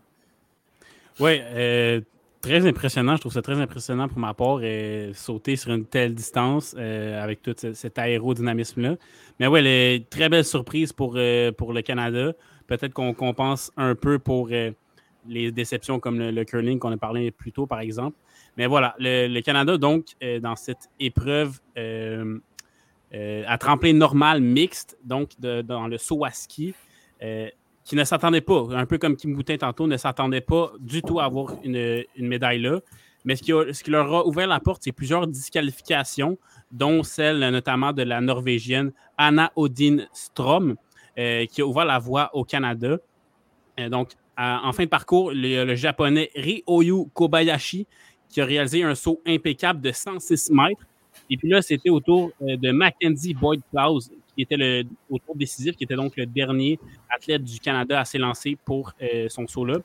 Oui, 1.19 1.41
très 2.45 2.67
impressionnant. 2.67 3.15
Je 3.15 3.21
trouve 3.21 3.33
ça 3.33 3.41
très 3.41 3.59
impressionnant 3.59 4.07
pour 4.07 4.19
ma 4.19 4.33
part, 4.33 4.63
et 4.63 5.11
sauter 5.13 5.55
sur 5.55 5.73
une 5.73 5.85
telle 5.85 6.13
distance 6.13 6.75
euh, 6.77 7.21
avec 7.21 7.41
tout 7.41 7.55
cet 7.73 7.97
aérodynamisme-là. 7.97 8.95
Mais 9.39 9.47
ouais, 9.47 10.05
très 10.09 10.29
belle 10.29 10.45
surprise 10.45 10.93
pour, 10.93 11.13
euh, 11.15 11.51
pour 11.51 11.73
le 11.73 11.81
Canada. 11.81 12.33
Peut-être 12.67 12.93
qu'on 12.93 13.13
compense 13.13 13.71
un 13.77 13.95
peu 13.95 14.19
pour 14.19 14.49
euh, 14.51 14.71
les 15.27 15.51
déceptions 15.51 15.99
comme 15.99 16.19
le, 16.19 16.43
curling 16.43 16.77
qu'on 16.77 16.91
a 16.91 16.97
parlé 16.97 17.31
plus 17.31 17.51
tôt, 17.51 17.65
par 17.65 17.79
exemple. 17.79 18.15
Mais 18.57 18.67
voilà, 18.67 18.95
le, 18.99 19.41
Canada, 19.41 19.77
donc, 19.77 20.05
dans 20.41 20.55
cette 20.55 20.89
épreuve 20.99 21.59
à 21.77 23.57
tremplin 23.57 23.93
normal 23.93 24.41
mixte, 24.41 24.97
donc 25.03 25.31
dans 25.39 25.87
le 25.87 25.97
saut 25.97 26.25
à 26.25 26.31
ski, 26.31 26.73
qui 27.85 27.95
ne 27.95 28.03
s'attendait 28.03 28.41
pas, 28.41 28.65
un 28.71 28.85
peu 28.85 28.97
comme 28.97 29.15
Kim 29.15 29.35
Boutin 29.35 29.57
tantôt, 29.57 29.87
ne 29.87 29.95
s'attendait 29.95 30.41
pas 30.41 30.73
du 30.79 31.03
tout 31.03 31.19
à 31.19 31.25
avoir 31.25 31.55
une, 31.63 32.03
médaille 32.17 32.59
là. 32.59 32.79
Mais 33.23 33.35
ce 33.35 33.43
qui, 33.83 33.91
leur 33.91 34.13
a 34.13 34.27
ouvert 34.27 34.47
la 34.47 34.59
porte, 34.59 34.81
c'est 34.83 34.91
plusieurs 34.91 35.27
disqualifications, 35.27 36.37
dont 36.71 37.03
celle 37.03 37.39
notamment 37.39 37.93
de 37.93 38.01
la 38.01 38.21
Norvégienne 38.21 38.91
Anna 39.17 39.51
Odin 39.55 39.97
Strom, 40.13 40.75
euh, 41.17 41.45
qui 41.45 41.61
a 41.61 41.65
ouvert 41.65 41.85
la 41.85 41.99
voie 41.99 42.29
au 42.33 42.43
Canada. 42.43 42.97
Euh, 43.79 43.89
donc, 43.89 44.11
en 44.37 44.73
fin 44.73 44.83
de 44.83 44.89
parcours, 44.89 45.31
le, 45.31 45.63
le, 45.63 45.75
japonais 45.75 46.29
Ryoyu 46.35 47.05
Kobayashi, 47.13 47.87
qui 48.35 48.41
a 48.41 48.45
réalisé 48.45 48.83
un 48.83 48.95
saut 48.95 49.21
impeccable 49.25 49.79
de 49.79 49.93
106 49.93 50.51
mètres. 50.51 50.85
Et 51.29 51.37
puis 51.37 51.47
là, 51.47 51.61
c'était 51.61 51.89
au 51.89 52.01
tour 52.01 52.33
euh, 52.41 52.57
de 52.57 52.69
Mackenzie 52.71 53.33
Boyd 53.33 53.61
Klaus, 53.71 54.09
qui 54.35 54.41
était 54.41 54.57
le, 54.57 54.83
au 55.09 55.19
tour 55.19 55.37
décisif, 55.37 55.77
qui 55.77 55.85
était 55.85 55.95
donc 55.95 56.17
le 56.17 56.25
dernier 56.25 56.77
athlète 57.09 57.45
du 57.45 57.61
Canada 57.61 57.97
à 57.97 58.03
s'élancer 58.03 58.57
pour 58.65 58.91
euh, 59.01 59.29
son 59.29 59.47
saut-là. 59.47 59.77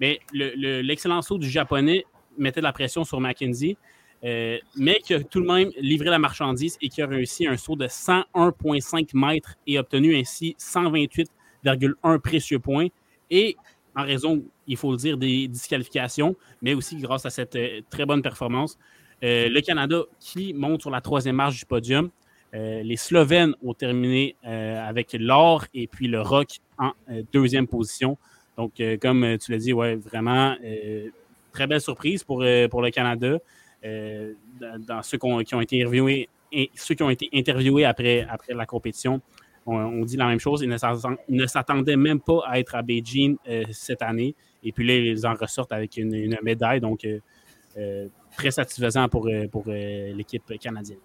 Mais 0.00 0.20
l'excellent 0.32 1.20
saut 1.20 1.36
du 1.36 1.50
japonais 1.50 2.06
mettait 2.38 2.60
de 2.60 2.64
la 2.64 2.72
pression 2.72 3.04
sur 3.04 3.20
Mackenzie, 3.20 3.76
euh, 4.24 4.56
mais 4.74 5.00
qui 5.00 5.12
a 5.12 5.22
tout 5.22 5.42
de 5.42 5.46
même 5.46 5.68
livré 5.78 6.08
la 6.08 6.18
marchandise 6.18 6.78
et 6.80 6.88
qui 6.88 7.02
a 7.02 7.06
réussi 7.06 7.46
un 7.46 7.58
saut 7.58 7.76
de 7.76 7.88
101,5 7.88 9.10
mètres 9.12 9.56
et 9.66 9.78
obtenu 9.78 10.16
ainsi 10.16 10.56
128,1 10.58 12.18
précieux 12.20 12.58
points. 12.58 12.86
Et 13.28 13.58
en 13.94 14.04
raison, 14.04 14.42
il 14.68 14.76
faut 14.76 14.92
le 14.92 14.98
dire, 14.98 15.16
des 15.16 15.48
disqualifications, 15.48 16.36
mais 16.62 16.74
aussi 16.74 16.96
grâce 16.96 17.26
à 17.26 17.30
cette 17.30 17.56
euh, 17.56 17.80
très 17.90 18.06
bonne 18.06 18.22
performance, 18.22 18.78
le 19.20 19.60
Canada 19.62 20.02
qui 20.20 20.54
monte 20.54 20.82
sur 20.82 20.90
la 20.90 21.00
troisième 21.00 21.34
marche 21.34 21.58
du 21.58 21.66
podium 21.66 22.08
euh, 22.54 22.82
les 22.82 22.96
Slovènes 22.96 23.54
ont 23.62 23.74
terminé 23.74 24.36
euh, 24.46 24.88
avec 24.88 25.12
l'or 25.12 25.66
et 25.74 25.86
puis 25.86 26.08
le 26.08 26.22
rock 26.22 26.60
en 26.78 26.92
euh, 27.10 27.22
deuxième 27.32 27.66
position. 27.66 28.16
Donc, 28.56 28.82
comme 29.00 29.38
tu 29.38 29.52
l'as 29.52 29.58
dit, 29.58 29.72
ouais, 29.72 29.94
vraiment 29.94 30.56
très 31.52 31.68
belle 31.68 31.80
surprise 31.80 32.24
pour, 32.24 32.44
pour 32.70 32.82
le 32.82 32.90
Canada. 32.90 33.38
Dans, 33.84 35.00
ceux 35.04 35.16
qui 35.16 35.54
ont, 35.54 35.60
été 35.60 35.80
interviewés, 35.80 36.28
ceux 36.74 36.96
qui 36.96 37.04
ont 37.04 37.10
été 37.10 37.28
interviewés 37.32 37.84
après, 37.84 38.26
après 38.28 38.54
la 38.54 38.66
compétition, 38.66 39.20
on, 39.64 40.04
dit 40.04 40.16
la 40.16 40.26
même 40.26 40.40
chose. 40.40 40.62
Ils 40.62 40.68
ne 40.68 41.46
s'attendaient 41.46 41.96
même 41.96 42.18
pas 42.18 42.40
à 42.48 42.58
être 42.58 42.74
à 42.74 42.82
Beijing 42.82 43.36
cette 43.70 44.02
année. 44.02 44.34
Et 44.64 44.72
puis 44.72 44.86
là, 44.86 44.94
ils 44.94 45.26
en 45.26 45.34
ressortent 45.34 45.72
avec 45.72 45.96
une, 45.96 46.36
médaille. 46.42 46.80
Donc, 46.80 47.06
très 48.36 48.50
satisfaisant 48.50 49.08
pour, 49.08 49.28
pour 49.50 49.64
l'équipe 49.66 50.58
canadienne 50.58 50.98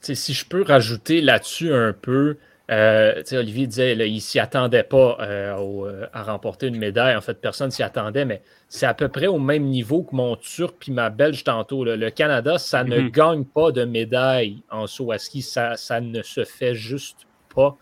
si 0.00 0.34
je 0.34 0.46
peux 0.46 0.62
rajouter 0.62 1.20
là-dessus 1.20 1.72
un 1.72 1.92
peu, 1.92 2.36
euh, 2.70 3.22
Olivier 3.32 3.66
disait 3.66 3.96
qu'il 3.96 4.14
ne 4.14 4.20
s'y 4.20 4.38
attendait 4.38 4.82
pas 4.82 5.16
euh, 5.20 5.56
euh, 5.58 6.06
à 6.12 6.22
remporter 6.22 6.66
une 6.66 6.76
médaille. 6.76 7.16
En 7.16 7.20
fait, 7.20 7.40
personne 7.40 7.70
s'y 7.70 7.82
attendait, 7.82 8.24
mais 8.24 8.42
c'est 8.68 8.86
à 8.86 8.94
peu 8.94 9.08
près 9.08 9.26
au 9.26 9.38
même 9.38 9.64
niveau 9.64 10.02
que 10.02 10.14
mon 10.14 10.36
Turc 10.36 10.76
puis 10.78 10.92
ma 10.92 11.08
Belge 11.08 11.44
tantôt. 11.44 11.84
Le 11.84 12.10
Canada, 12.10 12.58
ça 12.58 12.84
ne 12.84 12.98
mhm. 12.98 13.10
gagne 13.10 13.44
pas 13.44 13.72
de 13.72 13.84
médaille 13.84 14.62
en 14.70 14.86
saut 14.86 15.12
à 15.12 15.18
ski. 15.18 15.40
Ça, 15.40 15.76
ça 15.76 16.00
ne 16.00 16.22
se 16.22 16.44
fait 16.44 16.74
juste 16.74 17.26
pas. 17.54 17.76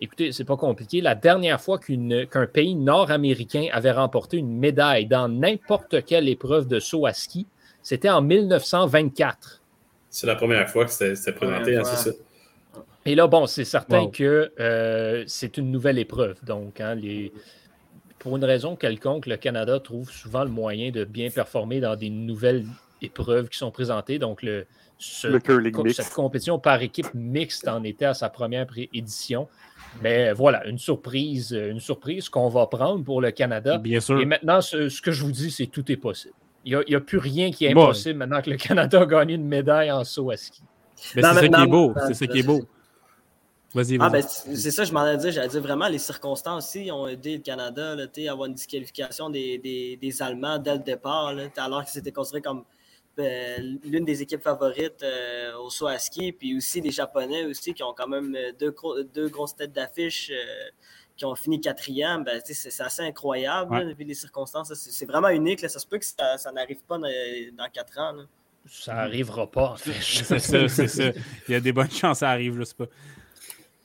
Écoutez, 0.00 0.32
c'est 0.32 0.44
pas 0.44 0.56
compliqué. 0.56 1.00
La 1.00 1.14
dernière 1.14 1.60
fois 1.60 1.78
qu'un 1.78 2.46
pays 2.46 2.74
nord-américain 2.74 3.68
avait 3.72 3.92
remporté 3.92 4.36
une 4.36 4.56
médaille 4.56 5.06
dans 5.06 5.28
n'importe 5.28 6.04
quelle 6.04 6.28
épreuve 6.28 6.66
de 6.66 6.80
saut 6.80 7.06
à 7.06 7.12
ski, 7.12 7.46
c'était 7.82 8.10
en 8.10 8.20
1924. 8.20 9.62
C'est 10.10 10.26
la 10.26 10.34
première 10.34 10.68
fois 10.68 10.84
que 10.84 10.90
c'était 10.90 11.32
présenté, 11.32 11.76
hein, 11.76 11.84
c'est 11.84 12.10
ça? 12.10 12.16
Et 13.06 13.14
là, 13.14 13.28
bon, 13.28 13.46
c'est 13.46 13.64
certain 13.64 14.08
que 14.08 14.52
euh, 14.58 15.22
c'est 15.26 15.56
une 15.58 15.70
nouvelle 15.70 15.98
épreuve. 15.98 16.44
Donc, 16.44 16.80
hein, 16.80 16.96
les... 16.96 17.32
pour 18.18 18.36
une 18.36 18.44
raison 18.44 18.74
quelconque, 18.74 19.26
le 19.26 19.36
Canada 19.36 19.78
trouve 19.78 20.10
souvent 20.10 20.42
le 20.42 20.50
moyen 20.50 20.90
de 20.90 21.04
bien 21.04 21.30
performer 21.30 21.78
dans 21.80 21.94
des 21.94 22.10
nouvelles 22.10 22.66
épreuves 23.00 23.48
qui 23.48 23.58
sont 23.58 23.70
présentées. 23.70 24.18
Donc, 24.18 24.42
le, 24.42 24.66
cette 24.98 26.12
compétition 26.14 26.58
par 26.58 26.82
équipe 26.82 27.12
mixte 27.14 27.68
en 27.68 27.84
était 27.84 28.06
à 28.06 28.14
sa 28.14 28.28
première 28.28 28.66
édition. 28.92 29.48
Mais 30.02 30.32
voilà, 30.32 30.66
une 30.66 30.78
surprise, 30.78 31.52
une 31.52 31.80
surprise 31.80 32.28
qu'on 32.28 32.48
va 32.48 32.66
prendre 32.66 33.02
pour 33.04 33.20
le 33.20 33.30
Canada. 33.30 33.78
Bien 33.78 34.00
sûr. 34.00 34.20
Et 34.20 34.26
maintenant, 34.26 34.60
ce 34.60 35.00
que 35.00 35.12
je 35.12 35.24
vous 35.24 35.32
dis, 35.32 35.50
c'est 35.50 35.66
tout 35.66 35.90
est 35.90 35.96
possible. 35.96 36.34
Il 36.64 36.82
n'y 36.88 36.94
a, 36.96 37.00
plus 37.00 37.18
rien 37.18 37.52
qui 37.52 37.64
est 37.64 37.70
impossible 37.70 38.18
maintenant 38.18 38.42
que 38.42 38.50
le 38.50 38.56
Canada 38.56 39.00
a 39.00 39.06
gagné 39.06 39.34
une 39.34 39.46
médaille 39.46 39.90
en 39.92 40.02
saut 40.02 40.30
à 40.30 40.36
ski. 40.36 40.62
c'est 40.96 41.22
ça 41.22 41.40
qui 41.40 41.62
est 41.62 41.66
beau. 41.66 41.94
C'est 42.08 42.14
ça 42.14 42.26
qui 42.26 42.40
est 42.40 42.42
beau. 42.42 42.62
Vas-y, 43.74 43.98
ah, 44.00 44.08
ben, 44.08 44.22
c'est 44.22 44.70
ça, 44.70 44.84
je 44.84 44.92
m'en 44.92 45.06
ai 45.06 45.18
dit. 45.18 45.30
J'allais 45.32 45.48
dire 45.48 45.60
vraiment, 45.60 45.86
les 45.86 45.98
circonstances 45.98 46.64
aussi 46.64 46.90
ont 46.90 47.06
aidé 47.06 47.36
le 47.36 47.42
Canada 47.42 47.94
là, 47.94 48.04
à 48.04 48.32
avoir 48.32 48.46
une 48.46 48.54
disqualification 48.54 49.28
des, 49.28 49.58
des, 49.58 49.98
des, 50.00 50.22
Allemands 50.22 50.58
dès 50.58 50.72
le 50.72 50.78
départ, 50.78 51.34
là, 51.34 51.44
alors 51.56 51.82
qu'ils 51.82 51.92
s'étaient 51.92 52.12
considérés 52.12 52.42
comme 52.42 52.60
euh, 52.60 52.62
l'une 53.18 54.04
des 54.04 54.22
équipes 54.22 54.42
favorites 54.42 55.02
euh, 55.02 55.56
au 55.58 55.70
saut 55.70 55.86
à 55.86 55.98
ski. 55.98 56.32
Puis 56.32 56.56
aussi 56.56 56.80
les 56.80 56.90
Japonais 56.90 57.44
aussi 57.44 57.74
qui 57.74 57.82
ont 57.82 57.94
quand 57.96 58.08
même 58.08 58.34
euh, 58.34 58.52
deux, 58.58 58.74
deux 59.14 59.28
grosses 59.28 59.56
têtes 59.56 59.72
d'affiche 59.72 60.32
qui 61.16 61.24
ont 61.24 61.34
fini 61.34 61.60
quatrième, 61.60 62.24
ben, 62.24 62.42
c'est 62.44 62.82
assez 62.82 63.02
incroyable 63.02 63.94
vu 63.96 64.04
les 64.04 64.14
circonstances. 64.14 64.72
C'est 64.74 65.06
vraiment 65.06 65.30
unique. 65.30 65.60
Ça 65.60 65.78
se 65.78 65.86
peut 65.86 65.98
que 65.98 66.04
ça, 66.04 66.52
n'arrive 66.52 66.82
pas 66.86 66.98
dans, 66.98 67.70
quatre 67.72 67.98
ans. 67.98 68.14
Ça 68.66 68.94
n'arrivera 68.94 69.50
pas, 69.50 69.70
en 69.70 69.76
fait. 69.76 69.92
c'est 70.02 70.38
ça, 70.38 70.68
c'est 70.68 70.88
ça. 70.88 71.10
Il 71.48 71.52
y 71.52 71.54
a 71.54 71.60
des 71.60 71.72
bonnes 71.72 71.90
chances 71.90 72.18
ça 72.18 72.30
arrive, 72.30 72.58
je 72.58 72.64
sais 72.64 72.74
pas. 72.74 72.86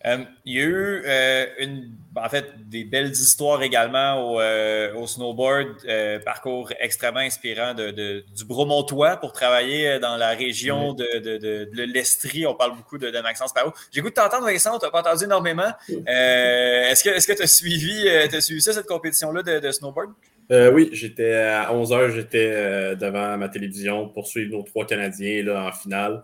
Euh, 0.05 0.17
il 0.45 0.55
y 0.55 0.59
a 0.59 0.63
eu 0.63 1.03
euh, 1.05 1.45
une, 1.59 1.91
en 2.15 2.29
fait, 2.29 2.45
des 2.69 2.83
belles 2.83 3.11
histoires 3.11 3.61
également 3.61 4.33
au, 4.33 4.41
euh, 4.41 5.05
snowboard, 5.05 5.85
parcours 6.25 6.71
extrêmement 6.79 7.19
inspirant 7.19 7.73
de, 7.73 7.91
du 8.35 8.45
Bromontois 8.45 9.17
pour 9.17 9.33
travailler 9.33 9.99
dans 9.99 10.17
la 10.17 10.29
région 10.29 10.93
de, 10.93 11.19
de, 11.19 11.83
l'Estrie. 11.83 12.45
On 12.47 12.55
parle 12.55 12.75
beaucoup 12.75 12.97
de, 12.97 13.11
Maxence 13.21 13.53
Parot. 13.53 13.71
J'ai 13.91 14.01
goût 14.01 14.09
de 14.09 14.15
t'entendre, 14.15 14.45
Vincent, 14.45 14.79
tu 14.79 14.85
n'as 14.85 14.91
pas 14.91 15.01
entendu 15.01 15.25
énormément. 15.25 15.71
Est-ce 15.87 17.27
que 17.27 17.33
tu 17.33 17.43
as, 17.43 17.47
suivi, 17.47 18.09
as 18.09 18.41
suivi 18.41 18.61
ça, 18.61 18.73
cette 18.73 18.87
compétition-là 18.87 19.43
de, 19.43 19.71
snowboard? 19.71 20.11
Oui, 20.49 20.89
j'étais 20.91 21.33
à 21.33 21.71
11h, 21.71 22.11
j'étais 22.13 22.95
devant 22.95 23.37
ma 23.37 23.49
télévision 23.49 24.09
pour 24.09 24.27
suivre 24.27 24.57
nos 24.57 24.63
trois 24.63 24.85
Canadiens 24.85 25.43
là, 25.43 25.67
en 25.67 25.71
finale. 25.71 26.23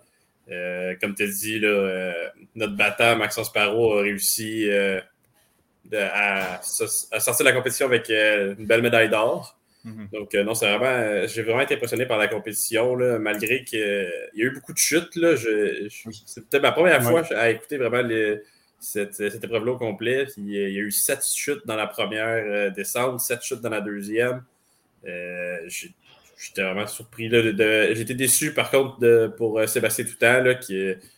Euh, 0.50 0.96
comme 1.02 1.14
tu 1.16 1.24
as 1.24 1.28
dit, 1.28 1.60
là, 1.60 2.14
notre 2.56 2.76
battant, 2.76 3.18
Maxence 3.18 3.52
Parot, 3.52 4.00
a 4.00 4.02
réussi 4.02 4.66
de, 4.66 5.98
à, 5.98 6.56
à, 6.56 6.62
sortir 6.62 7.46
de 7.46 7.50
la 7.50 7.54
compétition 7.54 7.86
avec 7.86 8.10
une 8.10 8.66
belle 8.66 8.82
médaille 8.82 9.10
d'or. 9.10 9.58
Mm-hmm. 9.86 10.12
Donc, 10.12 10.34
non, 10.34 10.54
c'est 10.54 10.76
vraiment. 10.78 11.28
J'ai 11.28 11.44
vraiment 11.44 11.62
été 11.62 11.76
impressionné 11.76 12.06
par 12.06 12.18
la 12.18 12.28
compétition, 12.28 12.96
là, 12.96 13.20
malgré 13.20 13.64
qu'il 13.64 13.80
y 13.80 14.42
a 14.42 14.46
eu 14.46 14.52
beaucoup 14.52 14.74
de 14.74 14.78
chutes. 14.78 15.18
C'était 16.26 16.60
ma 16.60 16.72
première 16.72 17.04
fois 17.04 17.24
à 17.34 17.50
écouter 17.50 17.78
vraiment 17.78 18.02
les 18.02 18.42
cette, 18.80 19.16
cette 19.16 19.44
épreuve-là 19.44 19.74
au 19.74 19.78
complet. 19.78 20.28
il 20.38 20.50
y 20.50 20.58
a 20.58 20.82
eu 20.82 20.92
sept 20.92 21.26
chutes 21.26 21.66
dans 21.66 21.76
la 21.76 21.88
première 21.88 22.28
euh, 22.28 22.70
descente, 22.70 23.20
sept 23.20 23.42
chutes 23.42 23.62
dans 23.62 23.70
la 23.70 23.82
deuxième. 23.82 24.44
Euh, 25.06 25.58
J'étais 26.38 26.64
vraiment 26.64 26.86
surpris. 26.88 27.30
de, 27.30 27.94
J'étais 27.94 28.14
déçu, 28.14 28.54
par 28.54 28.70
contre, 28.70 29.00
de, 29.00 29.34
pour 29.38 29.60
euh, 29.60 29.68
Sébastien 29.68 30.06
Toutan, 30.06 30.44
là, 30.44 30.56
qui, 30.56 30.74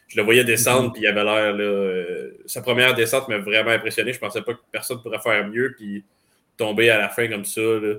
je 0.07 0.17
le 0.17 0.24
voyais 0.24 0.43
descendre, 0.43 0.89
mm-hmm. 0.89 0.93
puis 0.93 1.01
il 1.03 1.07
avait 1.07 1.24
l'air. 1.24 1.55
Euh, 1.59 2.38
sa 2.45 2.61
première 2.61 2.93
descente 2.93 3.28
m'a 3.28 3.38
vraiment 3.38 3.72
impressionné. 3.72 4.13
Je 4.13 4.20
pensais 4.20 4.41
pas 4.41 4.53
que 4.53 4.61
personne 4.72 5.01
pourrait 5.01 5.20
faire 5.20 5.47
mieux, 5.47 5.76
puis 5.78 6.03
tomber 6.57 6.89
à 6.89 6.97
la 6.97 7.09
fin 7.09 7.28
comme 7.28 7.45
ça. 7.45 7.61
Là, 7.61 7.95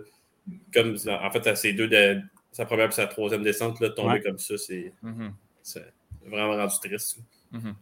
comme, 0.72 0.96
en 1.08 1.30
fait, 1.30 1.46
à 1.46 1.54
ses 1.54 1.74
deux, 1.74 1.88
de, 1.88 2.20
sa 2.52 2.64
première 2.64 2.88
et 2.88 2.92
sa 2.92 3.06
troisième 3.06 3.42
descente, 3.42 3.80
là, 3.80 3.90
tomber 3.90 4.20
comme 4.22 4.38
ça, 4.38 4.54
mm-hmm. 4.54 5.30
c'est 5.62 5.84
vraiment 6.26 6.56
rendu 6.56 6.74
triste. 6.82 7.18
Mm-hmm 7.52 7.74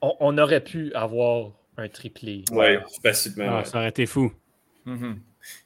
on, 0.00 0.38
aurait 0.38 0.62
pu 0.62 0.92
avoir 0.94 1.52
un 1.76 1.88
triplé. 1.88 2.44
Oui, 2.50 2.66
facilement. 3.02 3.58
Ah, 3.58 3.64
ça 3.64 3.78
aurait 3.78 3.88
été 3.88 4.06
fou. 4.06 4.32
Mm 4.84 5.14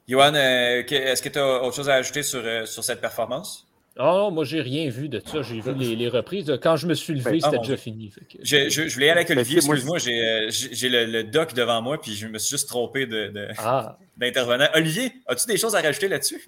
est-ce 0.08 1.22
que 1.22 1.28
tu 1.28 1.38
as 1.38 1.62
autre 1.62 1.76
chose 1.76 1.88
à 1.88 1.94
ajouter 1.94 2.22
sur, 2.22 2.40
euh, 2.44 2.66
sur 2.66 2.84
cette 2.84 3.00
performance? 3.00 3.66
Oh, 3.98 4.30
moi, 4.30 4.44
j'ai 4.44 4.60
rien 4.60 4.88
vu 4.88 5.08
de 5.08 5.20
ça. 5.24 5.42
J'ai 5.42 5.60
vu 5.60 5.74
les, 5.74 6.08
reprises. 6.08 6.58
Quand 6.62 6.76
je 6.76 6.86
me 6.86 6.94
suis 6.94 7.12
levé, 7.12 7.32
ben, 7.32 7.40
c'était 7.40 7.56
ah, 7.56 7.60
déjà 7.60 7.76
fini. 7.76 8.12
Je, 8.42 8.68
je, 8.68 8.94
voulais 8.94 9.10
aller 9.10 9.20
avec 9.20 9.30
Olivier. 9.30 9.56
Excuse-moi, 9.56 9.98
j'ai 9.98 10.88
le, 10.88 11.22
doc 11.22 11.54
devant 11.54 11.82
moi, 11.82 12.00
puis 12.00 12.14
je 12.14 12.26
me 12.28 12.38
suis 12.38 12.50
juste 12.50 12.68
trompé 12.68 13.06
d'intervenant. 14.16 14.68
De, 14.72 14.78
Olivier, 14.78 15.12
as-tu 15.26 15.46
des 15.46 15.58
choses 15.58 15.74
à 15.74 15.80
rajouter 15.80 16.08
là-dessus? 16.08 16.46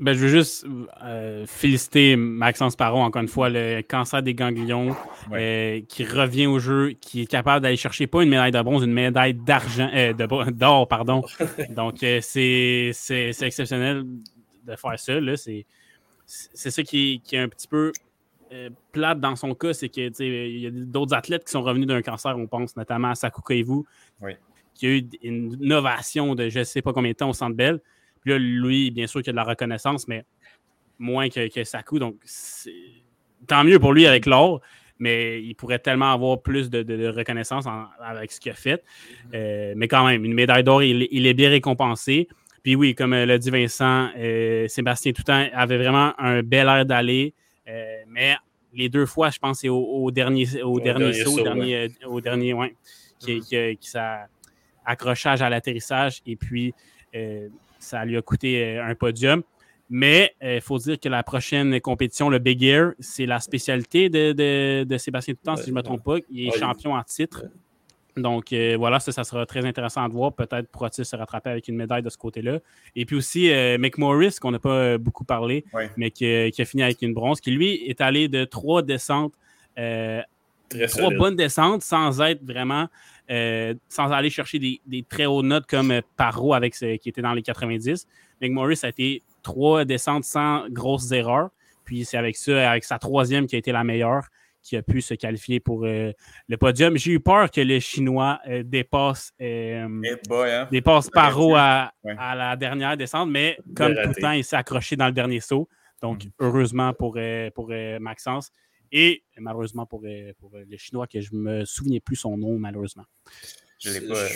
Ben, 0.00 0.14
je 0.14 0.20
veux 0.20 0.28
juste 0.28 0.66
euh, 1.04 1.44
féliciter 1.46 2.16
Maxence 2.16 2.74
Parot, 2.74 3.00
encore 3.00 3.20
une 3.20 3.28
fois, 3.28 3.50
le 3.50 3.82
cancer 3.82 4.22
des 4.22 4.32
ganglions, 4.32 4.96
euh, 5.30 5.82
qui 5.88 6.04
revient 6.04 6.46
au 6.46 6.58
jeu, 6.58 6.92
qui 6.92 7.20
est 7.20 7.26
capable 7.26 7.62
d'aller 7.62 7.76
chercher 7.76 8.06
pas 8.06 8.22
une 8.22 8.30
médaille 8.30 8.50
de 8.50 8.62
bronze, 8.62 8.82
une 8.82 8.94
médaille 8.94 9.34
d'argent, 9.34 9.90
euh, 9.92 10.14
d'or, 10.14 10.88
pardon. 10.88 11.22
Donc, 11.76 11.98
c'est 12.00 12.92
exceptionnel 13.42 14.04
de 14.66 14.74
faire 14.74 14.98
ça. 14.98 15.12
C'est 16.24 16.70
ça 16.70 16.82
qui, 16.82 17.20
qui, 17.22 17.36
est 17.36 17.40
un 17.40 17.48
petit 17.48 17.68
peu 17.68 17.92
plate 18.92 19.20
dans 19.20 19.36
son 19.36 19.54
cas, 19.54 19.74
c'est 19.74 19.90
qu'il 19.90 20.10
y 20.14 20.66
a 20.66 20.70
d'autres 20.70 21.14
athlètes 21.14 21.44
qui 21.44 21.50
sont 21.52 21.62
revenus 21.62 21.86
d'un 21.86 22.00
cancer, 22.00 22.38
on 22.38 22.46
pense 22.46 22.74
notamment 22.74 23.10
à 23.10 23.14
Sakou 23.14 23.42
Kaivu, 23.42 23.82
qui 24.72 24.86
a 24.86 24.88
eu 24.88 25.08
une 25.22 25.58
innovation 25.60 26.34
de 26.34 26.48
je 26.48 26.60
ne 26.60 26.64
sais 26.64 26.80
pas 26.80 26.94
combien 26.94 27.12
de 27.12 27.16
temps 27.16 27.28
au 27.28 27.34
Centre 27.34 27.54
Bell. 27.54 27.80
Puis 28.22 28.32
là, 28.32 28.38
lui, 28.38 28.90
bien 28.90 29.06
sûr 29.06 29.22
qu'il 29.22 29.30
a 29.30 29.32
de 29.32 29.36
la 29.36 29.44
reconnaissance, 29.44 30.08
mais 30.08 30.24
moins 30.98 31.28
que, 31.28 31.48
que 31.48 31.64
Saku. 31.64 31.98
Donc, 31.98 32.16
tant 33.46 33.64
mieux 33.64 33.78
pour 33.78 33.92
lui 33.92 34.06
avec 34.06 34.26
l'or, 34.26 34.60
mais 35.00 35.42
il 35.42 35.54
pourrait 35.54 35.78
tellement 35.78 36.12
avoir 36.12 36.40
plus 36.40 36.70
de, 36.70 37.08
reconnaissance 37.08 37.64
avec 37.98 38.30
ce 38.30 38.38
qu'il 38.38 38.52
a 38.52 38.54
fait. 38.54 38.84
Euh, 39.34 39.72
mais 39.76 39.88
quand 39.88 40.06
même, 40.06 40.24
une 40.24 40.34
médaille 40.34 40.62
d'or, 40.62 40.82
il, 40.82 41.26
est 41.26 41.34
bien 41.34 41.48
récompensé. 41.48 42.28
Puis 42.62 42.76
oui, 42.76 42.94
comme 42.94 43.14
l'a 43.14 43.38
dit 43.38 43.50
Vincent, 43.50 44.10
euh, 44.18 44.68
Sébastien 44.68 45.12
Toutain 45.12 45.48
avait 45.54 45.78
vraiment 45.78 46.12
un 46.18 46.42
bel 46.42 46.68
air 46.68 46.84
d'aller, 46.84 47.32
euh, 47.66 47.96
mais 48.06 48.36
les 48.74 48.90
deux 48.90 49.06
fois, 49.06 49.30
je 49.30 49.38
pense, 49.38 49.60
c'est 49.60 49.70
au, 49.70 50.10
dernier, 50.10 50.62
au, 50.62 50.78
dernier, 50.78 51.14
saut, 51.14 51.40
au 51.40 51.42
dernier, 51.42 51.88
au 52.04 52.20
dernier 52.20 52.52
ouais, 52.52 52.74
qui, 53.18 53.40
qui, 53.40 53.78
qui, 53.78 53.96
accrochage 54.84 55.40
à 55.40 55.48
l'atterrissage. 55.48 56.20
Et 56.26 56.36
puis, 56.36 56.74
ça 57.80 58.04
lui 58.04 58.16
a 58.16 58.22
coûté 58.22 58.64
euh, 58.64 58.84
un 58.84 58.94
podium. 58.94 59.42
Mais 59.92 60.36
il 60.40 60.46
euh, 60.46 60.60
faut 60.60 60.78
dire 60.78 61.00
que 61.00 61.08
la 61.08 61.24
prochaine 61.24 61.80
compétition, 61.80 62.28
le 62.28 62.38
Big 62.38 62.62
Air, 62.62 62.92
c'est 63.00 63.26
la 63.26 63.40
spécialité 63.40 64.08
de, 64.08 64.84
de, 64.84 64.98
Sébastien 64.98 65.34
Toutan, 65.34 65.56
si 65.56 65.64
je 65.64 65.70
ne 65.70 65.74
me 65.74 65.82
trompe 65.82 66.04
pas. 66.04 66.18
Il 66.30 66.46
est 66.46 66.56
champion 66.56 66.94
en 66.94 67.02
titre. 67.02 67.46
Donc 68.16 68.52
euh, 68.52 68.76
voilà, 68.78 69.00
ça, 69.00 69.10
ça, 69.10 69.24
sera 69.24 69.46
très 69.46 69.64
intéressant 69.66 70.06
de 70.06 70.12
voir. 70.12 70.32
Peut-être 70.32 70.68
pourra-t-il 70.68 71.04
se 71.04 71.16
rattraper 71.16 71.50
avec 71.50 71.66
une 71.66 71.74
médaille 71.74 72.02
de 72.02 72.10
ce 72.10 72.18
côté-là. 72.18 72.60
Et 72.94 73.04
puis 73.04 73.16
aussi 73.16 73.50
McMorris, 73.78 74.36
qu'on 74.40 74.52
n'a 74.52 74.60
pas 74.60 74.96
beaucoup 74.96 75.24
parlé, 75.24 75.64
mais 75.96 76.12
qui, 76.12 76.24
a 76.26 76.64
fini 76.64 76.84
avec 76.84 77.02
une 77.02 77.14
bronze, 77.14 77.40
qui 77.40 77.50
lui 77.50 77.74
est 77.88 78.00
allé 78.00 78.28
de 78.28 78.44
trois 78.44 78.82
descentes, 78.82 79.32
trois 79.76 81.10
bonnes 81.18 81.36
descentes 81.36 81.82
sans 81.82 82.20
être 82.20 82.44
vraiment 82.44 82.86
euh, 83.30 83.74
sans 83.88 84.10
aller 84.10 84.28
chercher 84.28 84.58
des, 84.58 85.04
très 85.08 85.26
hautes 85.26 85.44
notes 85.44 85.66
comme 85.66 85.92
euh, 85.92 86.00
Paro 86.16 86.52
avec 86.52 86.74
ce, 86.74 86.96
qui 86.96 87.08
était 87.08 87.22
dans 87.22 87.32
les 87.32 87.42
90. 87.42 88.08
McMorris 88.40 88.80
a 88.82 88.88
été 88.88 89.22
trois 89.42 89.84
descentes 89.84 90.24
sans 90.24 90.68
grosses 90.68 91.12
erreurs. 91.12 91.50
Puis 91.84 92.04
c'est 92.04 92.16
avec 92.16 92.36
ça, 92.36 92.70
avec 92.70 92.82
sa 92.82 92.98
troisième 92.98 93.46
qui 93.46 93.54
a 93.54 93.58
été 93.58 93.70
la 93.70 93.84
meilleure, 93.84 94.26
qui 94.62 94.76
a 94.76 94.82
pu 94.82 95.00
se 95.00 95.14
qualifier 95.14 95.60
pour 95.60 95.84
euh, 95.84 96.12
le 96.48 96.56
podium. 96.56 96.96
J'ai 96.96 97.12
eu 97.12 97.20
peur 97.20 97.50
que 97.52 97.60
le 97.60 97.78
Chinois 97.78 98.40
dépasse, 98.64 99.32
eh 99.38 99.76
hein. 99.76 100.68
dépasse 100.72 101.08
Paro 101.10 101.54
à, 101.54 101.92
la 102.04 102.56
dernière 102.56 102.96
descente, 102.96 103.30
mais 103.30 103.58
comme 103.76 103.94
tout 103.94 104.08
le 104.08 104.20
temps, 104.20 104.32
il 104.32 104.42
s'est 104.42 104.56
accroché 104.56 104.96
dans 104.96 105.06
le 105.06 105.12
dernier 105.12 105.40
saut. 105.40 105.68
Donc, 106.02 106.24
mm. 106.24 106.28
heureusement 106.40 106.92
pour, 106.94 107.16
pour 107.54 107.70
Maxence. 108.00 108.50
Et 108.92 109.22
malheureusement 109.38 109.86
pour, 109.86 110.02
euh, 110.04 110.32
pour 110.38 110.54
euh, 110.54 110.64
le 110.68 110.76
Chinois, 110.76 111.06
que 111.06 111.20
je 111.20 111.30
ne 111.32 111.38
me 111.38 111.64
souviens 111.64 112.00
plus 112.04 112.16
son 112.16 112.36
nom, 112.36 112.58
malheureusement. 112.58 113.04
Je 113.82 113.90
l'ai 113.92 114.06
pas. 114.06 114.26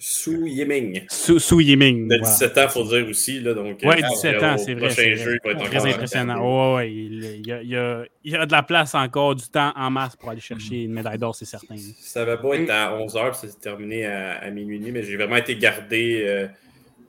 Su 0.00 0.48
Yiming. 0.48 1.04
Su, 1.08 1.38
Su 1.38 1.62
Yiming. 1.62 2.08
De 2.08 2.18
17 2.18 2.58
ans, 2.58 2.62
il 2.64 2.68
faut 2.68 2.84
dire 2.84 3.06
aussi. 3.08 3.38
Là, 3.38 3.54
donc, 3.54 3.80
ouais, 3.84 4.02
17 4.02 4.42
ans, 4.42 4.58
c'est 4.58 4.74
vrai. 4.74 4.88
Prochain 4.88 5.14
jeu, 5.14 5.38
il 5.44 5.46
va 5.46 5.52
être 5.52 5.70
très 5.70 5.86
impressionnant. 5.86 6.74
Ouais, 6.76 6.92
il, 6.92 7.46
y 7.46 7.52
a, 7.52 7.62
il, 7.62 7.68
y 7.68 7.76
a, 7.76 8.04
il, 8.24 8.32
y 8.32 8.36
a, 8.36 8.44
de 8.44 8.50
la 8.50 8.64
place 8.64 8.96
encore, 8.96 9.36
du 9.36 9.46
temps 9.48 9.72
en 9.76 9.90
masse 9.90 10.16
pour 10.16 10.30
aller 10.30 10.40
chercher 10.40 10.82
une 10.82 10.92
médaille 10.92 11.18
d'or, 11.18 11.36
c'est 11.36 11.44
certain. 11.44 11.76
Ça 12.00 12.24
va 12.24 12.38
pas 12.38 12.56
être 12.56 12.70
à 12.70 12.98
11h, 12.98 13.34
c'est 13.40 13.60
terminé 13.60 14.04
à, 14.04 14.38
à, 14.38 14.50
minuit, 14.50 14.80
mais 14.90 15.04
j'ai 15.04 15.16
vraiment 15.16 15.36
été 15.36 15.54
gardé. 15.54 16.24
Euh, 16.26 16.48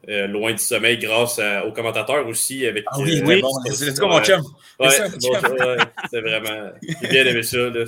euh, 0.09 0.27
loin 0.27 0.51
du 0.51 0.57
sommeil 0.57 0.97
grâce 0.97 1.39
aux 1.65 1.71
commentateurs 1.71 2.27
aussi. 2.27 2.65
Avec, 2.65 2.83
ah 2.87 2.97
oui, 2.99 3.21
euh, 3.21 3.25
oui. 3.25 3.43
c'est 3.71 3.99
mon 4.01 4.21
chum? 4.21 4.41
Ouais, 4.79 4.89
c'est 4.89 6.21
vraiment. 6.21 6.71
J'ai 7.01 7.07
bien 7.07 7.25
aimé 7.25 7.43
ça. 7.43 7.57
Là, 7.57 7.85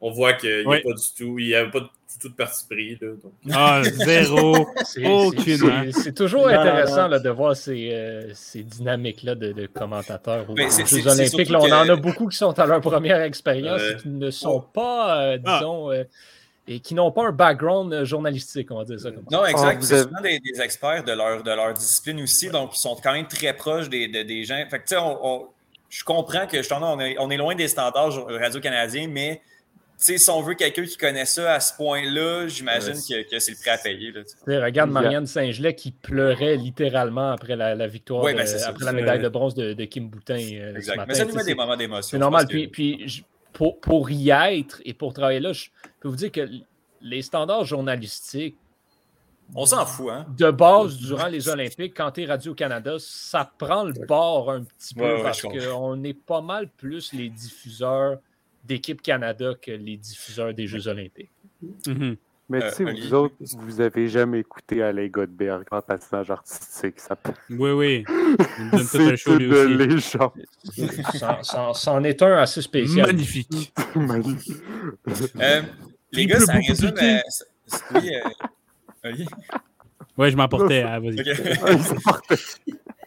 on 0.00 0.10
voit 0.10 0.32
qu'il 0.32 0.66
n'y 0.66 0.74
a 0.74 0.80
pas 0.80 0.92
du 0.92 1.14
tout, 1.16 1.38
il 1.38 1.46
n'y 1.48 1.54
a 1.54 1.66
pas 1.66 1.80
du 1.80 2.18
tout 2.20 2.28
de 2.28 2.34
parti 2.34 2.64
pris. 2.68 2.98
Là, 3.00 3.08
donc. 3.22 3.32
Ah, 3.52 3.82
zéro. 3.84 4.66
C'est 5.92 6.14
toujours 6.14 6.48
intéressant 6.48 7.06
là, 7.08 7.18
de 7.18 7.30
voir 7.30 7.54
ces, 7.54 7.90
euh, 7.92 8.30
ces 8.34 8.62
dynamiques-là 8.62 9.34
de, 9.34 9.52
de, 9.52 9.66
commentateurs 9.66 10.48
aux, 10.50 10.56
Jeux 10.56 11.06
Olympiques. 11.06 11.50
Là, 11.50 11.60
on 11.60 11.70
en 11.70 11.88
a 11.88 11.96
beaucoup 11.96 12.28
qui 12.28 12.36
sont 12.36 12.58
à 12.58 12.66
leur 12.66 12.80
première 12.80 13.20
expérience 13.20 13.80
et 13.82 13.96
qui 14.02 14.08
ne 14.08 14.30
sont 14.30 14.60
pas, 14.60 15.36
ah. 15.44 15.60
Et 16.68 16.80
qui 16.80 16.94
n'ont 16.94 17.10
pas 17.10 17.26
un 17.26 17.32
background 17.32 17.92
euh, 17.92 18.04
journalistique, 18.04 18.70
on 18.70 18.78
va 18.78 18.84
dire 18.84 19.00
ça 19.00 19.10
comme 19.10 19.24
ça. 19.28 19.36
Non, 19.36 19.44
exact. 19.44 19.78
Ah, 19.80 19.84
c'est 19.84 20.02
souvent 20.02 20.20
des, 20.20 20.40
experts 20.62 21.04
de 21.04 21.12
leur, 21.12 21.42
de 21.42 21.50
leur 21.50 21.74
discipline 21.74 22.22
aussi, 22.22 22.48
donc 22.50 22.76
ils 22.76 22.80
sont 22.80 22.96
quand 23.02 23.12
même 23.12 23.26
très 23.26 23.54
proches 23.54 23.88
des, 23.88 24.08
des 24.08 24.44
gens. 24.44 24.62
Fait 24.70 24.78
que, 24.78 24.84
tu 24.84 24.94
sais, 24.94 25.00
on, 25.00 25.48
je 25.88 26.04
comprends 26.04 26.46
que 26.46 26.56
on 26.72 27.00
est, 27.00 27.16
on 27.18 27.30
est 27.30 27.36
loin 27.36 27.54
des 27.54 27.68
standards 27.68 28.26
radio-canadiens, 28.26 29.08
mais 29.08 29.42
si 30.00 30.30
on 30.30 30.40
veut 30.40 30.54
quelqu'un 30.54 30.84
qui 30.84 30.96
connaît 30.96 31.26
ça 31.26 31.54
à 31.54 31.60
ce 31.60 31.74
point-là, 31.76 32.46
j'imagine 32.48 32.94
que, 32.94 33.38
c'est 33.38 33.52
le 33.52 33.60
prêt 33.60 33.70
à 33.70 33.78
payer. 33.78 34.12
Là, 34.46 34.64
regarde 34.64 34.90
Marianne 34.90 35.26
Saint-Gelais 35.26 35.74
qui 35.74 35.92
pleurait 35.92 36.56
littéralement 36.56 37.32
après 37.32 37.56
la, 37.56 37.86
victoire, 37.86 38.24
ben, 38.24 38.38
après 38.66 38.84
la 38.84 38.92
médaille 38.92 39.20
de 39.20 39.28
bronze 39.28 39.54
de, 39.54 39.84
Kim 39.84 40.08
Boutin. 40.08 40.38
Euh, 40.38 40.76
exact. 40.76 41.04
Mais 41.06 41.14
ça 41.14 41.24
nous 41.24 41.34
met 41.34 41.44
des 41.44 41.54
moments 41.54 41.76
d'émotion. 41.76 42.16
C'est 42.16 42.18
normal. 42.18 42.46
Puis, 42.48 42.68
puis 42.68 43.24
pour, 43.52 43.80
pour, 43.80 44.10
y 44.10 44.30
être 44.30 44.80
et 44.84 44.94
pour 44.94 45.12
travailler 45.12 45.40
là, 45.40 45.52
je, 45.52 45.68
peux 46.00 46.08
vous 46.08 46.16
dire 46.16 46.32
que 46.32 46.48
les 47.00 47.22
standards 47.22 47.64
journalistiques. 47.64 48.56
On 49.54 49.66
s'en 49.66 49.84
fout, 49.84 50.10
hein? 50.10 50.26
De 50.38 50.50
base, 50.50 50.96
durant 50.98 51.26
les 51.26 51.48
Olympiques, 51.48 51.94
quand 51.96 52.12
tu 52.12 52.22
es 52.22 52.26
Radio-Canada, 52.26 52.96
ça 52.98 53.50
prend 53.58 53.82
le 53.82 53.94
bord 54.06 54.50
un 54.50 54.62
petit 54.62 54.94
peu 54.94 55.22
parce 55.22 55.42
qu'on 55.42 56.04
est 56.04 56.14
pas 56.14 56.40
mal 56.40 56.68
plus 56.68 57.12
les 57.12 57.28
diffuseurs 57.28 58.18
d'équipe 58.64 59.02
Canada 59.02 59.54
que 59.60 59.72
les 59.72 59.96
diffuseurs 59.96 60.54
des 60.54 60.68
Jeux 60.68 60.86
Olympiques. 60.86 61.32
Mm-hmm. 61.62 62.16
Mais 62.50 62.68
tu 62.68 62.74
sais, 62.74 62.84
euh, 62.84 62.94
vous 63.00 63.14
autres, 63.14 63.34
vous 63.58 63.76
n'avez 63.76 64.08
jamais 64.08 64.40
écouté 64.40 64.82
Alain 64.82 65.06
Godberg, 65.06 65.64
grand 65.64 65.82
patinage 65.82 66.32
artistique. 66.32 66.98
Ça... 66.98 67.16
Oui, 67.48 67.70
oui. 67.70 68.04
C'est 68.84 68.98
de 68.98 69.66
légende. 69.66 70.32
C'en 71.74 72.02
est 72.02 72.20
un 72.22 72.38
assez 72.38 72.60
spécial. 72.60 73.06
Magnifique. 73.06 73.72
Magnifique. 73.94 74.56
Euh, 75.40 75.62
les 76.10 76.26
gars, 76.26 76.40
ça 76.40 76.54
résume. 76.54 76.92
Euh, 77.00 77.20
oui, 77.94 78.10
Oui, 80.18 80.30
je 80.32 80.36
m'emportais. 80.36 80.82
Vas-y. 80.82 81.22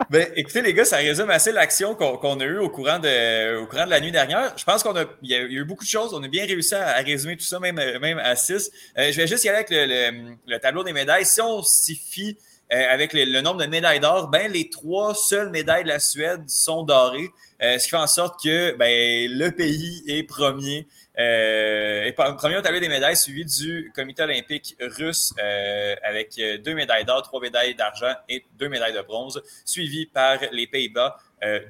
Ben, 0.09 0.27
écoutez, 0.35 0.61
les 0.61 0.73
gars, 0.73 0.85
ça 0.85 0.97
résume 0.97 1.29
assez 1.29 1.51
l'action 1.51 1.95
qu'on 1.95 2.39
a 2.39 2.43
eue 2.43 2.57
au 2.57 2.69
courant, 2.69 2.99
de, 2.99 3.85
la 3.85 3.99
nuit 3.99 4.11
dernière. 4.11 4.53
Je 4.57 4.63
pense 4.63 4.83
qu'on 4.83 4.95
a, 4.95 5.05
il 5.21 5.29
y, 5.29 5.35
a, 5.35 5.41
eu 5.41 5.63
beaucoup 5.65 5.83
de 5.83 5.89
choses. 5.89 6.13
On 6.13 6.23
a 6.23 6.27
bien 6.27 6.45
réussi 6.45 6.75
à, 6.75 6.93
résumer 6.95 7.37
tout 7.37 7.45
ça, 7.45 7.59
même, 7.59 7.77
à 7.77 8.35
6. 8.35 8.71
Euh, 8.97 9.11
je 9.11 9.17
vais 9.17 9.27
juste 9.27 9.43
y 9.43 9.49
aller 9.49 9.57
avec 9.57 9.69
le, 9.69 10.35
le, 10.47 10.59
tableau 10.59 10.83
des 10.83 10.93
médailles. 10.93 11.25
Si 11.25 11.41
on 11.41 11.61
s'y 11.61 11.95
fie 11.95 12.37
euh, 12.71 12.85
avec 12.89 13.13
le, 13.13 13.41
nombre 13.41 13.61
de 13.61 13.67
médailles 13.67 13.99
d'or, 13.99 14.29
ben, 14.29 14.51
les 14.51 14.69
trois 14.69 15.13
seules 15.13 15.51
médailles 15.51 15.83
de 15.83 15.89
la 15.89 15.99
Suède 15.99 16.41
sont 16.47 16.83
dorées, 16.83 17.29
euh, 17.61 17.77
ce 17.77 17.83
qui 17.83 17.91
fait 17.91 17.97
en 17.97 18.07
sorte 18.07 18.41
que 18.43 18.75
ben, 18.77 19.29
le 19.31 19.49
pays 19.49 20.03
est 20.07 20.23
premier. 20.23 20.87
Euh, 21.19 22.05
et 22.05 22.11
premier 22.11 22.57
au 22.57 22.61
tableau 22.61 22.79
des 22.79 22.89
médailles, 22.89 23.15
suivi 23.15 23.45
du 23.45 23.91
comité 23.95 24.23
olympique 24.23 24.75
russe 24.79 25.33
euh, 25.39 25.95
avec 26.03 26.39
deux 26.63 26.73
médailles 26.73 27.05
d'or, 27.05 27.21
trois 27.21 27.39
médailles 27.39 27.75
d'argent 27.75 28.13
et 28.29 28.45
deux 28.57 28.69
médailles 28.69 28.93
de 28.93 29.01
bronze, 29.01 29.41
suivi 29.65 30.05
par 30.07 30.39
les 30.51 30.67
Pays-Bas, 30.67 31.17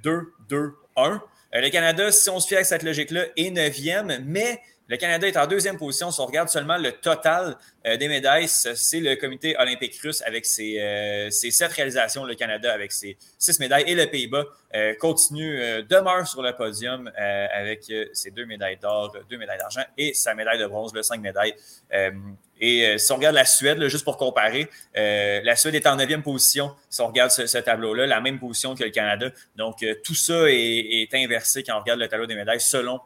2, 0.04 0.34
2, 0.50 0.74
1. 0.96 1.22
le 1.54 1.70
Canada, 1.70 2.12
si 2.12 2.30
on 2.30 2.40
se 2.40 2.48
fie 2.48 2.56
à 2.56 2.64
cette 2.64 2.84
logique-là, 2.84 3.26
est 3.36 3.50
neuvième, 3.50 4.20
mais 4.24 4.62
le 4.94 4.98
Canada 4.98 5.28
est 5.28 5.38
en 5.38 5.48
deuxième 5.48 5.76
position. 5.76 6.12
Si 6.12 6.22
on 6.22 6.28
regarde 6.28 6.50
seulement 6.50 6.78
le 6.78 6.92
total 6.92 7.58
euh, 7.88 7.98
des 7.98 8.08
médailles, 8.08 8.48
c'est 8.48 9.00
le 9.00 9.16
comité 9.16 9.56
olympique 9.58 10.00
russe 10.04 10.22
avec 10.22 10.46
ses, 10.46 10.80
euh, 10.80 11.32
sept 11.32 11.72
réalisations, 11.72 12.26
le 12.26 12.36
Canada 12.36 12.72
avec 12.72 12.92
ses 12.92 13.18
six 13.40 13.60
médailles 13.60 13.86
et 13.88 13.96
le 13.96 14.06
Pays-Bas 14.06 14.46
euh, 14.76 14.94
continue, 15.00 15.58
demeure 15.90 16.28
sur 16.28 16.44
le 16.44 16.54
podium 16.56 17.12
avec 17.16 17.92
ses 18.14 18.30
deux 18.30 18.46
médailles 18.46 18.78
d'or, 18.78 19.16
deux 19.28 19.38
médailles 19.38 19.58
d'argent 19.58 19.82
et 19.98 20.14
sa 20.14 20.36
médaille 20.36 20.60
de 20.60 20.68
bronze, 20.68 20.94
le 20.94 21.02
cinq 21.02 21.22
médailles. 21.22 21.56
et 22.62 22.98
si 23.00 23.12
on 23.12 23.16
regarde 23.16 23.36
la 23.36 23.46
Suède, 23.46 23.84
juste 23.88 24.04
pour 24.04 24.18
comparer, 24.18 24.70
la 24.94 25.56
Suède 25.56 25.74
est 25.74 25.88
en 25.88 25.96
neuvième 25.96 26.22
position 26.22 26.76
si 26.90 27.02
on 27.02 27.08
regarde 27.08 27.32
ce, 27.32 27.58
tableau-là, 27.58 28.06
la 28.06 28.22
même 28.22 28.40
position 28.40 28.76
que 28.76 28.84
le 28.84 28.92
Canada. 28.92 29.30
Donc, 29.56 29.84
tout 30.04 30.16
ça 30.16 30.50
est, 30.50 30.54
est 30.54 31.14
inversé 31.16 31.64
quand 31.64 31.76
on 31.78 31.80
regarde 31.80 32.00
le 32.00 32.08
tableau 32.08 32.28
des 32.28 32.36
médailles 32.36 32.62
selon 32.62 33.00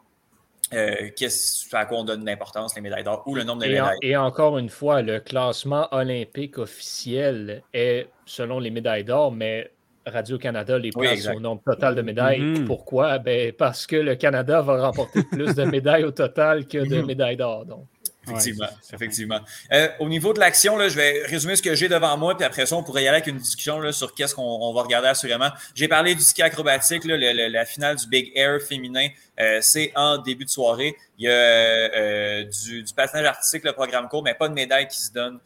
euh, 0.72 1.10
qu'est-ce 1.16 1.74
à 1.74 1.86
quoi 1.86 1.98
on 1.98 2.04
donne 2.04 2.24
l'importance, 2.24 2.74
les 2.76 2.82
médailles 2.82 3.04
d'or 3.04 3.22
ou 3.26 3.34
le 3.34 3.44
nombre 3.44 3.62
de 3.62 3.68
médailles? 3.68 3.98
et 4.02 4.16
encore 4.16 4.58
une 4.58 4.68
fois, 4.68 5.02
le 5.02 5.20
classement 5.20 5.88
olympique 5.92 6.58
officiel 6.58 7.62
est 7.72 8.08
selon 8.26 8.58
les 8.58 8.70
médailles 8.70 9.04
d'or, 9.04 9.32
mais 9.32 9.70
Radio-Canada 10.06 10.78
les 10.78 10.90
place 10.90 11.28
au 11.34 11.40
nombre 11.40 11.62
total 11.64 11.94
de 11.94 12.02
médailles. 12.02 12.40
Mm-hmm. 12.40 12.64
Pourquoi? 12.64 13.18
Ben, 13.18 13.52
parce 13.52 13.86
que 13.86 13.96
le 13.96 14.16
Canada 14.16 14.62
va 14.62 14.86
remporter 14.86 15.22
plus 15.22 15.54
de 15.54 15.64
médailles 15.70 16.04
au 16.04 16.10
total 16.10 16.66
que 16.66 16.78
de 16.78 16.84
mm-hmm. 16.84 17.06
médailles 17.06 17.36
d'or. 17.36 17.66
Donc. 17.66 17.86
Effectivement, 18.30 18.68
effectivement. 18.92 19.40
Euh, 19.72 19.88
au 19.98 20.08
niveau 20.08 20.32
de 20.32 20.40
l'action, 20.40 20.78
je 20.78 20.96
vais 20.96 21.22
résumer 21.26 21.56
ce 21.56 21.62
que 21.62 21.74
j'ai 21.74 21.88
devant 21.88 22.16
moi, 22.16 22.36
puis 22.36 22.44
après 22.44 22.66
ça, 22.66 22.76
on 22.76 22.82
pourrait 22.82 23.02
y 23.02 23.08
aller 23.08 23.16
avec 23.16 23.26
une 23.26 23.38
discussion 23.38 23.80
là, 23.80 23.92
sur 23.92 24.14
qu'est-ce 24.14 24.34
qu'on 24.34 24.72
va 24.72 24.82
regarder 24.82 25.08
assurément. 25.08 25.50
J'ai 25.74 25.88
parlé 25.88 26.14
du 26.14 26.22
ski 26.22 26.42
acrobatique, 26.42 27.04
là, 27.04 27.16
la 27.16 27.64
finale 27.64 27.96
du 27.96 28.06
Big 28.06 28.32
Air 28.34 28.60
féminin, 28.60 29.08
euh, 29.40 29.58
c'est 29.62 29.92
en 29.94 30.18
début 30.18 30.44
de 30.44 30.50
soirée. 30.50 30.96
Il 31.18 31.24
y 31.24 31.28
a 31.28 31.32
euh, 31.32 32.44
du, 32.44 32.82
du, 32.82 32.94
patinage 32.94 33.26
artistique, 33.26 33.64
le 33.64 33.72
programme 33.72 34.08
court, 34.08 34.22
mais 34.22 34.34
pas 34.34 34.48
de 34.48 34.54
médaille 34.54 34.88
qui 34.88 35.00
se 35.00 35.12
donne 35.12 35.38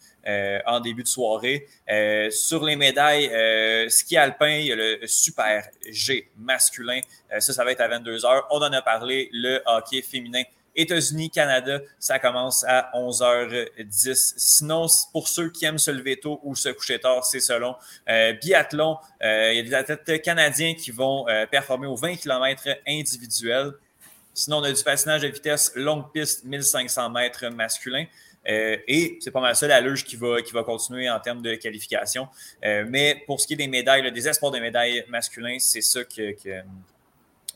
en 0.67 0.79
début 0.79 1.03
de 1.03 1.09
soirée. 1.09 1.67
sur 2.31 2.65
les 2.65 2.77
médailles, 2.77 3.29
ski 3.91 4.17
alpin, 4.17 4.51
il 4.51 4.67
y 4.67 4.73
a 4.73 4.77
le 4.77 5.01
Super 5.05 5.67
G 5.91 6.31
masculin. 6.39 7.01
ça, 7.41 7.53
ça 7.53 7.65
va 7.65 7.73
être 7.73 7.81
à 7.81 7.89
22 7.89 8.19
h 8.19 8.43
On 8.51 8.59
en 8.59 8.73
a 8.73 8.83
parlé. 8.83 9.29
Le 9.33 9.61
hockey 9.67 10.01
féminin 10.01 10.45
États-Unis, 10.75 11.31
Canada, 11.31 11.81
ça 11.99 12.19
commence 12.19 12.65
à 12.65 12.91
11h10. 12.95 14.35
Sinon, 14.37 14.87
pour 15.13 15.29
ceux 15.29 15.51
qui 15.51 15.65
aiment 15.65 15.79
se 15.79 15.91
lever 15.91 16.19
tôt 16.19 16.41
ou 16.43 16.55
se 16.55 16.71
coucher 16.71 16.99
tard, 16.99 17.25
c'est 17.25 17.41
selon. 17.41 17.77
Euh, 18.09 18.33
biathlon, 18.35 18.97
euh, 19.23 19.53
il 19.53 19.57
y 19.57 19.61
a 19.61 19.63
des 19.63 19.75
athlètes 19.75 20.23
canadiens 20.23 20.75
qui 20.75 20.91
vont 20.91 21.29
euh, 21.29 21.47
performer 21.47 21.87
aux 21.87 21.97
20 21.97 22.17
km 22.17 22.69
individuels. 22.87 23.73
Sinon, 24.35 24.59
on 24.59 24.63
a 24.63 24.73
du 24.73 24.83
patinage 24.83 25.23
de 25.23 25.29
vitesse 25.29 25.73
longue 25.75 26.11
piste 26.13 26.45
1500 26.45 27.11
mètres 27.11 27.47
masculin. 27.49 28.07
et 28.47 29.19
c'est 29.21 29.31
pas 29.31 29.41
mal 29.41 29.55
ça 29.55 29.69
la 29.69 29.81
luge 29.81 30.05
qui 30.05 30.17
va, 30.17 30.41
qui 30.41 30.53
va 30.53 30.65
continuer 30.65 31.09
en 31.09 31.21
termes 31.21 31.43
de 31.43 31.55
qualification. 31.57 32.29
mais 32.63 33.23
pour 33.27 33.41
ce 33.43 33.47
qui 33.47 33.53
est 33.53 33.57
des 33.57 33.69
médailles, 33.69 34.11
des 34.11 34.29
espoirs 34.29 34.51
de 34.51 34.59
médailles 34.59 35.05
masculins, 35.09 35.59
c'est 35.61 35.83
ça 35.83 36.03
que, 36.05 36.33
que 36.33 36.63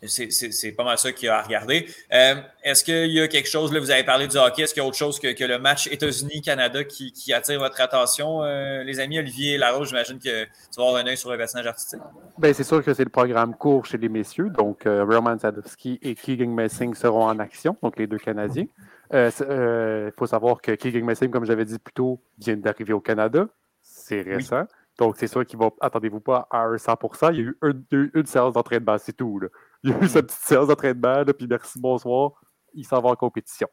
c'est 0.02 0.72
pas 0.72 0.84
mal 0.84 0.98
ça 0.98 1.12
qu'il 1.12 1.26
y 1.26 1.28
a 1.28 1.38
à 1.38 1.42
regarder. 1.42 1.86
Euh, 2.12 2.34
est-ce 2.62 2.84
qu'il 2.84 3.12
y 3.12 3.20
a 3.20 3.28
quelque 3.28 3.48
chose, 3.48 3.72
là, 3.72 3.80
vous 3.80 3.90
avez 3.90 4.04
parlé 4.04 4.28
du 4.28 4.36
hockey, 4.36 4.62
est-ce 4.62 4.74
qu'il 4.74 4.82
y 4.82 4.84
a 4.84 4.88
autre 4.88 4.96
chose 4.96 5.18
que, 5.18 5.44
le 5.46 5.58
match 5.58 5.86
États-Unis-Canada 5.88 6.84
qui, 6.84 7.32
attire 7.32 7.58
votre 7.58 7.80
attention, 7.80 8.42
euh, 8.42 8.82
les 8.82 9.00
amis? 9.00 9.18
Olivier 9.18 9.58
Larose, 9.58 9.88
j'imagine 9.88 10.18
que 10.18 10.44
tu 10.44 10.50
vas 10.76 10.84
avoir 10.84 10.96
un 11.02 11.06
œil 11.06 11.16
sur 11.16 11.30
le 11.30 11.38
personnage 11.38 11.66
artistique. 11.66 12.00
Bien, 12.38 12.52
c'est 12.52 12.64
sûr 12.64 12.84
que 12.84 12.92
c'est 12.92 13.04
le 13.04 13.10
programme 13.10 13.54
court 13.54 13.86
chez 13.86 13.98
les 13.98 14.08
messieurs. 14.08 14.50
Donc, 14.50 14.86
euh, 14.86 15.04
Roman 15.04 15.38
Sadowski 15.38 15.98
et 16.02 16.14
Keegan 16.14 16.50
Messing 16.50 16.94
seront 16.94 17.24
en 17.24 17.38
action, 17.38 17.76
donc 17.82 17.98
les 17.98 18.06
deux 18.06 18.18
Canadiens. 18.18 18.66
Il 19.12 20.12
faut 20.16 20.26
savoir 20.26 20.60
que 20.60 20.72
Keegan 20.72 21.04
Messing, 21.04 21.30
comme 21.30 21.46
j'avais 21.46 21.64
dit 21.64 21.78
plus 21.78 21.94
tôt, 21.94 22.20
vient 22.38 22.56
d'arriver 22.56 22.92
au 22.92 23.00
Canada. 23.00 23.46
C'est 23.82 24.22
récent. 24.22 24.64
Donc, 24.98 25.16
c'est 25.18 25.26
sûr 25.26 25.44
qu'il 25.44 25.58
va, 25.58 25.70
attendez-vous 25.80 26.20
pas 26.20 26.48
à 26.50 26.66
100% 26.68 27.32
Il 27.32 27.36
y 27.36 27.40
a 27.40 27.42
eu 27.42 27.58
une, 27.62 28.10
une 28.14 28.26
séance 28.26 28.54
d'entraînement, 28.54 28.96
c'est 28.98 29.12
tout. 29.12 29.38
Là. 29.38 29.48
Il 29.86 29.92
a 29.92 30.02
eu 30.02 30.08
sa 30.08 30.20
petite 30.20 30.40
séance 30.40 30.66
d'entraînement, 30.66 31.24
puis 31.24 31.46
merci, 31.46 31.80
bonsoir. 31.80 32.32
Il 32.74 32.84
s'en 32.84 33.00
va 33.00 33.10
en 33.10 33.14
compétition. 33.14 33.68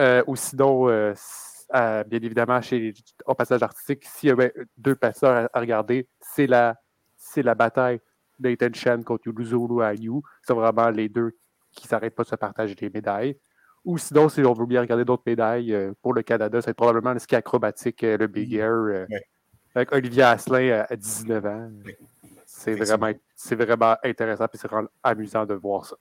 Euh, 0.00 0.22
ou 0.28 0.36
sinon, 0.36 0.88
euh, 0.88 1.14
bien 2.06 2.20
évidemment, 2.22 2.62
chez, 2.62 2.94
au 3.26 3.34
passage 3.34 3.60
artistique, 3.60 4.04
s'il 4.04 4.28
y 4.28 4.32
avait 4.32 4.54
deux 4.76 4.94
passeurs 4.94 5.48
à, 5.52 5.60
regarder, 5.60 6.08
c'est 6.20 6.46
la, 6.46 6.76
la 7.34 7.54
bataille 7.56 7.98
Nathan 8.38 8.72
Chen 8.72 9.02
contre 9.02 9.26
Yuluzulu 9.26 9.82
Ayu. 9.82 10.20
C'est 10.46 10.54
vraiment 10.54 10.90
les 10.90 11.08
deux 11.08 11.36
qui 11.72 11.86
ne 11.86 11.88
s'arrêtent 11.88 12.14
pas 12.14 12.22
de 12.22 12.28
se 12.28 12.36
partager 12.36 12.76
les 12.80 12.90
médailles. 12.90 13.36
Ou 13.84 13.98
sinon, 13.98 14.28
si 14.28 14.42
on 14.42 14.52
veut 14.52 14.66
bien 14.66 14.80
regarder 14.80 15.04
d'autres 15.04 15.24
médailles 15.26 15.74
euh, 15.74 15.92
pour 16.02 16.14
le 16.14 16.22
Canada, 16.22 16.62
c'est 16.62 16.72
probablement 16.72 17.14
le 17.14 17.18
ski 17.18 17.34
acrobatique, 17.34 18.02
le 18.02 18.28
Big 18.28 18.54
Air, 18.54 19.08
avec 19.74 19.90
Olivier 19.90 20.22
Asselin 20.22 20.84
à, 20.88 20.94
19 20.94 21.46
ans. 21.46 21.68
C'est 22.62 22.74
vraiment, 22.74 23.10
vraiment 23.50 23.96
intéressant 24.04 24.44
et 24.44 24.56
c'est 24.56 24.68
vraiment 24.68 24.88
amusant 25.02 25.46
de 25.46 25.54
voir 25.54 25.84
ça. 25.86 25.96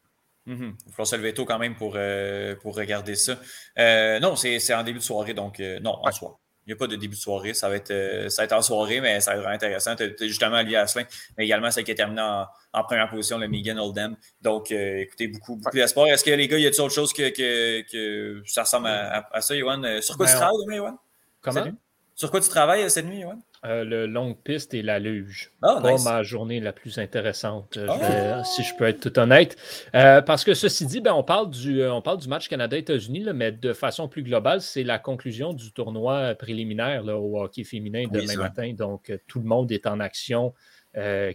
Mm-hmm. 0.47 0.73
Il 0.87 0.93
faut 0.93 1.05
se 1.05 1.15
lever 1.15 1.33
tôt 1.33 1.45
quand 1.45 1.59
même 1.59 1.75
pour, 1.75 1.93
euh, 1.95 2.55
pour 2.55 2.75
regarder 2.75 3.15
ça. 3.15 3.37
Euh, 3.77 4.19
non, 4.19 4.35
c'est 4.35 4.73
en 4.73 4.83
début 4.83 4.99
de 4.99 5.03
soirée, 5.03 5.33
donc 5.33 5.59
euh, 5.59 5.79
non, 5.79 5.97
en 6.03 6.11
soir. 6.11 6.37
Il 6.65 6.69
n'y 6.69 6.73
a 6.73 6.75
pas 6.75 6.87
de 6.87 6.95
début 6.95 7.15
de 7.15 7.21
soirée. 7.21 7.55
Ça 7.55 7.69
va 7.69 7.75
être, 7.75 8.29
ça 8.29 8.41
va 8.41 8.45
être 8.45 8.53
en 8.53 8.61
soirée, 8.61 9.01
mais 9.01 9.19
ça 9.19 9.31
va 9.31 9.37
être 9.37 9.41
vraiment 9.41 9.55
intéressant. 9.55 9.95
Tu 9.95 10.03
as, 10.03 10.27
justement 10.27 10.57
Olivier 10.57 10.77
Asselin, 10.77 11.05
mais 11.37 11.45
également 11.45 11.71
celle 11.71 11.83
qui 11.83 11.91
est 11.91 11.95
terminée 11.95 12.21
en, 12.21 12.83
première 12.83 13.09
position, 13.09 13.39
le 13.39 13.47
Megan 13.47 13.79
Oldham. 13.79 14.15
Donc, 14.41 14.69
écoutez, 14.69 15.27
beaucoup, 15.27 15.55
beaucoup 15.55 15.75
d'espoir. 15.75 16.07
Est-ce 16.07 16.23
que 16.23 16.29
les 16.29 16.47
gars, 16.47 16.59
y 16.59 16.67
a-t-il 16.67 16.81
autre 16.81 16.93
chose 16.93 17.13
que, 17.13 17.29
que, 17.29 17.81
que, 17.91 18.43
ça 18.45 18.61
ressemble 18.61 18.87
à, 18.87 19.41
ça, 19.41 19.55
Yohan? 19.55 20.01
Sur 20.01 20.17
quoi 20.17 20.27
tu 20.27 20.33
ben, 20.33 20.37
travailles 20.37 20.65
demain, 20.65 20.75
Yohan? 20.75 20.99
Comment? 21.41 21.65
Sur 22.13 22.29
quoi 22.29 22.39
tu 22.39 22.49
travailles 22.49 22.89
cette 22.91 23.07
nuit, 23.07 23.21
Yohan? 23.21 23.41
Euh, 23.63 23.83
le 23.83 24.07
longue 24.07 24.37
piste 24.37 24.73
et 24.73 24.81
la 24.81 24.97
luge. 24.97 25.51
Oh, 25.61 25.77
pas 25.83 25.95
ma 26.03 26.23
journée 26.23 26.59
la 26.59 26.73
plus 26.73 26.97
intéressante, 26.97 27.77
euh, 27.77 27.85
ah! 27.91 28.43
si 28.43 28.63
je 28.63 28.75
peux 28.75 28.85
être 28.85 28.99
tout 28.99 29.19
honnête. 29.19 29.55
Euh, 29.93 30.19
parce 30.23 30.43
que 30.43 30.55
ceci 30.55 30.87
dit, 30.87 30.99
ben, 30.99 31.13
on, 31.13 31.21
parle 31.21 31.51
du, 31.51 31.85
on 31.85 32.01
parle 32.01 32.17
du 32.17 32.27
match 32.27 32.49
Canada-États-Unis, 32.49 33.27
mais 33.35 33.51
de 33.51 33.73
façon 33.73 34.07
plus 34.07 34.23
globale, 34.23 34.61
c'est 34.61 34.83
la 34.83 34.97
conclusion 34.97 35.53
du 35.53 35.71
tournoi 35.73 36.33
préliminaire 36.33 37.05
au 37.05 37.39
hockey 37.39 37.63
féminin 37.63 38.05
demain 38.11 38.35
matin. 38.35 38.73
Donc, 38.73 39.13
tout 39.27 39.39
le 39.39 39.45
monde 39.45 39.71
est 39.71 39.85
en 39.85 39.99
action 39.99 40.55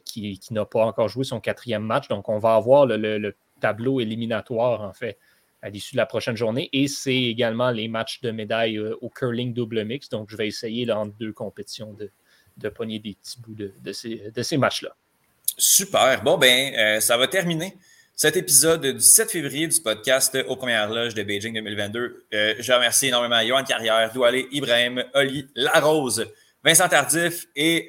qui, 0.04 0.40
n'a 0.50 0.64
pas 0.64 0.84
encore 0.84 1.06
joué 1.06 1.22
son 1.22 1.38
quatrième 1.38 1.84
match. 1.84 2.08
Donc, 2.08 2.28
on 2.28 2.40
va 2.40 2.56
avoir 2.56 2.86
le 2.86 3.36
tableau 3.60 4.00
éliminatoire, 4.00 4.80
en 4.80 4.92
fait 4.92 5.16
à 5.66 5.68
l'issue 5.68 5.94
de 5.94 5.96
la 5.96 6.06
prochaine 6.06 6.36
journée. 6.36 6.70
Et 6.72 6.86
c'est 6.86 7.22
également 7.24 7.70
les 7.72 7.88
matchs 7.88 8.20
de 8.20 8.30
médailles 8.30 8.78
euh, 8.78 8.96
au 9.00 9.10
curling 9.10 9.52
double 9.52 9.84
mix. 9.84 10.08
Donc, 10.08 10.30
je 10.30 10.36
vais 10.36 10.46
essayer 10.46 10.84
là, 10.84 11.00
entre 11.00 11.14
deux 11.18 11.32
compétitions 11.32 11.92
de, 11.92 12.08
de 12.56 12.68
pogner 12.68 13.00
des 13.00 13.14
petits 13.14 13.40
bouts 13.40 13.54
de, 13.54 13.72
de 13.82 13.92
ces, 13.92 14.30
de 14.32 14.42
ces 14.44 14.56
matchs-là. 14.56 14.94
Super. 15.58 16.22
Bon, 16.22 16.38
ben, 16.38 16.72
euh, 16.74 17.00
ça 17.00 17.16
va 17.16 17.26
terminer 17.26 17.76
cet 18.14 18.36
épisode 18.36 18.86
du 18.86 19.00
7 19.00 19.32
février 19.32 19.66
du 19.66 19.80
podcast 19.80 20.38
aux 20.46 20.54
premières 20.54 20.88
loges 20.88 21.14
de 21.14 21.24
Beijing 21.24 21.54
2022. 21.54 22.26
Euh, 22.32 22.54
je 22.60 22.72
remercie 22.72 23.08
énormément 23.08 23.40
Johan 23.42 23.64
Carrière, 23.64 24.12
Doualé, 24.12 24.46
Ibrahim, 24.52 25.02
Oli, 25.14 25.48
Larose, 25.56 26.26
Vincent 26.62 26.88
Tardif 26.88 27.46
et 27.56 27.88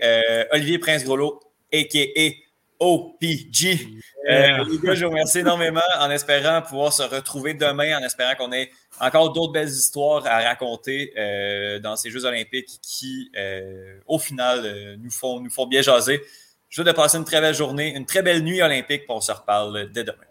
Olivier 0.52 0.80
Prince-Grolot, 0.80 1.40
a.k.a. 1.72 2.47
OPG. 2.80 3.88
Euh, 4.30 4.64
les 4.70 4.78
gars, 4.80 4.94
je 4.94 5.06
vous 5.06 5.12
remercie 5.12 5.40
énormément 5.40 5.82
en 6.00 6.10
espérant 6.12 6.62
pouvoir 6.62 6.94
se 6.94 7.04
retrouver 7.04 7.54
demain, 7.54 7.98
en 7.98 8.04
espérant 8.04 8.36
qu'on 8.36 8.52
ait 8.52 8.70
encore 9.00 9.34
d'autres 9.34 9.54
belles 9.54 9.70
histoires 9.70 10.26
à 10.26 10.42
raconter 10.42 11.14
euh, 11.18 11.80
dans 11.80 11.96
ces 11.96 12.10
Jeux 12.10 12.26
olympiques 12.26 12.80
qui, 12.82 13.32
euh, 13.38 14.00
au 14.06 14.20
final, 14.20 14.98
nous, 15.00 15.12
font, 15.12 15.40
nous 15.40 15.50
font 15.50 15.66
bien 15.66 15.82
jaser. 15.82 16.22
Je 16.70 16.82
vous 16.82 16.84
souhaite 16.84 16.96
de 16.96 17.02
passer 17.02 17.18
une 17.18 17.26
très 17.26 17.40
belle 17.40 17.56
journée, 17.56 17.96
une 17.96 18.06
très 18.06 18.22
belle 18.22 18.44
nuit 18.44 18.62
olympique, 18.62 19.06
pour 19.06 19.16
on 19.16 19.22
se 19.22 19.32
reparle 19.32 19.90
dès 19.92 20.04
demain. 20.04 20.27